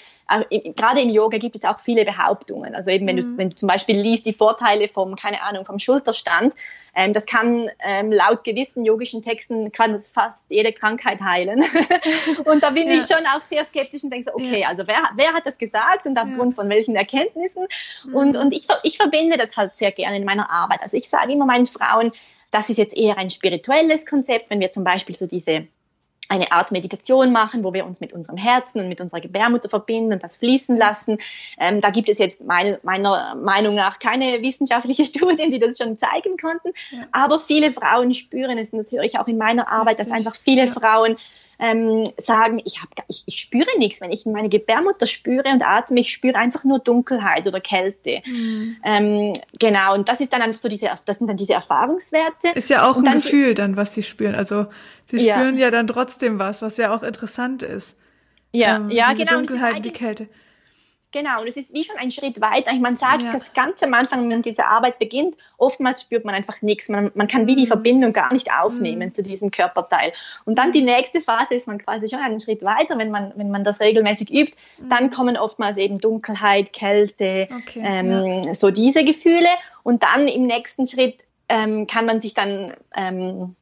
gerade 0.76 1.02
im 1.02 1.10
Yoga 1.10 1.38
gibt 1.38 1.56
es 1.56 1.66
auch 1.66 1.80
viele 1.80 2.06
Behauptungen. 2.06 2.76
Also 2.76 2.92
eben, 2.92 3.08
wenn, 3.08 3.18
mhm. 3.18 3.22
du, 3.22 3.38
wenn 3.38 3.50
du 3.52 3.56
zum 3.56 3.68
Beispiel 3.68 4.00
liest, 4.00 4.26
die 4.26 4.34
Vorteile 4.34 4.88
vom, 4.88 5.16
keine 5.16 5.42
Ahnung, 5.42 5.66
vom 5.66 5.80
Schulterstand, 5.80 6.54
ähm, 6.96 7.14
das 7.14 7.26
kann 7.26 7.70
ähm, 7.84 8.12
laut 8.12 8.44
gewissen 8.44 8.86
yogischen 8.86 9.22
Texten 9.22 9.72
kann 9.72 9.94
das 9.94 10.10
fast 10.10 10.50
jede 10.50 10.74
Krankheit 10.74 11.22
heilen. 11.22 11.64
und 12.46 12.64
da 12.64 12.72
bin 12.72 12.88
ja. 12.88 13.00
ich 13.00 13.08
schon 13.08 13.26
auch 13.26 13.42
sehr 13.46 13.66
skeptisch 13.66 14.04
und 14.04 14.12
denke 14.12 14.26
so, 14.26 14.36
okay, 14.36 14.66
also 14.66 14.88
wer, 14.88 15.10
wer 15.16 15.34
hat 15.34 15.46
das 15.46 15.58
gesagt 15.58 16.06
und 16.06 16.18
aufgrund 16.18 16.56
von 16.56 16.70
welchen 16.70 16.96
Erkenntnissen? 16.96 17.68
Mhm. 18.06 18.16
Und, 18.16 18.36
und 18.36 18.52
ich, 18.52 18.68
ich 18.84 18.98
verbinde 18.98 19.38
das 19.38 19.58
halt 19.58 19.78
sehr 19.78 19.92
gerne 19.92 20.18
in 20.18 20.26
meiner 20.26 20.50
Arbeit. 20.50 20.82
Also 20.82 20.98
ich 20.98 21.10
sage 21.10 21.32
immer 21.32 21.46
meinen 21.46 21.66
Frauen, 21.66 22.12
das 22.52 22.70
ist 22.70 22.78
jetzt 22.78 22.96
eher 22.96 23.18
ein 23.18 23.30
spirituelles 23.30 24.06
Konzept, 24.06 24.50
wenn 24.50 24.60
wir 24.60 24.72
zum 24.72 24.84
Beispiel 24.84 25.16
so 25.16 25.28
diese 25.28 25.68
eine 26.30 26.52
Art 26.52 26.72
Meditation 26.72 27.32
machen, 27.32 27.64
wo 27.64 27.74
wir 27.74 27.86
uns 27.86 28.00
mit 28.00 28.14
unserem 28.14 28.38
Herzen 28.38 28.80
und 28.80 28.88
mit 28.88 29.02
unserer 29.02 29.20
Gebärmutter 29.20 29.68
verbinden 29.68 30.14
und 30.14 30.24
das 30.24 30.38
fließen 30.38 30.78
lassen. 30.78 31.18
Ähm, 31.58 31.82
da 31.82 31.90
gibt 31.90 32.08
es 32.08 32.20
jetzt 32.20 32.44
meine, 32.44 32.80
meiner 32.84 33.36
Meinung 33.36 33.76
nach 33.76 34.00
keine 34.00 34.42
wissenschaftlichen 34.42 35.06
Studien, 35.08 35.52
die 35.52 35.60
das 35.60 35.78
schon 35.78 35.98
zeigen 35.98 36.38
konnten. 36.38 36.70
Ja. 36.92 37.08
Aber 37.12 37.40
viele 37.40 37.72
Frauen 37.72 38.14
spüren 38.14 38.58
es, 38.58 38.72
und 38.72 38.78
das 38.78 38.92
höre 38.92 39.04
ich 39.04 39.20
auch 39.20 39.28
in 39.28 39.38
meiner 39.38 39.68
Arbeit, 39.72 40.00
dass 40.00 40.12
einfach 40.12 40.36
viele 40.36 40.66
ja. 40.66 40.72
Frauen 40.72 41.18
ähm, 41.60 42.06
sagen, 42.18 42.62
ich, 42.64 42.82
hab, 42.82 42.90
ich, 43.10 43.24
ich 43.26 43.40
spüre 43.40 43.68
nichts. 43.78 44.00
Wenn 44.02 44.12
ich 44.12 44.26
meine 44.26 44.50
Gebärmutter 44.50 45.06
spüre 45.06 45.50
und 45.52 45.62
atme, 45.66 46.00
ich 46.00 46.12
spüre 46.12 46.36
einfach 46.36 46.64
nur 46.64 46.80
Dunkelheit 46.80 47.46
oder 47.48 47.60
Kälte. 47.60 48.22
Mhm. 48.26 48.78
Ähm, 48.84 49.34
genau, 49.60 49.94
und 49.94 50.08
das 50.08 50.22
ist 50.22 50.32
dann 50.32 50.42
einfach 50.42 50.60
so 50.60 50.70
diese, 50.70 50.90
das 51.06 51.18
sind 51.18 51.28
dann 51.28 51.38
diese 51.38 51.54
Erfahrungswerte. 51.54 52.50
Ist 52.56 52.70
ja 52.70 52.90
auch 52.90 52.98
ein 52.98 53.22
Gefühl 53.22 53.54
dann, 53.54 53.76
was 53.76 53.94
sie 53.94 54.04
spüren. 54.04 54.36
Also 54.36 54.68
sie 55.06 55.20
spüren 55.20 55.56
ja, 55.56 55.66
ja 55.66 55.72
dann 55.72 55.88
trotzdem 55.88 56.40
was, 56.40 56.62
was 56.62 56.78
ja 56.78 56.96
auch 56.96 57.04
interessant 57.04 57.62
ist. 57.62 57.96
Ja, 58.54 58.78
ähm, 58.78 58.90
ja, 58.90 59.14
genau. 59.14 59.34
Dunkelheit, 59.34 59.84
die 59.84 59.92
Kälte. 59.92 60.28
Genau, 61.12 61.42
und 61.42 61.48
es 61.48 61.58
ist 61.58 61.74
wie 61.74 61.84
schon 61.84 61.98
ein 61.98 62.12
Schritt 62.12 62.40
weiter. 62.40 62.72
Man 62.76 62.96
sagt, 62.96 63.24
ja. 63.24 63.32
das 63.32 63.54
ganz 63.54 63.82
am 63.82 63.96
Anfang, 63.96 64.22
wenn 64.22 64.30
man 64.30 64.42
diese 64.44 64.66
Arbeit 64.66 65.00
beginnt, 65.00 65.36
oftmals 65.58 66.02
spürt 66.02 66.24
man 66.24 66.36
einfach 66.36 66.62
nichts. 66.62 66.88
Man, 66.88 67.10
man 67.16 67.28
kann 67.28 67.48
wie 67.48 67.56
die 67.56 67.64
mhm. 67.64 67.68
Verbindung 67.68 68.14
gar 68.14 68.32
nicht 68.32 68.52
aufnehmen 68.54 69.08
mhm. 69.08 69.14
zu 69.14 69.24
diesem 69.24 69.50
Körperteil. 69.50 70.14
Und 70.46 70.60
dann 70.60 70.72
die 70.72 70.84
nächste 70.84 71.20
Phase 71.20 71.56
ist 71.56 71.68
man 71.68 71.80
quasi 71.80 72.08
schon 72.08 72.20
einen 72.20 72.40
Schritt 72.40 72.64
weiter, 72.64 73.00
wenn 73.00 73.10
man, 73.10 73.34
wenn 73.36 73.50
man 73.50 73.64
das 73.64 73.80
regelmäßig 73.80 74.32
übt. 74.32 74.54
Mhm. 74.78 74.90
Dann 74.90 75.10
kommen 75.10 75.36
oftmals 75.36 75.78
eben 75.78 75.98
Dunkelheit, 75.98 76.74
Kälte, 76.74 77.48
okay, 77.52 77.82
ähm, 77.84 78.44
ja. 78.44 78.54
so 78.54 78.70
diese 78.70 79.04
Gefühle. 79.04 79.50
Und 79.82 80.04
dann 80.04 80.28
im 80.28 80.46
nächsten 80.46 80.86
Schritt 80.86 81.26
ähm, 81.48 81.88
kann 81.88 82.06
man 82.06 82.20
sich 82.20 82.36
dann 82.36 82.76
ähm, 82.96 83.56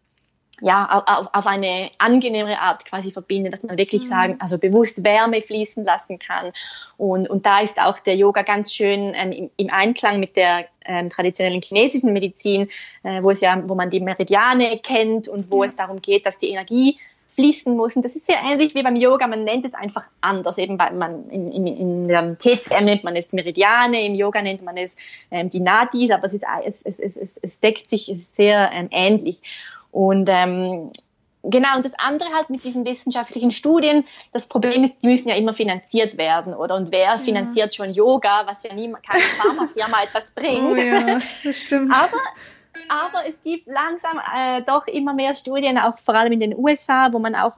ja, 0.61 1.03
auf, 1.05 1.27
auf 1.33 1.47
eine 1.47 1.89
angenehmere 1.99 2.59
Art 2.59 2.85
quasi 2.85 3.11
verbinden, 3.11 3.51
dass 3.51 3.63
man 3.63 3.77
wirklich 3.77 4.03
mhm. 4.03 4.07
sagen, 4.07 4.35
also 4.39 4.57
bewusst 4.57 5.03
Wärme 5.03 5.41
fließen 5.41 5.83
lassen 5.85 6.19
kann. 6.19 6.51
Und, 6.97 7.29
und 7.29 7.45
da 7.45 7.59
ist 7.61 7.79
auch 7.79 7.99
der 7.99 8.15
Yoga 8.15 8.41
ganz 8.41 8.73
schön 8.73 9.13
ähm, 9.15 9.31
im, 9.31 9.49
im, 9.57 9.67
Einklang 9.71 10.19
mit 10.19 10.35
der 10.35 10.65
ähm, 10.85 11.09
traditionellen 11.09 11.61
chinesischen 11.61 12.13
Medizin, 12.13 12.69
äh, 13.03 13.21
wo 13.21 13.31
es 13.31 13.41
ja, 13.41 13.61
wo 13.67 13.75
man 13.75 13.89
die 13.89 13.99
Meridiane 13.99 14.79
kennt 14.79 15.27
und 15.27 15.51
wo 15.51 15.63
ja. 15.63 15.69
es 15.69 15.75
darum 15.75 16.01
geht, 16.01 16.25
dass 16.25 16.37
die 16.37 16.49
Energie 16.49 16.97
fließen 17.29 17.75
muss. 17.75 17.95
Und 17.95 18.05
das 18.05 18.15
ist 18.15 18.25
sehr 18.25 18.39
ähnlich 18.41 18.73
wie 18.73 18.83
beim 18.83 18.95
Yoga, 18.95 19.27
man 19.27 19.43
nennt 19.43 19.65
es 19.65 19.73
einfach 19.73 20.03
anders. 20.21 20.57
Eben 20.57 20.77
bei 20.77 20.91
man 20.91 21.29
in, 21.29 21.51
in, 21.51 21.67
in 21.67 22.07
der 22.07 22.37
TCM 22.37 22.85
nennt 22.85 23.03
man 23.03 23.15
es 23.15 23.33
Meridiane, 23.33 24.05
im 24.05 24.15
Yoga 24.15 24.41
nennt 24.41 24.63
man 24.63 24.77
es 24.77 24.95
ähm, 25.29 25.49
die 25.49 25.59
Nadis, 25.59 26.11
aber 26.11 26.25
es, 26.25 26.33
ist, 26.33 26.45
es, 26.65 26.99
es, 26.99 27.17
es, 27.17 27.37
es 27.37 27.59
deckt 27.59 27.89
sich 27.89 28.11
sehr 28.15 28.71
ähm, 28.73 28.87
ähnlich. 28.91 29.41
Und 29.91 30.29
ähm, 30.29 30.91
genau, 31.43 31.75
und 31.75 31.85
das 31.85 31.93
andere 31.97 32.29
halt 32.33 32.49
mit 32.49 32.63
diesen 32.63 32.85
wissenschaftlichen 32.85 33.51
Studien, 33.51 34.05
das 34.33 34.47
Problem 34.47 34.83
ist, 34.83 34.95
die 35.01 35.07
müssen 35.07 35.29
ja 35.29 35.35
immer 35.35 35.53
finanziert 35.53 36.17
werden, 36.17 36.53
oder? 36.53 36.75
Und 36.75 36.91
wer 36.91 37.13
ja. 37.13 37.17
finanziert 37.17 37.75
schon 37.75 37.91
Yoga, 37.91 38.45
was 38.45 38.63
ja 38.63 38.73
niemand, 38.73 39.05
keine 39.05 39.21
Pharmafirma 39.37 40.03
etwas 40.03 40.31
bringt. 40.31 40.71
Oh 40.71 40.75
ja, 40.75 41.19
das 41.43 41.55
stimmt. 41.55 41.91
aber, 41.93 42.17
aber 42.89 43.27
es 43.27 43.41
gibt 43.43 43.67
langsam 43.67 44.19
äh, 44.35 44.61
doch 44.63 44.87
immer 44.87 45.13
mehr 45.13 45.35
Studien, 45.35 45.77
auch 45.77 45.97
vor 45.97 46.15
allem 46.15 46.33
in 46.33 46.39
den 46.39 46.57
USA, 46.57 47.11
wo 47.11 47.19
man 47.19 47.35
auch 47.35 47.57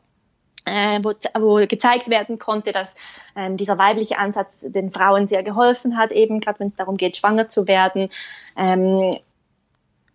äh, 0.66 1.00
wo, 1.02 1.14
wo 1.40 1.66
gezeigt 1.66 2.10
werden 2.10 2.38
konnte, 2.38 2.72
dass 2.72 2.96
ähm, 3.36 3.58
dieser 3.58 3.78
weibliche 3.78 4.18
Ansatz 4.18 4.66
den 4.68 4.92
Frauen 4.92 5.26
sehr 5.26 5.42
geholfen 5.42 5.98
hat, 5.98 6.12
eben 6.12 6.40
gerade 6.40 6.60
wenn 6.60 6.68
es 6.68 6.76
darum 6.76 6.98
geht, 6.98 7.18
schwanger 7.18 7.48
zu 7.48 7.68
werden. 7.68 8.10
Ähm, 8.56 9.18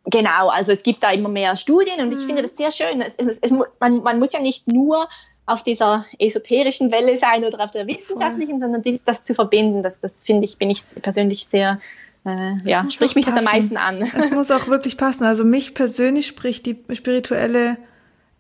Genau, 0.07 0.49
also 0.49 0.73
es 0.73 0.83
gibt 0.83 1.03
da 1.03 1.13
immer 1.13 1.31
mehr 1.31 1.57
Studien 1.57 2.01
und 2.01 2.13
ich 2.13 2.19
finde 2.21 2.43
mhm. 2.43 2.47
das 2.47 2.57
sehr 2.57 2.71
schön. 2.71 3.01
Es, 3.01 3.15
es, 3.17 3.39
es, 3.39 3.51
man, 3.81 4.03
man 4.03 4.19
muss 4.19 4.33
ja 4.33 4.41
nicht 4.41 4.71
nur 4.71 5.09
auf 5.47 5.63
dieser 5.63 6.07
esoterischen 6.19 6.91
Welle 6.91 7.17
sein 7.17 7.45
oder 7.45 7.63
auf 7.63 7.71
der 7.71 7.87
wissenschaftlichen, 7.87 8.61
sondern 8.61 8.83
dies, 8.83 9.01
das 9.05 9.25
zu 9.25 9.35
verbinden, 9.35 9.83
das, 9.83 9.99
das 10.01 10.23
finde 10.23 10.45
ich, 10.45 10.59
bin 10.59 10.71
ich 10.71 10.83
persönlich 11.03 11.47
sehr, 11.47 11.81
äh, 12.25 12.55
ja, 12.65 12.89
spricht 12.91 13.17
mich 13.17 13.27
passen. 13.27 13.37
das 13.37 13.47
am 13.47 13.53
meisten 13.53 13.77
an. 13.77 14.03
Es 14.03 14.31
muss 14.31 14.51
auch 14.51 14.69
wirklich 14.69 14.97
passen. 14.97 15.25
Also 15.25 15.45
mich 15.45 15.75
persönlich 15.75 16.27
spricht 16.27 16.67
die 16.67 16.79
spirituelle 16.93 17.77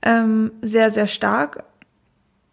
ähm, 0.02 0.52
sehr, 0.62 0.90
sehr 0.90 1.06
stark 1.06 1.64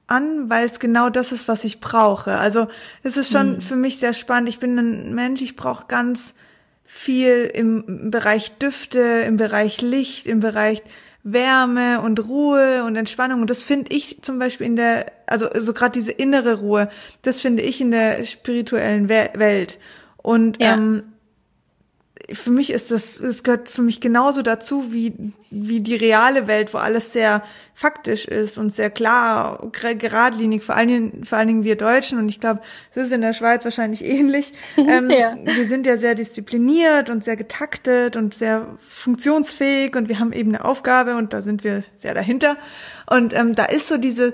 an, 0.07 0.49
weil 0.49 0.65
es 0.65 0.79
genau 0.79 1.09
das 1.09 1.31
ist, 1.31 1.47
was 1.47 1.63
ich 1.63 1.79
brauche. 1.79 2.37
Also 2.37 2.67
es 3.03 3.15
ist 3.15 3.31
schon 3.31 3.55
hm. 3.55 3.61
für 3.61 3.77
mich 3.77 3.99
sehr 3.99 4.13
spannend. 4.13 4.49
Ich 4.49 4.59
bin 4.59 4.77
ein 4.77 5.13
Mensch, 5.13 5.41
ich 5.41 5.55
brauche 5.55 5.85
ganz 5.87 6.33
viel 6.93 7.49
im 7.53 8.11
Bereich 8.11 8.57
Düfte, 8.57 9.23
im 9.25 9.37
Bereich 9.37 9.81
Licht, 9.81 10.27
im 10.27 10.41
Bereich 10.41 10.83
Wärme 11.23 12.01
und 12.01 12.27
Ruhe 12.27 12.83
und 12.83 12.97
Entspannung. 12.97 13.41
Und 13.41 13.49
das 13.49 13.63
finde 13.63 13.95
ich 13.95 14.21
zum 14.21 14.39
Beispiel 14.39 14.67
in 14.67 14.75
der, 14.75 15.05
also 15.25 15.47
so 15.57 15.73
gerade 15.73 15.97
diese 15.97 16.11
innere 16.11 16.59
Ruhe, 16.59 16.89
das 17.21 17.39
finde 17.39 17.63
ich 17.63 17.79
in 17.79 17.91
der 17.91 18.25
spirituellen 18.25 19.07
Welt. 19.07 19.79
Und 20.17 20.61
ja. 20.61 20.73
ähm, 20.73 21.10
für 22.33 22.51
mich 22.51 22.71
ist 22.71 22.91
das, 22.91 23.19
es 23.19 23.43
gehört 23.43 23.69
für 23.69 23.81
mich 23.81 24.01
genauso 24.01 24.41
dazu 24.41 24.91
wie, 24.91 25.13
wie 25.49 25.81
die 25.81 25.95
reale 25.95 26.47
Welt, 26.47 26.73
wo 26.73 26.77
alles 26.77 27.13
sehr 27.13 27.43
faktisch 27.73 28.25
ist 28.25 28.57
und 28.57 28.71
sehr 28.71 28.89
klar, 28.89 29.71
geradlinig, 29.71 30.63
vor 30.63 30.75
allen 30.75 30.87
Dingen, 30.87 31.25
vor 31.25 31.37
allen 31.37 31.47
Dingen 31.47 31.63
wir 31.63 31.75
Deutschen 31.75 32.19
und 32.19 32.29
ich 32.29 32.39
glaube, 32.39 32.61
es 32.91 32.97
ist 32.97 33.11
in 33.11 33.21
der 33.21 33.33
Schweiz 33.33 33.63
wahrscheinlich 33.63 34.05
ähnlich. 34.05 34.53
Ähm, 34.77 35.09
ja. 35.09 35.35
Wir 35.43 35.67
sind 35.67 35.85
ja 35.85 35.97
sehr 35.97 36.15
diszipliniert 36.15 37.09
und 37.09 37.23
sehr 37.23 37.35
getaktet 37.35 38.15
und 38.15 38.33
sehr 38.33 38.67
funktionsfähig 38.87 39.95
und 39.95 40.09
wir 40.09 40.19
haben 40.19 40.33
eben 40.33 40.53
eine 40.53 40.65
Aufgabe 40.65 41.15
und 41.15 41.33
da 41.33 41.41
sind 41.41 41.63
wir 41.63 41.83
sehr 41.97 42.13
dahinter. 42.13 42.57
Und 43.07 43.33
ähm, 43.33 43.55
da 43.55 43.65
ist 43.65 43.87
so 43.87 43.97
diese, 43.97 44.33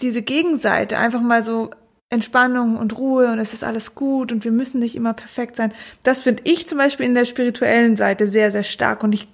diese 0.00 0.22
Gegenseite, 0.22 0.98
einfach 0.98 1.20
mal 1.20 1.42
so 1.42 1.70
Entspannung 2.10 2.76
und 2.76 2.98
Ruhe 2.98 3.30
und 3.30 3.38
es 3.38 3.54
ist 3.54 3.62
alles 3.62 3.94
gut 3.94 4.32
und 4.32 4.44
wir 4.44 4.50
müssen 4.50 4.80
nicht 4.80 4.96
immer 4.96 5.14
perfekt 5.14 5.56
sein. 5.56 5.72
Das 6.02 6.24
finde 6.24 6.42
ich 6.44 6.66
zum 6.66 6.76
Beispiel 6.76 7.06
in 7.06 7.14
der 7.14 7.24
spirituellen 7.24 7.94
Seite 7.94 8.26
sehr, 8.26 8.50
sehr 8.50 8.64
stark 8.64 9.04
und 9.04 9.14
ich 9.14 9.28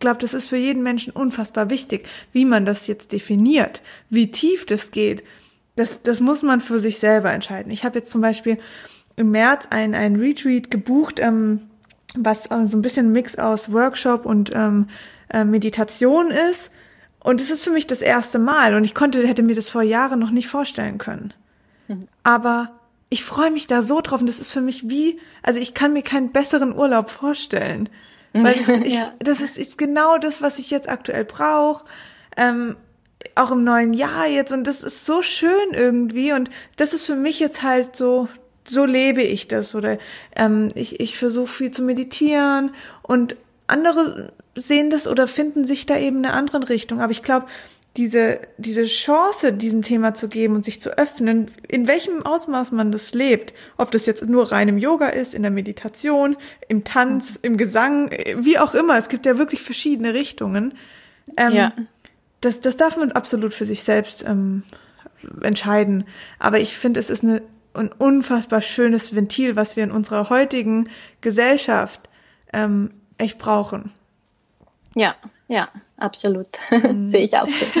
glaube, 0.00 0.18
das 0.18 0.34
ist 0.34 0.48
für 0.48 0.56
jeden 0.56 0.82
Menschen 0.82 1.12
unfassbar 1.12 1.70
wichtig, 1.70 2.06
wie 2.32 2.44
man 2.44 2.66
das 2.66 2.88
jetzt 2.88 3.12
definiert, 3.12 3.80
wie 4.10 4.30
tief 4.30 4.66
das 4.66 4.90
geht. 4.90 5.22
Das, 5.76 6.02
das 6.02 6.20
muss 6.20 6.42
man 6.42 6.60
für 6.60 6.80
sich 6.80 6.98
selber 6.98 7.32
entscheiden. 7.32 7.70
Ich 7.70 7.84
habe 7.84 7.98
jetzt 7.98 8.10
zum 8.10 8.22
Beispiel 8.22 8.58
im 9.14 9.30
März 9.30 9.68
ein, 9.70 9.94
ein 9.94 10.16
Retreat 10.16 10.70
gebucht, 10.70 11.20
ähm, 11.20 11.60
was 12.16 12.50
äh, 12.50 12.66
so 12.66 12.76
ein 12.76 12.82
bisschen 12.82 13.12
Mix 13.12 13.36
aus 13.36 13.72
Workshop 13.72 14.26
und 14.26 14.50
ähm, 14.54 14.88
äh, 15.28 15.44
Meditation 15.44 16.30
ist. 16.50 16.70
Und 17.20 17.40
es 17.40 17.50
ist 17.50 17.62
für 17.62 17.70
mich 17.70 17.86
das 17.86 18.00
erste 18.00 18.38
Mal 18.38 18.74
und 18.74 18.84
ich 18.84 18.94
konnte, 18.94 19.26
hätte 19.26 19.42
mir 19.42 19.54
das 19.54 19.68
vor 19.68 19.82
Jahren 19.82 20.18
noch 20.18 20.30
nicht 20.30 20.48
vorstellen 20.48 20.98
können. 20.98 21.32
Aber 22.22 22.72
ich 23.08 23.24
freue 23.24 23.50
mich 23.50 23.66
da 23.66 23.82
so 23.82 24.00
drauf 24.00 24.20
und 24.20 24.28
das 24.28 24.40
ist 24.40 24.52
für 24.52 24.60
mich 24.60 24.88
wie, 24.88 25.20
also 25.42 25.60
ich 25.60 25.74
kann 25.74 25.92
mir 25.92 26.02
keinen 26.02 26.32
besseren 26.32 26.74
Urlaub 26.74 27.10
vorstellen. 27.10 27.88
Weil 28.32 28.54
das, 28.54 28.68
ich, 28.68 28.94
ja. 28.94 29.12
das 29.18 29.40
ist, 29.40 29.56
ist 29.56 29.78
genau 29.78 30.18
das, 30.18 30.42
was 30.42 30.58
ich 30.58 30.70
jetzt 30.70 30.88
aktuell 30.88 31.24
brauche. 31.24 31.84
Ähm, 32.36 32.76
auch 33.34 33.50
im 33.50 33.64
neuen 33.64 33.92
Jahr 33.92 34.26
jetzt 34.26 34.52
und 34.52 34.64
das 34.66 34.82
ist 34.82 35.04
so 35.04 35.22
schön 35.22 35.72
irgendwie 35.72 36.32
und 36.32 36.48
das 36.76 36.92
ist 36.92 37.06
für 37.06 37.16
mich 37.16 37.40
jetzt 37.40 37.62
halt 37.62 37.96
so 37.96 38.28
so 38.68 38.84
lebe 38.84 39.22
ich 39.22 39.48
das 39.48 39.74
oder 39.74 39.98
ähm, 40.36 40.70
ich 40.74 41.00
ich 41.00 41.18
versuche 41.18 41.48
viel 41.48 41.70
zu 41.70 41.82
meditieren 41.82 42.70
und 43.02 43.36
andere 43.66 44.32
sehen 44.54 44.90
das 44.90 45.08
oder 45.08 45.26
finden 45.28 45.64
sich 45.64 45.86
da 45.86 45.98
eben 45.98 46.18
eine 46.18 46.34
andere 46.34 46.68
Richtung 46.68 47.00
aber 47.00 47.10
ich 47.10 47.22
glaube 47.22 47.46
diese, 47.96 48.40
diese 48.58 48.84
Chance, 48.84 49.52
diesem 49.52 49.82
Thema 49.82 50.14
zu 50.14 50.28
geben 50.28 50.54
und 50.54 50.64
sich 50.64 50.80
zu 50.80 50.98
öffnen, 50.98 51.50
in 51.66 51.88
welchem 51.88 52.24
Ausmaß 52.24 52.72
man 52.72 52.92
das 52.92 53.14
lebt. 53.14 53.54
Ob 53.78 53.90
das 53.90 54.06
jetzt 54.06 54.28
nur 54.28 54.52
rein 54.52 54.68
im 54.68 54.78
Yoga 54.78 55.08
ist, 55.08 55.34
in 55.34 55.42
der 55.42 55.50
Meditation, 55.50 56.36
im 56.68 56.84
Tanz, 56.84 57.34
mhm. 57.34 57.38
im 57.42 57.56
Gesang, 57.56 58.10
wie 58.36 58.58
auch 58.58 58.74
immer. 58.74 58.98
Es 58.98 59.08
gibt 59.08 59.24
ja 59.24 59.38
wirklich 59.38 59.62
verschiedene 59.62 60.12
Richtungen. 60.12 60.74
Ähm, 61.36 61.52
ja. 61.52 61.72
Das, 62.42 62.60
das 62.60 62.76
darf 62.76 62.96
man 62.98 63.12
absolut 63.12 63.54
für 63.54 63.66
sich 63.66 63.82
selbst 63.82 64.24
ähm, 64.24 64.62
entscheiden. 65.40 66.04
Aber 66.38 66.60
ich 66.60 66.76
finde, 66.76 67.00
es 67.00 67.08
ist 67.08 67.24
eine, 67.24 67.42
ein 67.72 67.90
unfassbar 67.92 68.60
schönes 68.60 69.14
Ventil, 69.14 69.56
was 69.56 69.76
wir 69.76 69.84
in 69.84 69.90
unserer 69.90 70.28
heutigen 70.28 70.90
Gesellschaft 71.22 72.08
ähm, 72.52 72.90
echt 73.16 73.38
brauchen. 73.38 73.92
Ja, 74.94 75.14
ja, 75.48 75.68
absolut. 75.96 76.48
Mhm. 76.70 77.10
Sehe 77.10 77.24
ich 77.24 77.36
auch 77.36 77.48
so. 77.48 77.66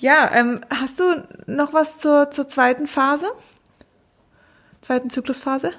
Ja, 0.00 0.30
ähm, 0.32 0.60
hast 0.70 1.00
du 1.00 1.26
noch 1.46 1.72
was 1.72 1.98
zur, 1.98 2.30
zur 2.30 2.46
zweiten 2.46 2.86
Phase? 2.86 3.26
Zweiten 4.80 5.10
Zyklusphase? 5.10 5.72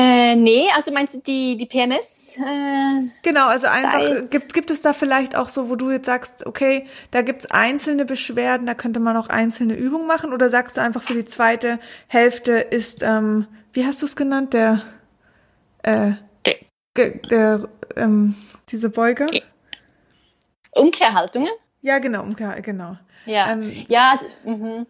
Äh, 0.00 0.36
nee, 0.36 0.68
also 0.76 0.92
meinst 0.92 1.14
du 1.14 1.18
die, 1.18 1.56
die 1.56 1.66
PMS? 1.66 2.36
Äh, 2.36 3.08
genau, 3.24 3.48
also 3.48 3.66
einfach, 3.66 4.30
gibt, 4.30 4.54
gibt 4.54 4.70
es 4.70 4.80
da 4.80 4.92
vielleicht 4.92 5.34
auch 5.34 5.48
so, 5.48 5.68
wo 5.68 5.74
du 5.74 5.90
jetzt 5.90 6.06
sagst, 6.06 6.46
okay, 6.46 6.86
da 7.10 7.22
gibt's 7.22 7.50
einzelne 7.50 8.04
Beschwerden, 8.04 8.64
da 8.64 8.74
könnte 8.74 9.00
man 9.00 9.16
auch 9.16 9.28
einzelne 9.28 9.74
Übungen 9.74 10.06
machen, 10.06 10.32
oder 10.32 10.50
sagst 10.50 10.76
du 10.76 10.82
einfach 10.82 11.02
für 11.02 11.14
die 11.14 11.24
zweite 11.24 11.80
Hälfte 12.06 12.52
ist, 12.52 13.02
ähm, 13.02 13.48
wie 13.72 13.86
hast 13.86 14.00
du 14.00 14.06
es 14.06 14.14
genannt, 14.14 14.52
der, 14.52 14.82
äh, 15.82 16.12
der, 16.96 17.68
ähm, 17.96 18.34
diese 18.68 18.90
Beuge? 18.90 19.28
Umkehrhaltungen? 20.72 21.50
Ja, 21.80 21.98
genau, 21.98 22.22
Umkehr, 22.22 22.60
genau. 22.62 22.96
Ja, 23.26 23.52
ähm, 23.52 23.86
ja, 23.88 24.12
also. 24.12 24.86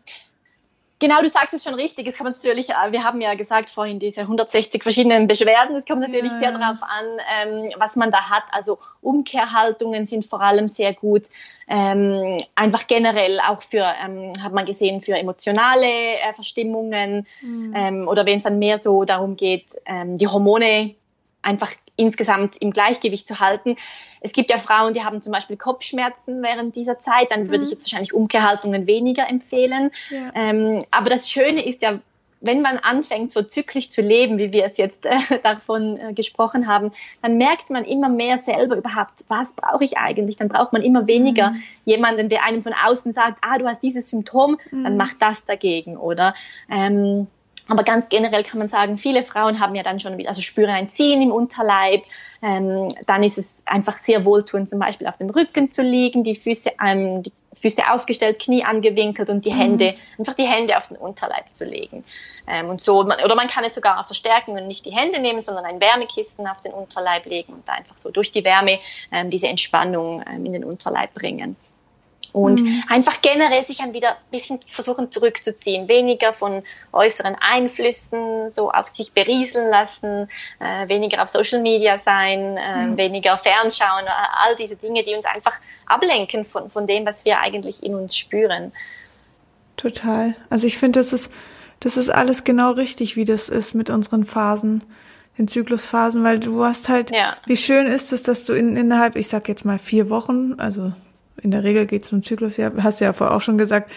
Genau, 1.00 1.22
du 1.22 1.28
sagst 1.28 1.54
es 1.54 1.62
schon 1.62 1.74
richtig. 1.74 2.08
Es 2.08 2.18
kommt 2.18 2.30
natürlich, 2.30 2.70
äh, 2.70 2.90
wir 2.90 3.04
haben 3.04 3.20
ja 3.20 3.34
gesagt 3.34 3.70
vorhin 3.70 4.00
diese 4.00 4.22
160 4.22 4.82
verschiedenen 4.82 5.28
Beschwerden. 5.28 5.76
Es 5.76 5.86
kommt 5.86 6.00
natürlich 6.00 6.32
ja. 6.32 6.38
sehr 6.38 6.52
darauf 6.52 6.82
an, 6.82 7.06
ähm, 7.36 7.70
was 7.78 7.94
man 7.94 8.10
da 8.10 8.28
hat. 8.28 8.42
Also 8.50 8.78
Umkehrhaltungen 9.00 10.06
sind 10.06 10.26
vor 10.26 10.40
allem 10.40 10.68
sehr 10.68 10.94
gut. 10.94 11.26
Ähm, 11.68 12.42
einfach 12.56 12.88
generell 12.88 13.38
auch 13.38 13.62
für, 13.62 13.84
ähm, 14.04 14.32
hat 14.42 14.52
man 14.52 14.66
gesehen, 14.66 15.00
für 15.00 15.16
emotionale 15.16 15.86
äh, 15.86 16.32
Verstimmungen 16.32 17.28
mhm. 17.42 17.74
ähm, 17.76 18.08
oder 18.08 18.26
wenn 18.26 18.38
es 18.38 18.42
dann 18.42 18.58
mehr 18.58 18.78
so 18.78 19.04
darum 19.04 19.36
geht, 19.36 19.76
ähm, 19.86 20.18
die 20.18 20.26
Hormone 20.26 20.96
einfach 21.48 21.70
insgesamt 21.96 22.56
im 22.58 22.70
Gleichgewicht 22.70 23.26
zu 23.26 23.40
halten. 23.40 23.76
Es 24.20 24.32
gibt 24.32 24.50
ja 24.50 24.58
Frauen, 24.58 24.94
die 24.94 25.02
haben 25.02 25.20
zum 25.20 25.32
Beispiel 25.32 25.56
Kopfschmerzen 25.56 26.42
während 26.42 26.76
dieser 26.76 27.00
Zeit, 27.00 27.32
dann 27.32 27.46
würde 27.46 27.58
mhm. 27.58 27.64
ich 27.64 27.70
jetzt 27.70 27.82
wahrscheinlich 27.82 28.14
Umkehrhaltungen 28.14 28.86
weniger 28.86 29.28
empfehlen. 29.28 29.90
Ja. 30.10 30.30
Ähm, 30.34 30.80
aber 30.90 31.10
das 31.10 31.30
Schöne 31.30 31.66
ist 31.66 31.82
ja, 31.82 31.98
wenn 32.40 32.62
man 32.62 32.78
anfängt, 32.78 33.32
so 33.32 33.42
zyklisch 33.42 33.90
zu 33.90 34.00
leben, 34.00 34.38
wie 34.38 34.52
wir 34.52 34.64
es 34.64 34.76
jetzt 34.76 35.06
äh, 35.06 35.18
davon 35.42 35.98
äh, 35.98 36.12
gesprochen 36.12 36.68
haben, 36.68 36.92
dann 37.20 37.36
merkt 37.36 37.70
man 37.70 37.84
immer 37.84 38.08
mehr 38.08 38.38
selber 38.38 38.76
überhaupt, 38.76 39.24
was 39.26 39.54
brauche 39.54 39.82
ich 39.82 39.98
eigentlich? 39.98 40.36
Dann 40.36 40.48
braucht 40.48 40.72
man 40.72 40.82
immer 40.82 41.08
weniger 41.08 41.50
mhm. 41.50 41.62
jemanden, 41.84 42.28
der 42.28 42.44
einem 42.44 42.62
von 42.62 42.74
außen 42.74 43.12
sagt, 43.12 43.38
ah, 43.42 43.58
du 43.58 43.66
hast 43.66 43.82
dieses 43.82 44.08
Symptom, 44.08 44.58
mhm. 44.70 44.84
dann 44.84 44.96
mach 44.96 45.14
das 45.14 45.46
dagegen, 45.46 45.96
oder? 45.96 46.34
Ähm, 46.70 47.26
aber 47.68 47.84
ganz 47.84 48.08
generell 48.08 48.44
kann 48.44 48.58
man 48.58 48.68
sagen, 48.68 48.96
viele 48.96 49.22
Frauen 49.22 49.60
haben 49.60 49.74
ja 49.74 49.82
dann 49.82 50.00
schon 50.00 50.16
wieder, 50.16 50.30
also 50.30 50.40
spüren 50.40 50.70
ein 50.70 50.88
Ziehen 50.88 51.20
im 51.20 51.30
Unterleib. 51.30 52.02
Ähm, 52.40 52.94
dann 53.06 53.22
ist 53.22 53.36
es 53.36 53.62
einfach 53.66 53.98
sehr 53.98 54.24
wohltuend, 54.24 54.68
zum 54.68 54.78
Beispiel 54.78 55.06
auf 55.06 55.18
dem 55.18 55.28
Rücken 55.28 55.70
zu 55.70 55.82
liegen, 55.82 56.24
die 56.24 56.34
Füße, 56.34 56.70
ähm, 56.82 57.22
die 57.22 57.32
Füße 57.56 57.82
aufgestellt, 57.92 58.38
Knie 58.38 58.64
angewinkelt 58.64 59.28
und 59.28 59.44
die 59.44 59.52
mhm. 59.52 59.58
Hände, 59.58 59.94
einfach 60.18 60.34
die 60.34 60.46
Hände 60.46 60.78
auf 60.78 60.88
den 60.88 60.96
Unterleib 60.96 61.52
zu 61.52 61.64
legen. 61.64 62.04
Ähm, 62.46 62.70
und 62.70 62.80
so, 62.80 63.00
oder 63.00 63.34
man 63.34 63.48
kann 63.48 63.64
es 63.64 63.74
sogar 63.74 64.00
auch 64.00 64.06
verstärken 64.06 64.52
und 64.52 64.66
nicht 64.66 64.86
die 64.86 64.92
Hände 64.92 65.20
nehmen, 65.20 65.42
sondern 65.42 65.66
ein 65.66 65.80
Wärmekissen 65.80 66.46
auf 66.46 66.62
den 66.62 66.72
Unterleib 66.72 67.26
legen 67.26 67.52
und 67.52 67.68
einfach 67.68 67.98
so 67.98 68.10
durch 68.10 68.32
die 68.32 68.44
Wärme 68.44 68.78
ähm, 69.12 69.28
diese 69.28 69.48
Entspannung 69.48 70.24
ähm, 70.26 70.46
in 70.46 70.54
den 70.54 70.64
Unterleib 70.64 71.12
bringen. 71.12 71.56
Und 72.32 72.60
mhm. 72.60 72.84
einfach 72.88 73.22
generell 73.22 73.62
sich 73.62 73.78
dann 73.78 73.94
wieder 73.94 74.10
ein 74.10 74.30
bisschen 74.30 74.60
versuchen 74.66 75.10
zurückzuziehen, 75.10 75.88
weniger 75.88 76.34
von 76.34 76.62
äußeren 76.92 77.36
Einflüssen 77.40 78.50
so 78.50 78.70
auf 78.70 78.88
sich 78.88 79.12
berieseln 79.12 79.70
lassen, 79.70 80.28
äh, 80.58 80.88
weniger 80.88 81.22
auf 81.22 81.28
Social 81.30 81.60
Media 81.60 81.96
sein, 81.96 82.56
äh, 82.56 82.86
mhm. 82.86 82.96
weniger 82.96 83.38
Fernschauen, 83.38 84.06
äh, 84.06 84.10
all 84.46 84.56
diese 84.56 84.76
Dinge, 84.76 85.02
die 85.02 85.14
uns 85.14 85.24
einfach 85.24 85.54
ablenken 85.86 86.44
von, 86.44 86.70
von 86.70 86.86
dem, 86.86 87.06
was 87.06 87.24
wir 87.24 87.40
eigentlich 87.40 87.82
in 87.82 87.94
uns 87.94 88.16
spüren. 88.16 88.72
Total. 89.76 90.34
Also 90.50 90.66
ich 90.66 90.76
finde, 90.76 91.00
das 91.00 91.12
ist, 91.12 91.32
das 91.80 91.96
ist 91.96 92.10
alles 92.10 92.44
genau 92.44 92.72
richtig, 92.72 93.16
wie 93.16 93.24
das 93.24 93.48
ist 93.48 93.74
mit 93.74 93.88
unseren 93.88 94.24
Phasen 94.24 94.84
in 95.36 95.46
Zyklusphasen, 95.46 96.24
weil 96.24 96.40
du 96.40 96.64
hast 96.64 96.88
halt, 96.88 97.12
ja. 97.12 97.36
wie 97.46 97.56
schön 97.56 97.86
ist 97.86 98.12
es, 98.12 98.24
dass 98.24 98.44
du 98.44 98.52
in, 98.54 98.76
innerhalb, 98.76 99.14
ich 99.14 99.28
sag 99.28 99.48
jetzt 99.48 99.64
mal 99.64 99.78
vier 99.78 100.10
Wochen, 100.10 100.54
also 100.58 100.92
in 101.42 101.50
der 101.50 101.64
Regel 101.64 101.86
geht 101.86 102.04
es 102.04 102.12
um 102.12 102.22
Zyklus, 102.22 102.56
ja, 102.56 102.70
hast 102.82 103.00
du 103.00 103.04
ja 103.04 103.12
vorher 103.12 103.36
auch 103.36 103.42
schon 103.42 103.58
gesagt, 103.58 103.90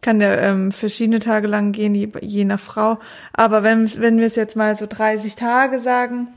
kann 0.00 0.18
der 0.18 0.40
ähm, 0.42 0.72
verschiedene 0.72 1.18
Tage 1.18 1.48
lang 1.48 1.72
gehen, 1.72 1.94
je, 1.94 2.08
je 2.20 2.44
nach 2.44 2.60
Frau. 2.60 2.98
Aber 3.32 3.62
wenn, 3.62 3.90
wenn 4.00 4.18
wir 4.18 4.26
es 4.26 4.36
jetzt 4.36 4.56
mal 4.56 4.76
so 4.76 4.86
30 4.88 5.34
Tage 5.34 5.80
sagen, 5.80 6.28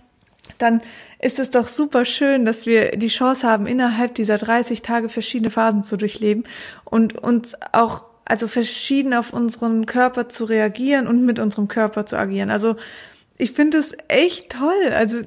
dann 0.58 0.82
ist 1.20 1.40
es 1.40 1.52
doch 1.52 1.68
super 1.68 2.06
schön, 2.06 2.46
dass 2.46 2.66
wir 2.66 2.92
die 2.92 3.08
Chance 3.08 3.48
haben, 3.48 3.68
innerhalb 3.68 4.16
dieser 4.16 4.38
30 4.38 4.82
Tage 4.82 5.10
verschiedene 5.10 5.52
Phasen 5.52 5.84
zu 5.84 5.98
durchleben 5.98 6.44
und 6.86 7.18
uns 7.18 7.56
auch 7.72 8.04
also 8.26 8.48
verschieden 8.48 9.14
auf 9.14 9.34
unseren 9.34 9.86
Körper 9.86 10.30
zu 10.30 10.46
reagieren 10.46 11.08
und 11.08 11.26
mit 11.26 11.38
unserem 11.38 11.68
Körper 11.68 12.06
zu 12.06 12.18
agieren. 12.18 12.50
Also 12.50 12.76
ich 13.38 13.52
finde 13.52 13.78
es 13.78 13.92
echt 14.08 14.52
toll. 14.54 14.94
Also 14.94 15.18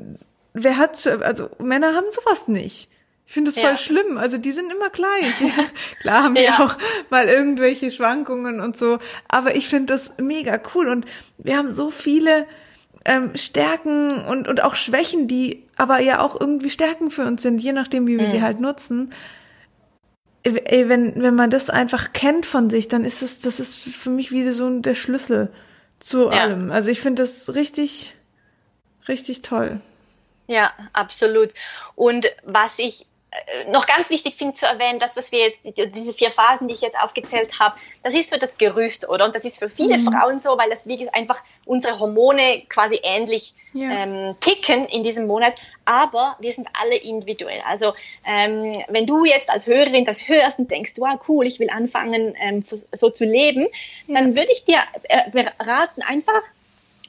wer 0.55 0.79
hat 0.79 1.07
also 1.07 1.51
Männer 1.59 1.95
haben 1.95 2.07
sowas 2.11 2.49
nicht. 2.49 2.89
Ich 3.27 3.33
finde 3.33 3.51
es 3.51 3.57
voll 3.57 3.65
ja. 3.65 3.77
schlimm. 3.77 4.19
Also 4.19 4.39
die 4.39 4.53
sind 4.53 4.71
immer 4.71 4.91
gleich. 4.91 5.35
Klar 6.01 6.25
haben 6.25 6.35
wir 6.35 6.43
ja. 6.43 6.59
auch 6.59 6.77
mal 7.11 7.29
irgendwelche 7.29 7.91
Schwankungen 7.91 8.61
und 8.61 8.77
so. 8.77 8.99
Aber 9.29 9.57
ich 9.57 9.69
finde 9.69 9.95
das 9.95 10.13
mega 10.19 10.61
cool. 10.75 10.89
Und 10.89 11.07
wir 11.39 11.57
haben 11.57 11.73
so 11.73 11.91
viele 11.91 12.47
ähm, 13.05 13.33
Stärken 13.35 14.25
und, 14.25 14.49
und 14.49 14.63
auch 14.63 14.77
Schwächen, 14.77 15.29
die 15.29 15.65
aber 15.77 15.99
ja 16.01 16.21
auch 16.21 16.39
irgendwie 16.41 16.71
Stärken 16.71 17.11
für 17.11 17.25
uns 17.25 17.43
sind, 17.43 17.59
je 17.59 17.73
nachdem, 17.73 18.07
wie 18.07 18.19
wir 18.19 18.29
mhm. 18.29 18.33
sie 18.33 18.43
halt 18.43 18.61
nutzen. 18.61 19.13
Ey, 20.43 20.91
wenn, 20.91 21.23
wenn 21.23 21.35
man 21.35 21.49
das 21.49 21.71
einfach 21.71 22.13
kennt 22.13 22.45
von 22.45 22.69
sich, 22.69 22.89
dann 22.89 23.05
ist 23.05 23.23
es, 23.23 23.41
das 23.41 23.61
ist 23.61 23.77
für 23.79 24.11
mich 24.11 24.31
wieder 24.31 24.53
so 24.53 24.69
der 24.81 24.95
Schlüssel 24.95 25.51
zu 26.01 26.29
allem. 26.29 26.71
Also 26.71 26.91
ich 26.91 27.01
finde 27.01 27.23
das 27.23 27.55
richtig, 27.55 28.15
richtig 29.09 29.41
toll. 29.41 29.81
Ja, 30.47 30.73
absolut. 30.93 31.55
Und 31.95 32.27
was 32.45 32.79
ich 32.79 33.07
noch 33.71 33.87
ganz 33.87 34.11
wichtig 34.11 34.37
finde 34.37 34.55
zu 34.55 34.67
erwähnen, 34.67 34.99
das, 34.99 35.17
was 35.17 35.33
wir 35.33 35.41
jetzt, 35.41 35.65
diese 35.65 36.13
vier 36.13 36.31
Phasen, 36.31 36.69
die 36.69 36.75
ich 36.75 36.81
jetzt 36.81 36.97
aufgezählt 36.99 37.59
habe, 37.59 37.77
das 38.03 38.15
ist 38.15 38.31
so 38.31 38.37
das 38.37 38.59
Gerüst, 38.59 39.09
oder? 39.09 39.25
Und 39.25 39.35
das 39.35 39.45
ist 39.45 39.59
für 39.59 39.69
viele 39.69 39.99
mhm. 39.99 40.13
Frauen 40.13 40.39
so, 40.39 40.57
weil 40.57 40.71
das 40.71 40.87
wie 40.87 41.09
einfach 41.11 41.41
unsere 41.65 41.99
Hormone 41.99 42.63
quasi 42.69 43.01
ähnlich 43.03 43.55
ja. 43.73 43.91
ähm, 43.91 44.37
ticken 44.41 44.87
in 44.87 45.03
diesem 45.03 45.27
Monat, 45.27 45.55
aber 45.85 46.37
wir 46.39 46.53
sind 46.53 46.69
alle 46.81 46.97
individuell. 46.97 47.61
Also 47.67 47.95
ähm, 48.25 48.73
wenn 48.89 49.07
du 49.07 49.25
jetzt 49.25 49.51
als 49.51 49.67
Hörerin 49.67 50.05
das 50.05 50.29
hörst 50.29 50.59
und 50.59 50.71
denkst, 50.71 50.93
wow, 50.99 51.19
cool, 51.29 51.47
ich 51.47 51.59
will 51.59 51.71
anfangen, 51.71 52.35
ähm, 52.39 52.63
so 52.63 53.11
zu 53.11 53.25
leben, 53.25 53.67
ja. 54.07 54.21
dann 54.21 54.37
würde 54.37 54.53
ich 54.53 54.65
dir 54.65 54.79
äh, 55.05 55.31
beraten, 55.31 56.03
einfach, 56.03 56.43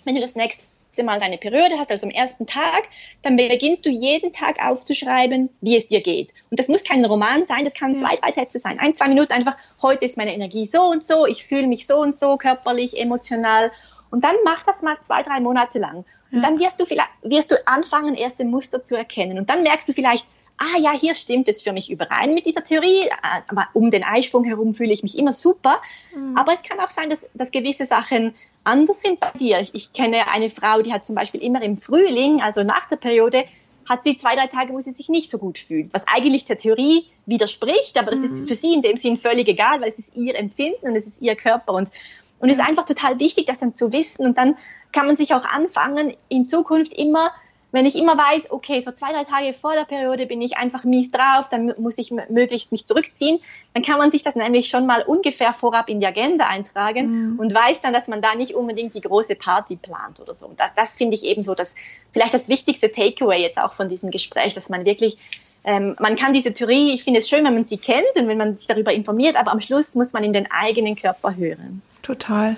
wenn 0.03 0.15
du 0.15 0.21
das 0.21 0.36
nächste 0.36 0.63
Mal 1.04 1.20
deine 1.20 1.38
Periode 1.38 1.78
hast, 1.78 1.91
also 1.91 2.08
am 2.08 2.12
ersten 2.12 2.46
Tag, 2.46 2.84
dann 3.22 3.36
beginnst 3.36 3.86
du 3.86 3.89
jeden 3.89 4.32
Tag 4.32 4.58
aufzuschreiben, 4.64 5.50
wie 5.62 5.76
es 5.76 5.88
dir 5.88 6.02
geht. 6.02 6.30
Und 6.50 6.60
das 6.60 6.68
muss 6.68 6.84
kein 6.84 7.04
Roman 7.04 7.46
sein, 7.46 7.64
das 7.64 7.74
kann 7.74 7.93
ja. 7.93 8.00
zwei, 8.00 8.16
drei 8.16 8.32
Sätze 8.32 8.60
sein. 8.60 8.80
Ein, 8.80 8.96
zwei 8.96 9.08
Minuten 9.08 9.34
einfach, 9.34 9.56
heute 9.82 10.06
ist 10.06 10.18
meine 10.18 10.34
Energie 10.34 10.66
so 10.66 10.84
und 10.84 11.04
so, 11.04 11.26
ich 11.26 11.46
fühle 11.46 11.68
mich 11.68 11.88
so 11.88 11.98
und 11.98 12.16
so, 12.16 12.38
körperlich, 12.38 12.98
emotional. 13.00 13.72
Und 14.12 14.24
dann 14.24 14.36
mach 14.43 14.64
das 14.64 14.82
mal 14.82 14.98
zwei, 15.02 15.24
drei 15.24 15.39
Monate 15.39 15.80
lang. 15.80 16.06
Und 16.32 16.41
ja. 16.41 16.41
dann 16.41 16.60
wirst 16.60 16.80
du, 16.80 16.86
vielleicht, 16.86 17.10
wirst 17.24 17.52
du 17.52 17.68
anfangen, 17.68 18.16
erste 18.16 18.46
Muster 18.46 18.84
zu 18.84 18.96
erkennen. 18.96 19.38
Und 19.38 19.50
dann 19.50 19.64
merkst 19.64 19.88
du 19.89 19.93
vielleicht, 19.93 20.28
ah 20.58 20.80
ja, 20.80 20.91
hier 20.91 21.14
stimmt 21.16 21.47
es 21.47 21.62
für 21.62 21.74
mich 21.74 21.91
überein 21.91 22.34
mit 22.34 22.45
dieser 22.45 22.64
Theorie, 22.64 23.10
aber 23.47 23.68
um 23.74 23.91
den 23.91 24.03
Eisprung 24.03 24.43
herum 24.43 24.74
fühle 24.74 24.93
ich 24.93 25.03
mich 25.03 25.18
immer 25.18 25.34
super. 25.34 25.82
Mhm. 26.16 26.38
Aber 26.38 26.53
es 26.53 26.64
kann 26.64 26.80
auch 26.80 26.89
sein, 26.89 27.10
dass, 27.10 27.28
dass 27.34 27.51
gewisse 27.51 27.86
Sachen 27.86 28.36
anders 28.64 29.01
sind 29.01 29.20
bei 29.20 29.32
dir. 29.32 29.60
Ich, 29.60 29.74
ich 29.74 29.93
kenne 29.93 30.28
eine 30.28 30.49
Frau, 30.49 30.82
die 30.82 30.93
hat 30.93 31.06
zum 31.06 31.16
Beispiel 31.16 31.41
immer 31.41 31.62
im 31.62 31.78
Frühling, 31.78 32.41
also 32.41 32.64
nach 32.64 32.88
der 32.88 32.97
Periode, 32.97 33.45
hat 33.88 34.03
sie 34.03 34.18
zwei, 34.18 34.36
drei 34.36 34.47
Tage, 34.47 34.74
wo 34.74 34.80
sie 34.80 34.91
sich 34.91 35.10
nicht 35.10 35.30
so 35.30 35.38
gut 35.38 35.60
fühlt, 35.60 35.93
was 35.93 36.08
eigentlich 36.08 36.45
der 36.45 36.58
Theorie 36.58 37.06
widerspricht, 37.28 37.97
aber 37.99 38.12
das 38.12 38.22
mhm. 38.22 38.26
ist 38.26 38.47
für 38.47 38.56
sie 38.56 38.74
in 38.74 38.82
dem 38.82 38.97
Sinn 38.97 39.16
völlig 39.16 39.47
egal, 39.47 39.82
weil 39.82 39.89
es 39.89 39.99
ist 39.99 40.16
ihr 40.16 40.36
Empfinden 40.36 40.88
und 40.88 40.95
es 40.95 41.06
ist 41.06 41.22
ihr 41.22 41.36
Körper 41.36 41.74
und 41.74 41.89
und 42.38 42.49
es 42.49 42.58
ist 42.58 42.64
einfach 42.64 42.84
total 42.84 43.20
wichtig, 43.20 43.45
das 43.45 43.60
dann 43.60 43.76
zu 43.76 43.93
wissen 43.93 44.26
und 44.26 44.38
dann 44.38 44.58
kann 44.91 45.08
man 45.08 45.18
sich 45.18 45.34
auch 45.34 45.45
anfangen, 45.45 46.16
in 46.30 46.47
Zukunft 46.47 46.93
immer 46.93 47.32
wenn 47.76 47.86
ich 47.86 47.97
immer 47.97 48.17
weiß, 48.17 48.51
okay, 48.51 48.80
so 48.80 48.91
zwei, 48.91 49.11
drei 49.11 49.26
Tage 49.26 49.51
vor 49.51 49.73
der 49.73 49.84
Periode 49.84 50.26
bin 50.26 50.41
ich 50.41 50.57
einfach 50.57 50.86
mies 50.86 51.11
drauf, 51.11 51.47
dann 51.51 51.73
muss 51.78 51.97
ich 51.97 52.09
möglichst 52.09 52.71
mich 52.71 52.86
zurückziehen, 52.86 53.39
dann 53.73 53.84
kann 53.84 53.97
man 53.97 54.11
sich 54.11 54.23
das 54.23 54.36
nämlich 54.36 54.69
schon 54.69 54.86
mal 54.86 55.03
ungefähr 55.03 55.51
vorab 55.51 55.89
in 55.89 55.99
die 55.99 56.07
Agenda 56.07 56.47
eintragen 56.47 57.34
mhm. 57.34 57.39
und 57.39 57.53
weiß 57.53 57.82
dann, 57.82 57.93
dass 57.93 58.07
man 58.07 58.21
da 58.21 58.34
nicht 58.34 58.55
unbedingt 58.55 58.95
die 58.95 59.01
große 59.01 59.36
Party 59.36 59.76
plant 59.76 60.21
oder 60.21 60.34
so. 60.34 60.51
Das, 60.55 60.69
das 60.76 60.95
finde 60.95 61.15
ich 61.15 61.26
eben 61.26 61.43
so, 61.43 61.53
dass 61.53 61.76
vielleicht 62.13 62.34
das 62.34 62.47
wichtigste 62.47 62.91
Takeaway 62.91 63.41
jetzt 63.41 63.59
auch 63.59 63.73
von 63.73 63.89
diesem 63.89 64.09
Gespräch, 64.09 64.53
dass 64.53 64.69
man 64.69 64.86
wirklich 64.86 65.17
ähm, 65.65 65.95
man 65.99 66.15
kann 66.15 66.32
diese 66.32 66.53
Theorie, 66.53 66.93
ich 66.93 67.03
finde 67.03 67.19
es 67.19 67.28
schön, 67.28 67.43
wenn 67.43 67.55
man 67.55 67.65
sie 67.65 67.78
kennt 67.78 68.15
und 68.15 68.28
wenn 68.28 68.38
man 68.38 68.55
sich 68.55 68.67
darüber 68.67 68.93
informiert, 68.93 69.36
aber 69.36 69.51
am 69.51 69.59
Schluss 69.59 69.95
muss 69.95 70.13
man 70.13 70.23
in 70.23 70.32
den 70.32 70.49
eigenen 70.49 70.95
Körper 70.95 71.36
hören. 71.36 71.82
Total 72.03 72.57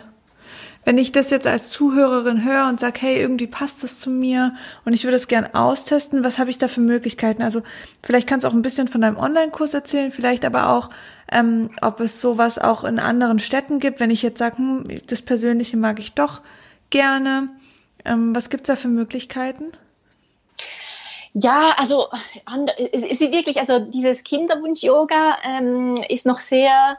wenn 0.87 0.97
ich 0.97 1.11
das 1.11 1.31
jetzt 1.31 1.47
als 1.47 1.69
Zuhörerin 1.69 2.45
höre 2.45 2.69
und 2.69 2.79
sage, 2.79 3.01
hey, 3.01 3.19
irgendwie 3.19 3.47
passt 3.47 3.83
das 3.83 3.99
zu 3.99 4.09
mir 4.09 4.55
und 4.85 4.93
ich 4.93 5.03
würde 5.03 5.17
es 5.17 5.27
gern 5.27 5.53
austesten, 5.53 6.23
was 6.23 6.39
habe 6.39 6.49
ich 6.49 6.59
da 6.59 6.69
für 6.69 6.79
Möglichkeiten? 6.79 7.41
Also 7.41 7.61
vielleicht 8.01 8.25
kannst 8.25 8.45
du 8.45 8.47
auch 8.47 8.53
ein 8.53 8.61
bisschen 8.61 8.87
von 8.87 9.01
deinem 9.01 9.17
Online-Kurs 9.17 9.73
erzählen, 9.73 10.11
vielleicht 10.11 10.45
aber 10.45 10.69
auch, 10.69 10.89
ähm, 11.29 11.71
ob 11.81 11.99
es 11.99 12.21
sowas 12.21 12.57
auch 12.57 12.85
in 12.85 12.99
anderen 12.99 13.39
Städten 13.39 13.81
gibt, 13.81 13.99
wenn 13.99 14.11
ich 14.11 14.21
jetzt 14.21 14.39
sage, 14.39 14.59
hm, 14.59 14.85
das 15.07 15.21
Persönliche 15.23 15.75
mag 15.75 15.99
ich 15.99 16.13
doch 16.13 16.39
gerne. 16.89 17.49
Ähm, 18.05 18.33
was 18.33 18.49
gibt's 18.49 18.67
da 18.67 18.77
für 18.77 18.87
Möglichkeiten? 18.87 19.73
Ja, 21.33 21.75
also 21.75 22.07
es 22.93 23.03
ist 23.03 23.19
wirklich, 23.19 23.59
also 23.59 23.79
dieses 23.79 24.23
Kinderwunsch-Yoga 24.23 25.37
ähm, 25.43 25.95
ist 26.07 26.25
noch 26.25 26.39
sehr 26.39 26.97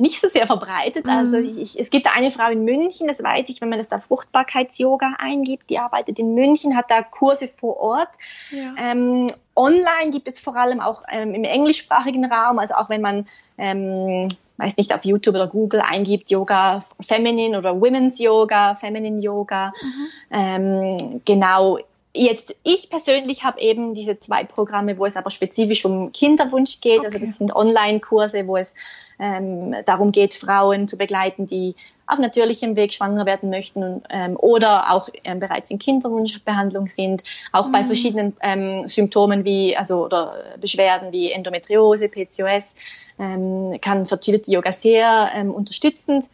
nicht 0.00 0.20
so 0.20 0.28
sehr 0.28 0.46
verbreitet. 0.46 1.06
Also 1.08 1.38
mhm. 1.38 1.58
ich, 1.58 1.78
es 1.78 1.90
gibt 1.90 2.06
eine 2.14 2.30
Frau 2.30 2.50
in 2.50 2.64
München, 2.64 3.08
das 3.08 3.22
weiß 3.22 3.48
ich, 3.48 3.60
wenn 3.60 3.68
man 3.68 3.78
das 3.78 3.88
da 3.88 4.00
Fruchtbarkeits-Yoga 4.00 5.14
eingibt, 5.18 5.70
die 5.70 5.78
arbeitet 5.78 6.18
in 6.18 6.34
München, 6.34 6.76
hat 6.76 6.90
da 6.90 7.02
Kurse 7.02 7.48
vor 7.48 7.78
Ort. 7.78 8.10
Ja. 8.50 8.74
Ähm, 8.78 9.30
online 9.56 10.10
gibt 10.10 10.28
es 10.28 10.40
vor 10.40 10.56
allem 10.56 10.80
auch 10.80 11.02
ähm, 11.10 11.34
im 11.34 11.44
englischsprachigen 11.44 12.24
Raum, 12.24 12.58
also 12.58 12.74
auch 12.74 12.88
wenn 12.88 13.00
man, 13.00 13.26
ähm, 13.58 14.28
weiß 14.56 14.76
nicht, 14.76 14.94
auf 14.94 15.04
YouTube 15.04 15.34
oder 15.34 15.48
Google 15.48 15.80
eingibt, 15.80 16.30
Yoga 16.30 16.82
Feminine 17.00 17.58
oder 17.58 17.80
Women's 17.80 18.18
Yoga, 18.18 18.74
Feminine 18.74 19.20
Yoga, 19.20 19.72
mhm. 19.82 20.06
ähm, 20.30 21.20
genau 21.24 21.78
Jetzt, 22.14 22.54
ich 22.62 22.90
persönlich 22.90 23.42
habe 23.42 23.58
eben 23.60 23.94
diese 23.94 24.18
zwei 24.18 24.44
Programme, 24.44 24.98
wo 24.98 25.06
es 25.06 25.16
aber 25.16 25.30
spezifisch 25.30 25.86
um 25.86 26.12
Kinderwunsch 26.12 26.82
geht. 26.82 26.98
Also 26.98 27.06
okay. 27.06 27.16
Also 27.16 27.26
das 27.26 27.38
sind 27.38 27.56
Online-Kurse, 27.56 28.46
wo 28.46 28.58
es 28.58 28.74
ähm, 29.18 29.74
darum 29.86 30.12
geht, 30.12 30.34
Frauen 30.34 30.88
zu 30.88 30.98
begleiten, 30.98 31.46
die 31.46 31.74
auf 32.06 32.18
natürlichem 32.18 32.76
Weg 32.76 32.92
schwanger 32.92 33.24
werden 33.24 33.48
möchten 33.48 34.02
ähm, 34.10 34.36
oder 34.36 34.92
auch 34.92 35.08
ähm, 35.24 35.40
bereits 35.40 35.70
in 35.70 35.78
Kinderwunschbehandlung 35.78 36.88
sind, 36.88 37.24
auch 37.50 37.68
mhm. 37.68 37.72
bei 37.72 37.84
verschiedenen 37.84 38.36
ähm, 38.42 38.88
Symptomen 38.88 39.46
wie 39.46 39.74
also 39.74 40.04
oder 40.04 40.34
Beschwerden 40.60 41.12
wie 41.12 41.30
Endometriose, 41.30 42.10
PCOS 42.10 42.74
ähm, 43.18 43.78
kann 43.80 44.06
Fertility 44.06 44.52
Yoga 44.52 44.72
sehr 44.72 45.30
ähm, 45.34 45.50
unterstützend 45.50 46.26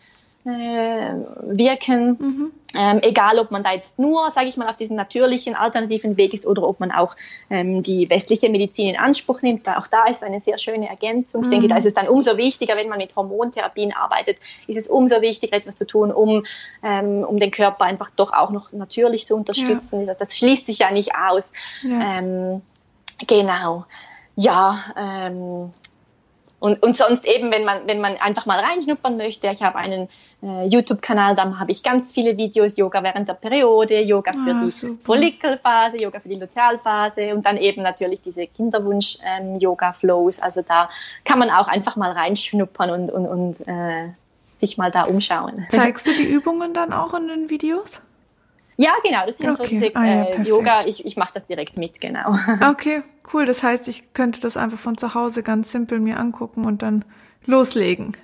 wirken. 0.48 2.16
Mhm. 2.18 2.52
Ähm, 2.74 3.00
egal, 3.02 3.38
ob 3.38 3.50
man 3.50 3.62
da 3.62 3.72
jetzt 3.72 3.98
nur, 3.98 4.30
sage 4.30 4.48
ich 4.48 4.58
mal, 4.58 4.68
auf 4.68 4.76
diesen 4.76 4.94
natürlichen 4.94 5.54
alternativen 5.54 6.18
Weg 6.18 6.34
ist 6.34 6.46
oder 6.46 6.64
ob 6.64 6.80
man 6.80 6.92
auch 6.92 7.16
ähm, 7.48 7.82
die 7.82 8.10
westliche 8.10 8.50
Medizin 8.50 8.88
in 8.88 8.96
Anspruch 8.98 9.40
nimmt. 9.40 9.66
Auch 9.68 9.86
da 9.86 10.04
ist 10.04 10.22
eine 10.22 10.38
sehr 10.38 10.58
schöne 10.58 10.88
Ergänzung. 10.88 11.40
Mhm. 11.40 11.46
Ich 11.46 11.50
denke, 11.50 11.68
da 11.68 11.78
ist 11.78 11.86
es 11.86 11.94
dann 11.94 12.08
umso 12.08 12.36
wichtiger, 12.36 12.76
wenn 12.76 12.88
man 12.88 12.98
mit 12.98 13.16
Hormontherapien 13.16 13.94
arbeitet, 13.94 14.36
ist 14.66 14.76
es 14.76 14.86
umso 14.86 15.22
wichtiger, 15.22 15.56
etwas 15.56 15.76
zu 15.76 15.86
tun, 15.86 16.12
um, 16.12 16.44
ähm, 16.82 17.24
um 17.26 17.38
den 17.38 17.50
Körper 17.50 17.84
einfach 17.84 18.10
doch 18.10 18.34
auch 18.34 18.50
noch 18.50 18.70
natürlich 18.72 19.24
zu 19.24 19.34
unterstützen. 19.34 20.06
Ja. 20.06 20.14
Das, 20.14 20.36
schließt 20.36 20.66
sich 20.66 20.78
ja 20.80 20.90
nicht 20.90 21.12
aus. 21.16 21.52
Ja. 21.82 22.18
Ähm, 22.18 22.60
genau. 23.26 23.86
Ja, 24.36 24.84
ähm, 24.96 25.70
und, 26.60 26.82
und 26.82 26.96
sonst 26.96 27.24
eben, 27.24 27.52
wenn 27.52 27.64
man, 27.64 27.86
wenn 27.86 28.00
man 28.00 28.16
einfach 28.16 28.44
mal 28.46 28.58
reinschnuppern 28.58 29.16
möchte, 29.16 29.46
ich 29.48 29.62
habe 29.62 29.76
einen 29.76 30.08
äh, 30.42 30.66
YouTube-Kanal, 30.66 31.36
da 31.36 31.58
habe 31.58 31.70
ich 31.70 31.84
ganz 31.84 32.12
viele 32.12 32.36
Videos, 32.36 32.76
Yoga 32.76 33.02
während 33.04 33.28
der 33.28 33.34
Periode, 33.34 34.00
Yoga 34.00 34.32
für 34.32 34.50
ah, 34.50 34.62
die 34.64 34.70
super. 34.70 34.94
Follikelphase, 35.02 35.98
Yoga 35.98 36.18
für 36.18 36.28
die 36.28 36.34
Lutealphase 36.34 37.32
und 37.34 37.46
dann 37.46 37.58
eben 37.58 37.82
natürlich 37.82 38.20
diese 38.22 38.46
Kinderwunsch-Yoga-Flows. 38.46 40.38
Ähm, 40.38 40.44
also 40.44 40.62
da 40.62 40.90
kann 41.24 41.38
man 41.38 41.50
auch 41.50 41.68
einfach 41.68 41.94
mal 41.94 42.10
reinschnuppern 42.10 42.90
und, 42.90 43.10
und, 43.10 43.26
und 43.26 43.68
äh, 43.68 44.08
sich 44.58 44.78
mal 44.78 44.90
da 44.90 45.04
umschauen. 45.04 45.66
Zeigst 45.68 46.08
du 46.08 46.14
die 46.14 46.24
Übungen 46.24 46.74
dann 46.74 46.92
auch 46.92 47.14
in 47.14 47.28
den 47.28 47.50
Videos? 47.50 48.00
Ja, 48.80 48.94
genau, 49.02 49.26
das 49.26 49.38
sind 49.38 49.50
okay. 49.50 49.78
so 49.78 49.86
ah, 49.94 50.04
ja, 50.04 50.22
äh, 50.22 50.42
Yoga. 50.42 50.86
Ich, 50.86 51.04
ich 51.04 51.16
mache 51.16 51.32
das 51.34 51.46
direkt 51.46 51.76
mit, 51.76 52.00
genau. 52.00 52.36
Okay, 52.70 53.02
cool. 53.34 53.44
Das 53.44 53.64
heißt, 53.64 53.88
ich 53.88 54.14
könnte 54.14 54.40
das 54.40 54.56
einfach 54.56 54.78
von 54.78 54.96
zu 54.96 55.14
Hause 55.14 55.42
ganz 55.42 55.72
simpel 55.72 55.98
mir 55.98 56.20
angucken 56.20 56.64
und 56.64 56.82
dann 56.82 57.04
loslegen. 57.44 58.16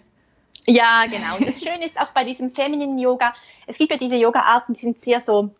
Ja, 0.66 1.06
genau. 1.06 1.38
Und 1.38 1.48
das 1.48 1.60
Schöne 1.64 1.84
ist 1.84 1.98
auch 1.98 2.12
bei 2.12 2.22
diesem 2.22 2.52
Feminine 2.52 3.02
Yoga, 3.02 3.34
es 3.66 3.78
gibt 3.78 3.90
ja 3.90 3.96
diese 3.96 4.14
Yoga-Arten, 4.14 4.74
die 4.74 4.80
sind 4.80 5.00
sehr 5.00 5.18
so 5.18 5.50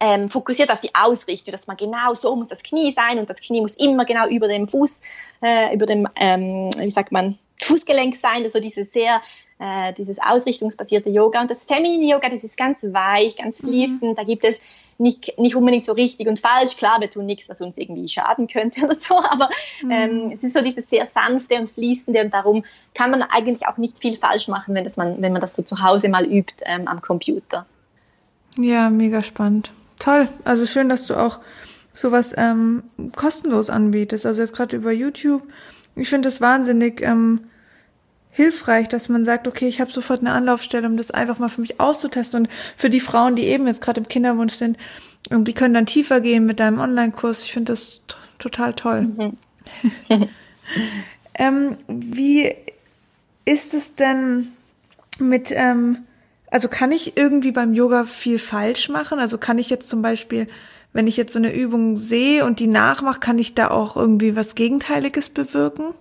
ähm, 0.00 0.28
fokussiert 0.28 0.72
auf 0.72 0.80
die 0.80 0.94
Ausrichtung, 0.94 1.52
dass 1.52 1.68
man 1.68 1.76
genau 1.76 2.14
so 2.14 2.34
muss 2.34 2.48
das 2.48 2.64
Knie 2.64 2.90
sein 2.90 3.20
und 3.20 3.30
das 3.30 3.40
Knie 3.40 3.60
muss 3.60 3.76
immer 3.76 4.04
genau 4.04 4.26
über 4.26 4.48
dem 4.48 4.68
Fuß, 4.68 5.00
äh, 5.40 5.72
über 5.72 5.86
dem, 5.86 6.08
ähm, 6.16 6.70
wie 6.76 6.90
sagt 6.90 7.12
man, 7.12 7.38
Fußgelenk 7.62 8.16
sein, 8.16 8.42
also 8.42 8.58
diese 8.58 8.84
sehr, 8.84 9.22
äh, 9.58 9.92
dieses 9.94 10.18
ausrichtungsbasierte 10.18 11.08
Yoga. 11.10 11.40
Und 11.40 11.50
das 11.50 11.64
Feminine 11.64 12.12
Yoga, 12.12 12.28
das 12.28 12.44
ist 12.44 12.56
ganz 12.56 12.82
weich, 12.84 13.36
ganz 13.36 13.62
mhm. 13.62 13.68
fließend. 13.68 14.10
Mhm. 14.12 14.16
Da 14.16 14.24
gibt 14.24 14.44
es 14.44 14.60
nicht, 14.98 15.38
nicht 15.38 15.56
unbedingt 15.56 15.84
so 15.84 15.92
richtig 15.92 16.26
und 16.28 16.40
falsch. 16.40 16.76
Klar, 16.76 17.00
wir 17.00 17.10
tun 17.10 17.26
nichts, 17.26 17.48
was 17.48 17.60
uns 17.60 17.78
irgendwie 17.78 18.08
schaden 18.08 18.46
könnte 18.48 18.80
oder 18.84 18.94
so, 18.94 19.16
aber 19.16 19.50
mhm. 19.82 19.90
ähm, 19.90 20.30
es 20.32 20.42
ist 20.42 20.54
so 20.54 20.62
dieses 20.62 20.88
sehr 20.88 21.06
sanfte 21.06 21.56
und 21.56 21.70
fließende 21.70 22.22
und 22.22 22.32
darum 22.32 22.64
kann 22.94 23.10
man 23.10 23.22
eigentlich 23.22 23.66
auch 23.66 23.76
nicht 23.76 23.98
viel 23.98 24.16
falsch 24.16 24.48
machen, 24.48 24.74
wenn, 24.74 24.84
das 24.84 24.96
man, 24.96 25.20
wenn 25.20 25.32
man 25.32 25.40
das 25.40 25.54
so 25.54 25.62
zu 25.62 25.82
Hause 25.82 26.08
mal 26.08 26.24
übt 26.24 26.54
ähm, 26.64 26.88
am 26.88 27.00
Computer. 27.02 27.66
Ja, 28.58 28.88
mega 28.90 29.22
spannend. 29.22 29.72
Toll. 29.98 30.28
Also 30.44 30.66
schön, 30.66 30.88
dass 30.88 31.06
du 31.06 31.14
auch 31.14 31.40
sowas 31.92 32.34
ähm, 32.36 32.84
kostenlos 33.14 33.70
anbietest. 33.70 34.26
Also 34.26 34.42
jetzt 34.42 34.54
gerade 34.54 34.76
über 34.76 34.92
YouTube 34.92 35.42
ich 35.96 36.10
finde 36.10 36.28
es 36.28 36.40
wahnsinnig 36.40 37.00
ähm, 37.02 37.40
hilfreich, 38.36 38.86
dass 38.88 39.08
man 39.08 39.24
sagt, 39.24 39.48
okay, 39.48 39.66
ich 39.66 39.80
habe 39.80 39.90
sofort 39.90 40.20
eine 40.20 40.32
Anlaufstelle, 40.32 40.86
um 40.86 40.98
das 40.98 41.10
einfach 41.10 41.38
mal 41.38 41.48
für 41.48 41.62
mich 41.62 41.80
auszutesten. 41.80 42.42
Und 42.42 42.50
für 42.76 42.90
die 42.90 43.00
Frauen, 43.00 43.34
die 43.34 43.46
eben 43.46 43.66
jetzt 43.66 43.80
gerade 43.80 44.00
im 44.00 44.08
Kinderwunsch 44.08 44.52
sind, 44.52 44.76
die 45.30 45.54
können 45.54 45.72
dann 45.72 45.86
tiefer 45.86 46.20
gehen 46.20 46.44
mit 46.44 46.60
deinem 46.60 46.78
Online-Kurs. 46.78 47.44
Ich 47.44 47.52
finde 47.52 47.72
das 47.72 48.02
total 48.38 48.74
toll. 48.74 49.02
Mhm. 49.02 49.36
ähm, 51.34 51.76
wie 51.88 52.54
ist 53.46 53.72
es 53.72 53.94
denn 53.94 54.48
mit, 55.18 55.50
ähm, 55.50 56.00
also 56.50 56.68
kann 56.68 56.92
ich 56.92 57.16
irgendwie 57.16 57.52
beim 57.52 57.72
Yoga 57.72 58.04
viel 58.04 58.38
falsch 58.38 58.90
machen? 58.90 59.18
Also 59.18 59.38
kann 59.38 59.58
ich 59.58 59.70
jetzt 59.70 59.88
zum 59.88 60.02
Beispiel 60.02 60.46
wenn 60.92 61.06
ich 61.06 61.18
jetzt 61.18 61.34
so 61.34 61.38
eine 61.38 61.54
Übung 61.54 61.94
sehe 61.96 62.46
und 62.46 62.58
die 62.58 62.68
nachmache, 62.68 63.20
kann 63.20 63.38
ich 63.38 63.54
da 63.54 63.70
auch 63.70 63.96
irgendwie 63.96 64.34
was 64.34 64.54
Gegenteiliges 64.54 65.28
bewirken? 65.28 65.92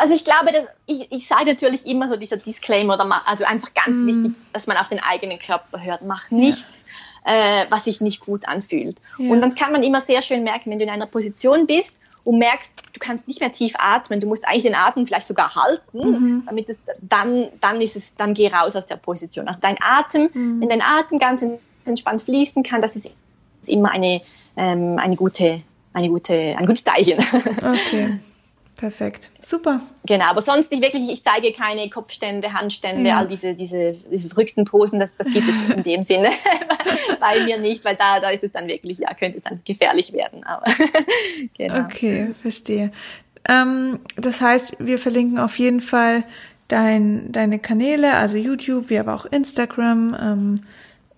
Also 0.00 0.14
ich 0.14 0.24
glaube, 0.24 0.52
dass 0.52 0.66
ich, 0.86 1.10
ich 1.10 1.26
sage 1.26 1.46
natürlich 1.46 1.86
immer 1.86 2.08
so 2.08 2.16
dieser 2.16 2.36
Disclaimer, 2.36 2.94
oder 2.94 3.26
also 3.26 3.44
einfach 3.44 3.72
ganz 3.74 3.98
mm. 3.98 4.06
wichtig, 4.06 4.32
dass 4.52 4.66
man 4.66 4.76
auf 4.76 4.88
den 4.88 5.00
eigenen 5.00 5.38
Körper 5.38 5.82
hört. 5.82 6.02
Mach 6.02 6.30
nichts, 6.30 6.86
ja. 7.26 7.62
äh, 7.62 7.66
was 7.70 7.84
sich 7.84 8.00
nicht 8.00 8.20
gut 8.20 8.48
anfühlt. 8.48 8.96
Ja. 9.18 9.30
Und 9.30 9.40
dann 9.40 9.54
kann 9.54 9.72
man 9.72 9.82
immer 9.82 10.00
sehr 10.00 10.22
schön 10.22 10.42
merken, 10.42 10.70
wenn 10.70 10.78
du 10.78 10.84
in 10.84 10.90
einer 10.90 11.06
Position 11.06 11.66
bist 11.66 12.00
und 12.24 12.38
merkst, 12.38 12.72
du 12.92 13.00
kannst 13.00 13.28
nicht 13.28 13.40
mehr 13.40 13.52
tief 13.52 13.74
atmen, 13.78 14.20
du 14.20 14.26
musst 14.26 14.46
eigentlich 14.46 14.64
den 14.64 14.74
Atem 14.74 15.06
vielleicht 15.06 15.26
sogar 15.26 15.54
halten, 15.54 15.98
mhm. 15.98 16.42
damit 16.46 16.68
es 16.68 16.78
dann, 17.00 17.48
dann 17.60 17.80
ist 17.80 17.96
es, 17.96 18.14
dann 18.16 18.34
geh 18.34 18.48
raus 18.48 18.76
aus 18.76 18.86
der 18.86 18.96
Position. 18.96 19.48
Also 19.48 19.60
dein 19.60 19.76
Atem, 19.80 20.30
mhm. 20.32 20.60
wenn 20.60 20.68
dein 20.68 20.82
Atem 20.82 21.18
ganz 21.18 21.44
entspannt 21.84 22.22
fließen 22.22 22.62
kann, 22.62 22.82
das 22.82 22.96
ist 22.96 23.10
immer 23.66 23.90
eine, 23.90 24.20
ähm, 24.56 24.98
eine 24.98 25.16
gute, 25.16 25.62
eine 25.92 26.08
gute, 26.08 26.34
ein 26.34 26.66
gutes 26.66 26.84
Zeichen. 26.84 27.18
Okay. 27.58 28.20
Perfekt. 28.80 29.28
Super. 29.42 29.82
Genau, 30.06 30.24
aber 30.24 30.40
sonst 30.40 30.70
nicht 30.70 30.82
wirklich, 30.82 31.10
ich 31.10 31.22
zeige 31.22 31.52
keine 31.52 31.90
Kopfstände, 31.90 32.54
Handstände, 32.54 33.06
ja. 33.06 33.18
all 33.18 33.28
diese, 33.28 33.52
diese, 33.52 33.92
diese 34.10 34.30
verrückten 34.30 34.64
Posen, 34.64 34.98
das, 34.98 35.10
das 35.18 35.28
gibt 35.30 35.46
es 35.50 35.54
in 35.76 35.82
dem 35.82 36.02
Sinne 36.02 36.30
bei 37.20 37.44
mir 37.44 37.58
nicht, 37.58 37.84
weil 37.84 37.96
da, 37.96 38.20
da 38.20 38.30
ist 38.30 38.42
es 38.42 38.52
dann 38.52 38.68
wirklich, 38.68 39.00
ja, 39.00 39.12
könnte 39.12 39.36
es 39.36 39.44
dann 39.44 39.60
gefährlich 39.66 40.14
werden. 40.14 40.44
Aber 40.44 40.64
genau. 41.58 41.80
Okay, 41.80 42.28
verstehe. 42.40 42.90
Ähm, 43.46 43.98
das 44.16 44.40
heißt, 44.40 44.76
wir 44.78 44.98
verlinken 44.98 45.38
auf 45.38 45.58
jeden 45.58 45.82
Fall 45.82 46.24
dein, 46.68 47.30
deine 47.32 47.58
Kanäle, 47.58 48.14
also 48.14 48.38
YouTube, 48.38 48.88
wie 48.88 48.98
aber 48.98 49.14
auch 49.14 49.26
Instagram, 49.26 50.16
ähm, 50.18 50.54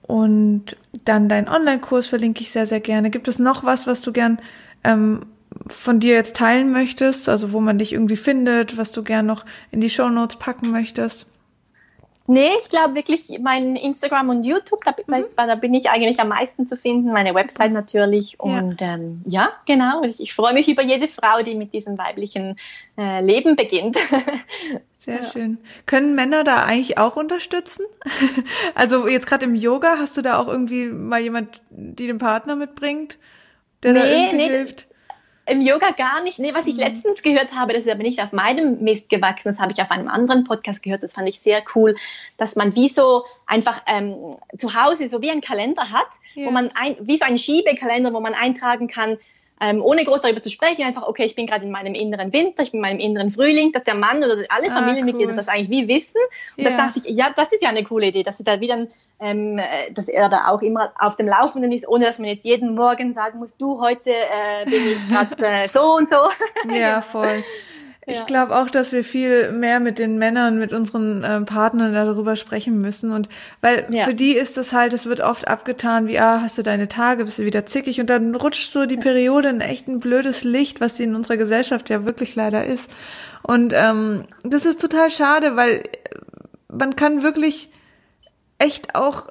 und 0.08 0.76
dann 1.04 1.28
dein 1.28 1.48
Online-Kurs 1.48 2.08
verlinke 2.08 2.40
ich 2.40 2.50
sehr, 2.50 2.66
sehr 2.66 2.80
gerne. 2.80 3.08
Gibt 3.10 3.28
es 3.28 3.38
noch 3.38 3.62
was, 3.62 3.86
was 3.86 4.02
du 4.02 4.10
gern 4.10 4.38
ähm, 4.82 5.26
von 5.66 6.00
dir 6.00 6.14
jetzt 6.14 6.36
teilen 6.36 6.70
möchtest? 6.70 7.28
Also 7.28 7.53
wo 7.53 7.61
man 7.61 7.78
dich 7.78 7.92
irgendwie 7.92 8.16
findet, 8.16 8.76
was 8.76 8.92
du 8.92 9.03
gern 9.03 9.26
noch 9.26 9.44
in 9.70 9.80
die 9.80 9.90
Show 9.90 10.09
Notes 10.09 10.36
packen 10.36 10.70
möchtest? 10.70 11.26
Nee, 12.28 12.50
ich 12.61 12.68
glaube 12.68 12.94
wirklich 12.94 13.40
mein 13.42 13.74
Instagram 13.74 14.28
und 14.28 14.44
YouTube, 14.44 14.84
da, 14.84 14.94
mhm. 15.07 15.24
da, 15.36 15.55
bin 15.57 15.74
ich 15.74 15.90
eigentlich 15.90 16.20
am 16.20 16.28
meisten 16.28 16.68
zu 16.68 16.76
finden, 16.76 17.12
meine 17.12 17.34
Website 17.34 17.72
natürlich. 17.72 18.38
Und 18.38 18.80
ja, 18.80 18.94
ähm, 18.94 19.22
ja 19.26 19.53
genau, 19.66 20.03
ich, 20.05 20.20
ich, 20.20 20.32
freue 20.32 20.55
mich 20.55 20.68
über 20.68 20.82
jede 20.82 21.09
Frau, 21.09 21.42
die 21.42 21.57
mit 21.57 21.72
diesem 21.74 21.98
weiblichen 21.98 22.57
äh, 22.96 23.24
Leben 23.24 23.57
beginnt. 23.57 23.98
Sehr 24.96 25.16
ja. 25.16 25.22
schön. 25.24 25.59
Können 25.84 26.14
Männer 26.14 26.44
da 26.44 26.64
eigentlich 26.64 26.96
auch 26.96 27.16
unterstützen? 27.16 27.84
also 28.76 29.09
jetzt 29.09 29.26
gerade 29.26 29.44
im 29.46 29.57
Yoga, 29.57 29.96
hast 29.98 30.16
du 30.16 30.22
da 30.22 30.38
auch 30.38 30.46
irgendwie 30.46 30.86
mal 30.86 31.20
jemand, 31.20 31.61
die 31.70 32.07
den 32.07 32.18
Partner 32.18 32.55
mitbringt, 32.55 33.18
der 33.82 33.94
nee, 33.94 33.98
da 33.98 34.07
irgendwie 34.07 34.36
nee, 34.36 34.48
hilft? 34.48 34.86
Im 35.47 35.61
Yoga 35.61 35.90
gar 35.90 36.22
nicht. 36.22 36.38
Nee, 36.38 36.55
was 36.55 36.66
ich 36.66 36.74
mhm. 36.74 36.80
letztens 36.80 37.22
gehört 37.22 37.53
habe, 37.53 37.72
das 37.72 37.86
ist 37.86 37.90
aber 37.90 38.03
nicht 38.03 38.22
auf 38.22 38.32
meinem 38.32 38.80
Mist 38.82 39.09
gewachsen, 39.09 39.49
das 39.49 39.59
habe 39.59 39.72
ich 39.72 39.82
auf 39.82 39.90
einem 39.90 40.09
anderen 40.09 40.45
Podcast 40.45 40.82
gehört, 40.82 41.03
das 41.03 41.14
fand 41.14 41.28
ich 41.28 41.40
sehr 41.40 41.62
cool, 41.74 41.97
dass 42.36 42.55
man 42.55 42.76
wie 42.76 42.88
so 42.88 43.24
einfach 43.47 43.82
ähm, 43.86 44.36
zu 44.57 44.74
Hause 44.74 45.09
so 45.09 45.20
wie 45.20 45.30
ein 45.30 45.40
Kalender 45.40 45.90
hat, 45.90 46.09
ja. 46.34 46.47
wo 46.47 46.51
man 46.51 46.70
ein, 46.74 46.97
wie 47.01 47.16
so 47.16 47.24
ein 47.24 47.38
Schiebekalender, 47.38 48.12
wo 48.12 48.20
man 48.20 48.34
eintragen 48.34 48.86
kann, 48.86 49.18
ähm, 49.62 49.80
ohne 49.80 50.05
groß 50.05 50.22
darüber 50.22 50.43
zu 50.43 50.51
sprechen, 50.51 50.82
einfach, 50.82 51.05
okay, 51.07 51.24
ich 51.24 51.36
bin 51.36 51.47
gerade 51.47 51.64
in 51.64 51.70
meinem 51.70 51.95
inneren 51.95 52.32
Winter, 52.32 52.64
ich 52.64 52.72
bin 52.72 52.78
in 52.78 52.82
meinem 52.82 52.99
inneren 52.99 53.30
Frühling, 53.30 53.70
dass 53.70 53.84
der 53.84 53.95
Mann 53.95 54.18
oder 54.18 54.45
alle 54.49 54.68
ah, 54.68 54.74
Familienmitglieder 54.74 55.30
ah, 55.30 55.32
cool. 55.32 55.36
das 55.36 55.49
eigentlich 55.49 55.70
wie 55.70 55.86
wissen. 55.86 56.20
Und 56.57 56.64
ja. 56.64 56.70
da 56.70 56.76
dachte 56.78 56.99
ich, 56.99 57.14
ja, 57.14 57.32
das 57.34 57.53
ist 57.53 57.62
ja 57.62 57.68
eine 57.68 57.84
coole 57.84 58.09
Idee, 58.09 58.24
dass 58.24 58.38
sie 58.38 58.45
da 58.45 58.61
wieder, 58.61 58.88
ähm, 59.22 59.60
dass 59.94 60.08
er 60.08 60.28
da 60.28 60.48
auch 60.48 60.62
immer 60.62 60.92
auf 60.98 61.16
dem 61.16 61.28
Laufenden 61.28 61.70
ist, 61.70 61.88
ohne 61.88 62.04
dass 62.04 62.18
man 62.18 62.28
jetzt 62.28 62.44
jeden 62.44 62.74
Morgen 62.74 63.12
sagen 63.12 63.38
muss, 63.38 63.56
du, 63.56 63.80
heute 63.80 64.10
äh, 64.10 64.64
bin 64.64 64.82
ich 64.86 65.08
gerade 65.10 65.46
äh, 65.46 65.68
so 65.68 65.94
und 65.94 66.08
so. 66.08 66.16
ja, 66.68 67.00
voll. 67.00 67.42
Ich 68.04 68.16
ja. 68.16 68.24
glaube 68.24 68.56
auch, 68.56 68.68
dass 68.68 68.90
wir 68.90 69.04
viel 69.04 69.52
mehr 69.52 69.78
mit 69.78 70.00
den 70.00 70.18
Männern, 70.18 70.58
mit 70.58 70.72
unseren 70.72 71.22
äh, 71.22 71.40
Partnern 71.42 71.94
darüber 71.94 72.34
sprechen 72.34 72.78
müssen. 72.78 73.12
Und 73.12 73.28
weil 73.60 73.86
ja. 73.90 74.02
für 74.04 74.14
die 74.14 74.32
ist 74.32 74.58
es 74.58 74.72
halt, 74.72 74.92
es 74.92 75.06
wird 75.06 75.20
oft 75.20 75.46
abgetan, 75.46 76.08
wie, 76.08 76.18
ah, 76.18 76.40
hast 76.42 76.58
du 76.58 76.64
deine 76.64 76.88
Tage, 76.88 77.24
bist 77.24 77.38
du 77.38 77.44
wieder 77.44 77.64
zickig 77.64 78.00
und 78.00 78.10
dann 78.10 78.34
rutscht 78.34 78.72
so 78.72 78.86
die 78.86 78.96
Periode 78.96 79.50
in 79.50 79.60
echt 79.60 79.86
ein 79.86 80.00
blödes 80.00 80.42
Licht, 80.42 80.80
was 80.80 80.96
sie 80.96 81.04
in 81.04 81.14
unserer 81.14 81.36
Gesellschaft 81.36 81.90
ja 81.90 82.04
wirklich 82.04 82.34
leider 82.34 82.66
ist. 82.66 82.90
Und 83.42 83.72
ähm, 83.72 84.24
das 84.42 84.66
ist 84.66 84.80
total 84.80 85.08
schade, 85.12 85.54
weil 85.54 85.84
man 86.68 86.96
kann 86.96 87.22
wirklich 87.22 87.71
echt 88.62 88.94
auch, 88.94 89.26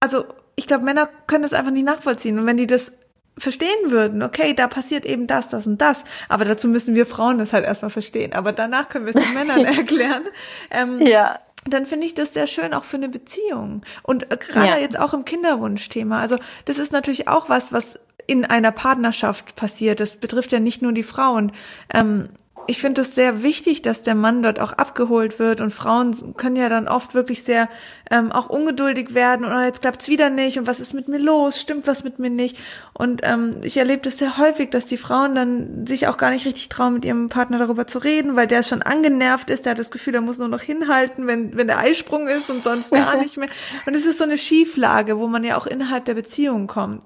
also 0.00 0.24
ich 0.56 0.66
glaube, 0.66 0.84
Männer 0.84 1.08
können 1.26 1.42
das 1.42 1.52
einfach 1.52 1.72
nicht 1.72 1.84
nachvollziehen. 1.84 2.38
Und 2.38 2.46
wenn 2.46 2.56
die 2.56 2.66
das 2.66 2.92
verstehen 3.36 3.90
würden, 3.90 4.22
okay, 4.22 4.54
da 4.54 4.68
passiert 4.68 5.04
eben 5.04 5.26
das, 5.26 5.48
das 5.48 5.66
und 5.66 5.80
das. 5.80 6.04
Aber 6.28 6.44
dazu 6.44 6.68
müssen 6.68 6.94
wir 6.94 7.04
Frauen 7.04 7.38
das 7.38 7.52
halt 7.52 7.64
erstmal 7.64 7.90
verstehen. 7.90 8.32
Aber 8.32 8.52
danach 8.52 8.88
können 8.88 9.06
wir 9.06 9.14
es 9.14 9.22
den 9.22 9.34
Männern 9.46 9.64
erklären. 9.64 10.22
Ähm, 10.70 11.04
ja. 11.04 11.40
Dann 11.66 11.86
finde 11.86 12.06
ich 12.06 12.14
das 12.14 12.34
sehr 12.34 12.46
schön 12.46 12.74
auch 12.74 12.84
für 12.84 12.96
eine 12.96 13.08
Beziehung. 13.08 13.82
Und 14.02 14.32
äh, 14.32 14.36
gerade 14.36 14.68
ja. 14.68 14.78
jetzt 14.78 14.98
auch 14.98 15.14
im 15.14 15.24
Kinderwunschthema. 15.24 16.20
Also 16.20 16.38
das 16.66 16.78
ist 16.78 16.92
natürlich 16.92 17.26
auch 17.26 17.48
was, 17.48 17.72
was 17.72 17.98
in 18.26 18.44
einer 18.44 18.70
Partnerschaft 18.70 19.56
passiert. 19.56 19.98
Das 19.98 20.16
betrifft 20.16 20.52
ja 20.52 20.60
nicht 20.60 20.82
nur 20.82 20.92
die 20.92 21.02
Frauen. 21.02 21.52
Ähm, 21.92 22.28
ich 22.66 22.80
finde 22.80 23.02
es 23.02 23.14
sehr 23.14 23.42
wichtig, 23.42 23.82
dass 23.82 24.02
der 24.02 24.14
Mann 24.14 24.42
dort 24.42 24.60
auch 24.60 24.72
abgeholt 24.72 25.38
wird 25.38 25.60
und 25.60 25.70
Frauen 25.70 26.36
können 26.36 26.56
ja 26.56 26.68
dann 26.68 26.88
oft 26.88 27.14
wirklich 27.14 27.42
sehr 27.42 27.68
ähm, 28.10 28.32
auch 28.32 28.48
ungeduldig 28.48 29.14
werden 29.14 29.46
oder 29.46 29.64
jetzt 29.64 29.82
klappt's 29.82 30.08
wieder 30.08 30.30
nicht 30.30 30.58
und 30.58 30.66
was 30.66 30.80
ist 30.80 30.94
mit 30.94 31.08
mir 31.08 31.18
los, 31.18 31.60
stimmt 31.60 31.86
was 31.86 32.04
mit 32.04 32.18
mir 32.18 32.30
nicht? 32.30 32.58
Und 32.92 33.22
ähm, 33.24 33.56
ich 33.62 33.76
erlebe 33.76 34.02
das 34.02 34.18
sehr 34.18 34.38
häufig, 34.38 34.70
dass 34.70 34.86
die 34.86 34.96
Frauen 34.96 35.34
dann 35.34 35.86
sich 35.86 36.06
auch 36.06 36.16
gar 36.16 36.30
nicht 36.30 36.46
richtig 36.46 36.68
trauen, 36.68 36.94
mit 36.94 37.04
ihrem 37.04 37.28
Partner 37.28 37.58
darüber 37.58 37.86
zu 37.86 37.98
reden, 37.98 38.36
weil 38.36 38.46
der 38.46 38.62
schon 38.62 38.82
angenervt 38.82 39.50
ist, 39.50 39.64
der 39.64 39.72
hat 39.72 39.78
das 39.78 39.90
Gefühl, 39.90 40.14
er 40.14 40.20
muss 40.20 40.38
nur 40.38 40.48
noch 40.48 40.60
hinhalten, 40.60 41.26
wenn, 41.26 41.56
wenn 41.56 41.66
der 41.66 41.78
Eisprung 41.78 42.28
ist 42.28 42.50
und 42.50 42.62
sonst 42.62 42.90
gar 42.90 43.16
nicht 43.20 43.36
mehr. 43.36 43.48
Und 43.86 43.94
es 43.94 44.06
ist 44.06 44.18
so 44.18 44.24
eine 44.24 44.38
Schieflage, 44.38 45.18
wo 45.18 45.28
man 45.28 45.44
ja 45.44 45.56
auch 45.56 45.66
innerhalb 45.66 46.04
der 46.04 46.14
Beziehung 46.14 46.66
kommt. 46.66 47.04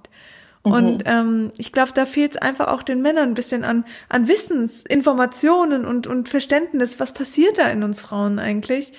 Und 0.73 0.99
mhm. 0.99 1.03
ähm, 1.07 1.53
ich 1.59 1.73
glaube, 1.73 1.93
da 1.95 2.07
fehlt 2.07 2.33
es 2.33 2.37
einfach 2.39 2.69
auch 2.69 2.83
den 2.83 3.03
Männern 3.03 3.31
ein 3.31 3.35
bisschen 3.35 3.65
an, 3.65 3.85
an 4.09 4.29
Wissens, 4.29 4.83
Informationen 4.83 5.85
und, 5.85 6.07
und 6.07 6.29
Verständnis, 6.29 7.01
was 7.01 7.13
passiert 7.13 7.59
da 7.59 7.69
in 7.69 7.83
uns 7.83 8.03
Frauen 8.03 8.39
eigentlich. 8.39 8.93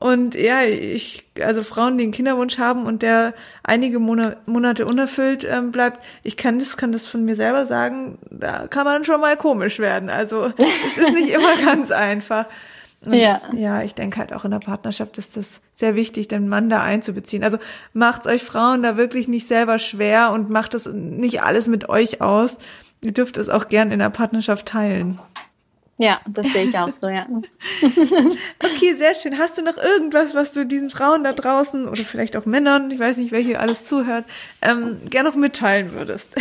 Und 0.00 0.34
ja, 0.34 0.62
ich, 0.64 1.24
also 1.40 1.62
Frauen, 1.62 1.96
die 1.98 2.04
einen 2.04 2.12
Kinderwunsch 2.12 2.58
haben 2.58 2.84
und 2.84 3.02
der 3.02 3.32
einige 3.62 4.00
Monate 4.00 4.86
unerfüllt 4.86 5.46
ähm, 5.48 5.70
bleibt, 5.70 6.04
ich 6.24 6.36
kann 6.36 6.58
das, 6.58 6.76
kann 6.76 6.92
das 6.92 7.06
von 7.06 7.24
mir 7.24 7.36
selber 7.36 7.64
sagen, 7.64 8.18
da 8.30 8.66
kann 8.66 8.84
man 8.84 9.04
schon 9.04 9.20
mal 9.20 9.36
komisch 9.36 9.78
werden. 9.78 10.10
Also 10.10 10.52
es 10.58 10.98
ist 10.98 11.12
nicht 11.12 11.30
immer 11.30 11.56
ganz 11.64 11.90
einfach. 11.92 12.46
Und 13.06 13.14
ja. 13.14 13.34
Das, 13.34 13.48
ja, 13.54 13.82
ich 13.82 13.94
denke 13.94 14.18
halt 14.18 14.32
auch 14.32 14.44
in 14.44 14.50
der 14.50 14.58
Partnerschaft 14.58 15.18
ist 15.18 15.36
das 15.36 15.60
sehr 15.72 15.94
wichtig, 15.94 16.28
den 16.28 16.48
Mann 16.48 16.68
da 16.70 16.82
einzubeziehen. 16.82 17.44
Also 17.44 17.58
macht's 17.92 18.26
euch 18.26 18.42
Frauen 18.42 18.82
da 18.82 18.96
wirklich 18.96 19.28
nicht 19.28 19.46
selber 19.46 19.78
schwer 19.78 20.32
und 20.32 20.50
macht 20.50 20.74
das 20.74 20.86
nicht 20.86 21.42
alles 21.42 21.66
mit 21.66 21.88
euch 21.88 22.20
aus. 22.20 22.58
Ihr 23.00 23.12
dürft 23.12 23.36
es 23.36 23.48
auch 23.48 23.68
gern 23.68 23.90
in 23.90 23.98
der 23.98 24.10
Partnerschaft 24.10 24.66
teilen. 24.66 25.18
Ja, 25.98 26.20
das 26.26 26.52
sehe 26.52 26.64
ich 26.64 26.76
auch 26.76 26.92
so, 26.92 27.08
ja. 27.08 27.26
okay, 28.64 28.94
sehr 28.94 29.14
schön. 29.14 29.38
Hast 29.38 29.58
du 29.58 29.62
noch 29.62 29.76
irgendwas, 29.76 30.34
was 30.34 30.52
du 30.52 30.66
diesen 30.66 30.90
Frauen 30.90 31.22
da 31.22 31.32
draußen 31.32 31.86
oder 31.86 32.02
vielleicht 32.04 32.36
auch 32.36 32.46
Männern, 32.46 32.90
ich 32.90 32.98
weiß 32.98 33.18
nicht, 33.18 33.30
wer 33.30 33.40
hier 33.40 33.60
alles 33.60 33.84
zuhört, 33.84 34.24
ähm, 34.60 35.00
gern 35.08 35.24
noch 35.24 35.36
mitteilen 35.36 35.92
würdest? 35.92 36.34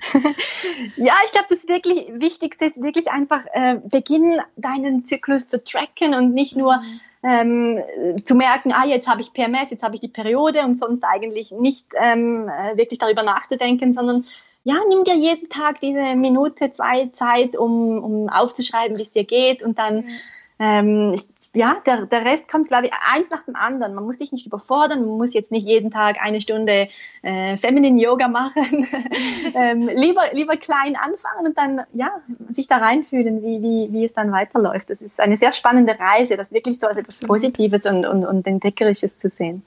ja, 0.96 1.14
ich 1.24 1.32
glaube, 1.32 1.46
das 1.50 1.66
wirklich 1.68 2.08
Wichtigste 2.12 2.64
ist 2.64 2.82
wirklich 2.82 3.10
einfach 3.10 3.44
äh, 3.52 3.76
beginnen, 3.84 4.40
deinen 4.56 5.04
Zyklus 5.04 5.48
zu 5.48 5.62
tracken 5.62 6.14
und 6.14 6.34
nicht 6.34 6.56
nur 6.56 6.80
ähm, 7.22 7.80
zu 8.24 8.34
merken, 8.34 8.72
ah, 8.72 8.86
jetzt 8.86 9.08
habe 9.08 9.20
ich 9.20 9.32
PMS, 9.32 9.70
jetzt 9.70 9.82
habe 9.82 9.94
ich 9.94 10.00
die 10.00 10.08
Periode 10.08 10.62
und 10.62 10.78
sonst 10.78 11.02
eigentlich 11.02 11.50
nicht 11.50 11.86
ähm, 12.00 12.48
äh, 12.48 12.76
wirklich 12.76 12.98
darüber 12.98 13.22
nachzudenken, 13.22 13.92
sondern 13.92 14.24
ja, 14.64 14.76
nimm 14.88 15.04
dir 15.04 15.14
jeden 15.14 15.48
Tag 15.48 15.80
diese 15.80 16.14
Minute, 16.16 16.72
zwei 16.72 17.08
Zeit, 17.12 17.56
um, 17.56 18.02
um 18.02 18.28
aufzuschreiben, 18.28 18.98
wie 18.98 19.02
es 19.02 19.12
dir 19.12 19.24
geht 19.24 19.62
und 19.62 19.78
dann 19.78 20.06
mhm 20.06 20.18
ähm, 20.58 21.12
ich, 21.14 21.22
ja, 21.54 21.76
der, 21.84 22.06
der 22.06 22.24
Rest 22.24 22.48
kommt, 22.48 22.68
glaube 22.68 22.86
ich, 22.86 22.92
eins 22.92 23.28
nach 23.28 23.44
dem 23.44 23.56
anderen. 23.56 23.94
Man 23.94 24.04
muss 24.04 24.18
sich 24.18 24.32
nicht 24.32 24.46
überfordern, 24.46 25.00
man 25.00 25.18
muss 25.18 25.34
jetzt 25.34 25.50
nicht 25.50 25.66
jeden 25.66 25.90
Tag 25.90 26.16
eine 26.20 26.40
Stunde 26.40 26.88
äh, 27.22 27.56
Feminine 27.58 28.00
Yoga 28.00 28.28
machen. 28.28 28.86
ähm, 29.54 29.88
lieber, 29.88 30.32
lieber 30.32 30.56
klein 30.56 30.96
anfangen 30.96 31.46
und 31.46 31.58
dann 31.58 31.82
ja, 31.92 32.10
sich 32.48 32.68
da 32.68 32.78
reinfühlen, 32.78 33.42
wie, 33.42 33.62
wie, 33.62 33.92
wie 33.92 34.04
es 34.04 34.14
dann 34.14 34.32
weiterläuft. 34.32 34.88
Das 34.88 35.02
ist 35.02 35.20
eine 35.20 35.36
sehr 35.36 35.52
spannende 35.52 35.98
Reise, 35.98 36.36
das 36.36 36.52
wirklich 36.52 36.78
so 36.78 36.86
als 36.86 36.96
etwas 36.96 37.20
Positives 37.20 37.84
und, 37.84 38.06
und, 38.06 38.24
und 38.24 38.46
Entdeckerisches 38.46 39.18
zu 39.18 39.28
sehen. 39.28 39.62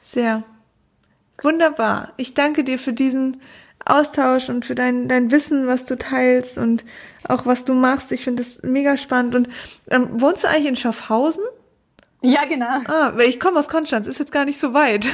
Sehr. 0.00 0.42
Wunderbar. 1.40 2.12
Ich 2.16 2.34
danke 2.34 2.64
dir 2.64 2.78
für 2.78 2.92
diesen 2.92 3.40
Austausch 3.84 4.48
und 4.48 4.64
für 4.64 4.74
dein, 4.74 5.08
dein 5.08 5.30
Wissen, 5.30 5.66
was 5.66 5.84
du 5.84 5.96
teilst 5.96 6.58
und 6.58 6.84
auch 7.28 7.46
was 7.46 7.64
du 7.64 7.74
machst. 7.74 8.12
Ich 8.12 8.24
finde 8.24 8.42
das 8.42 8.62
mega 8.62 8.96
spannend. 8.96 9.34
Und 9.34 9.48
ähm, 9.90 10.08
wohnst 10.20 10.44
du 10.44 10.48
eigentlich 10.48 10.66
in 10.66 10.76
Schaffhausen? 10.76 11.44
Ja, 12.22 12.44
genau. 12.44 12.80
Ah, 12.86 13.12
weil 13.16 13.28
ich 13.28 13.40
komme 13.40 13.58
aus 13.58 13.68
Konstanz, 13.68 14.06
ist 14.06 14.20
jetzt 14.20 14.32
gar 14.32 14.44
nicht 14.44 14.60
so 14.60 14.74
weit. 14.74 15.06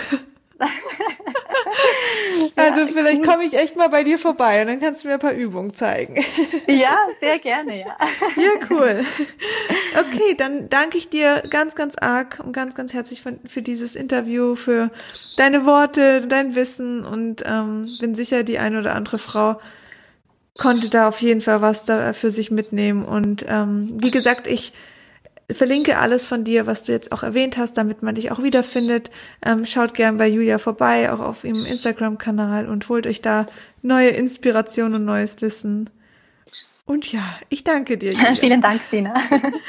also 2.57 2.81
ja, 2.81 2.87
vielleicht 2.87 3.23
komme 3.25 3.45
ich 3.45 3.55
echt 3.55 3.77
mal 3.77 3.89
bei 3.89 4.03
dir 4.03 4.19
vorbei 4.19 4.61
und 4.63 4.67
dann 4.67 4.81
kannst 4.81 5.05
du 5.05 5.09
mir 5.09 5.15
ein 5.15 5.21
paar 5.21 5.33
Übungen 5.33 5.75
zeigen. 5.75 6.25
ja, 6.67 6.99
sehr 7.21 7.39
gerne, 7.39 7.81
ja. 7.81 7.97
ja, 8.37 8.51
cool. 8.71 9.05
Okay, 9.99 10.35
dann 10.37 10.69
danke 10.69 10.99
ich 10.99 11.09
dir 11.09 11.43
ganz, 11.49 11.75
ganz 11.77 11.95
arg 11.97 12.41
und 12.45 12.53
ganz, 12.53 12.75
ganz 12.75 12.93
herzlich 12.93 13.23
für, 13.23 13.39
für 13.47 13.63
dieses 13.63 13.95
Interview, 13.95 14.57
für 14.57 14.91
deine 15.37 15.65
Worte, 15.65 16.27
dein 16.27 16.55
Wissen 16.57 17.05
und 17.05 17.45
ähm, 17.47 17.89
bin 18.01 18.15
sicher, 18.15 18.43
die 18.43 18.59
eine 18.59 18.81
oder 18.81 18.95
andere 18.95 19.19
Frau 19.19 19.61
konnte 20.59 20.91
da 20.91 21.07
auf 21.09 21.23
jeden 21.23 21.41
Fall 21.41 21.63
was 21.63 21.85
da 21.85 22.13
für 22.13 22.33
sich 22.33 22.51
mitnehmen. 22.51 23.05
Und 23.05 23.47
ähm, 23.49 23.87
wie 24.03 24.11
gesagt, 24.11 24.49
ich 24.49 24.73
verlinke 25.51 25.99
alles 25.99 26.25
von 26.25 26.45
dir, 26.45 26.67
was 26.67 26.85
du 26.85 26.93
jetzt 26.93 27.13
auch 27.13 27.23
erwähnt 27.23 27.57
hast, 27.57 27.77
damit 27.77 28.03
man 28.03 28.15
dich 28.15 28.31
auch 28.31 28.43
wiederfindet. 28.43 29.11
Ähm, 29.45 29.65
schaut 29.65 29.95
gern 29.95 30.19
bei 30.19 30.29
Julia 30.29 30.59
vorbei, 30.59 31.11
auch 31.11 31.21
auf 31.21 31.45
ihrem 31.45 31.65
Instagram-Kanal 31.65 32.69
und 32.69 32.89
holt 32.89 33.07
euch 33.07 33.23
da 33.23 33.47
neue 33.83 34.11
Inspiration 34.11 34.95
und 34.95 35.05
neues 35.05 35.41
Wissen. 35.41 35.89
Und 36.85 37.11
ja, 37.13 37.23
ich 37.49 37.65
danke 37.65 37.97
dir. 37.97 38.13
Julia. 38.13 38.35
Vielen 38.35 38.61
Dank, 38.61 38.83
Sina. 38.83 39.15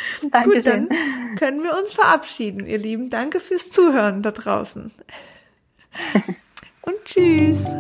Dankeschön. 0.32 0.44
Gut, 0.44 0.66
dann 0.66 1.36
können 1.38 1.64
wir 1.64 1.78
uns 1.78 1.94
verabschieden, 1.94 2.66
ihr 2.66 2.80
Lieben. 2.80 3.10
Danke 3.10 3.40
fürs 3.40 3.70
Zuhören 3.70 4.22
da 4.22 4.32
draußen. 4.32 4.92
Und 6.82 6.96
tschüss. 7.06 7.76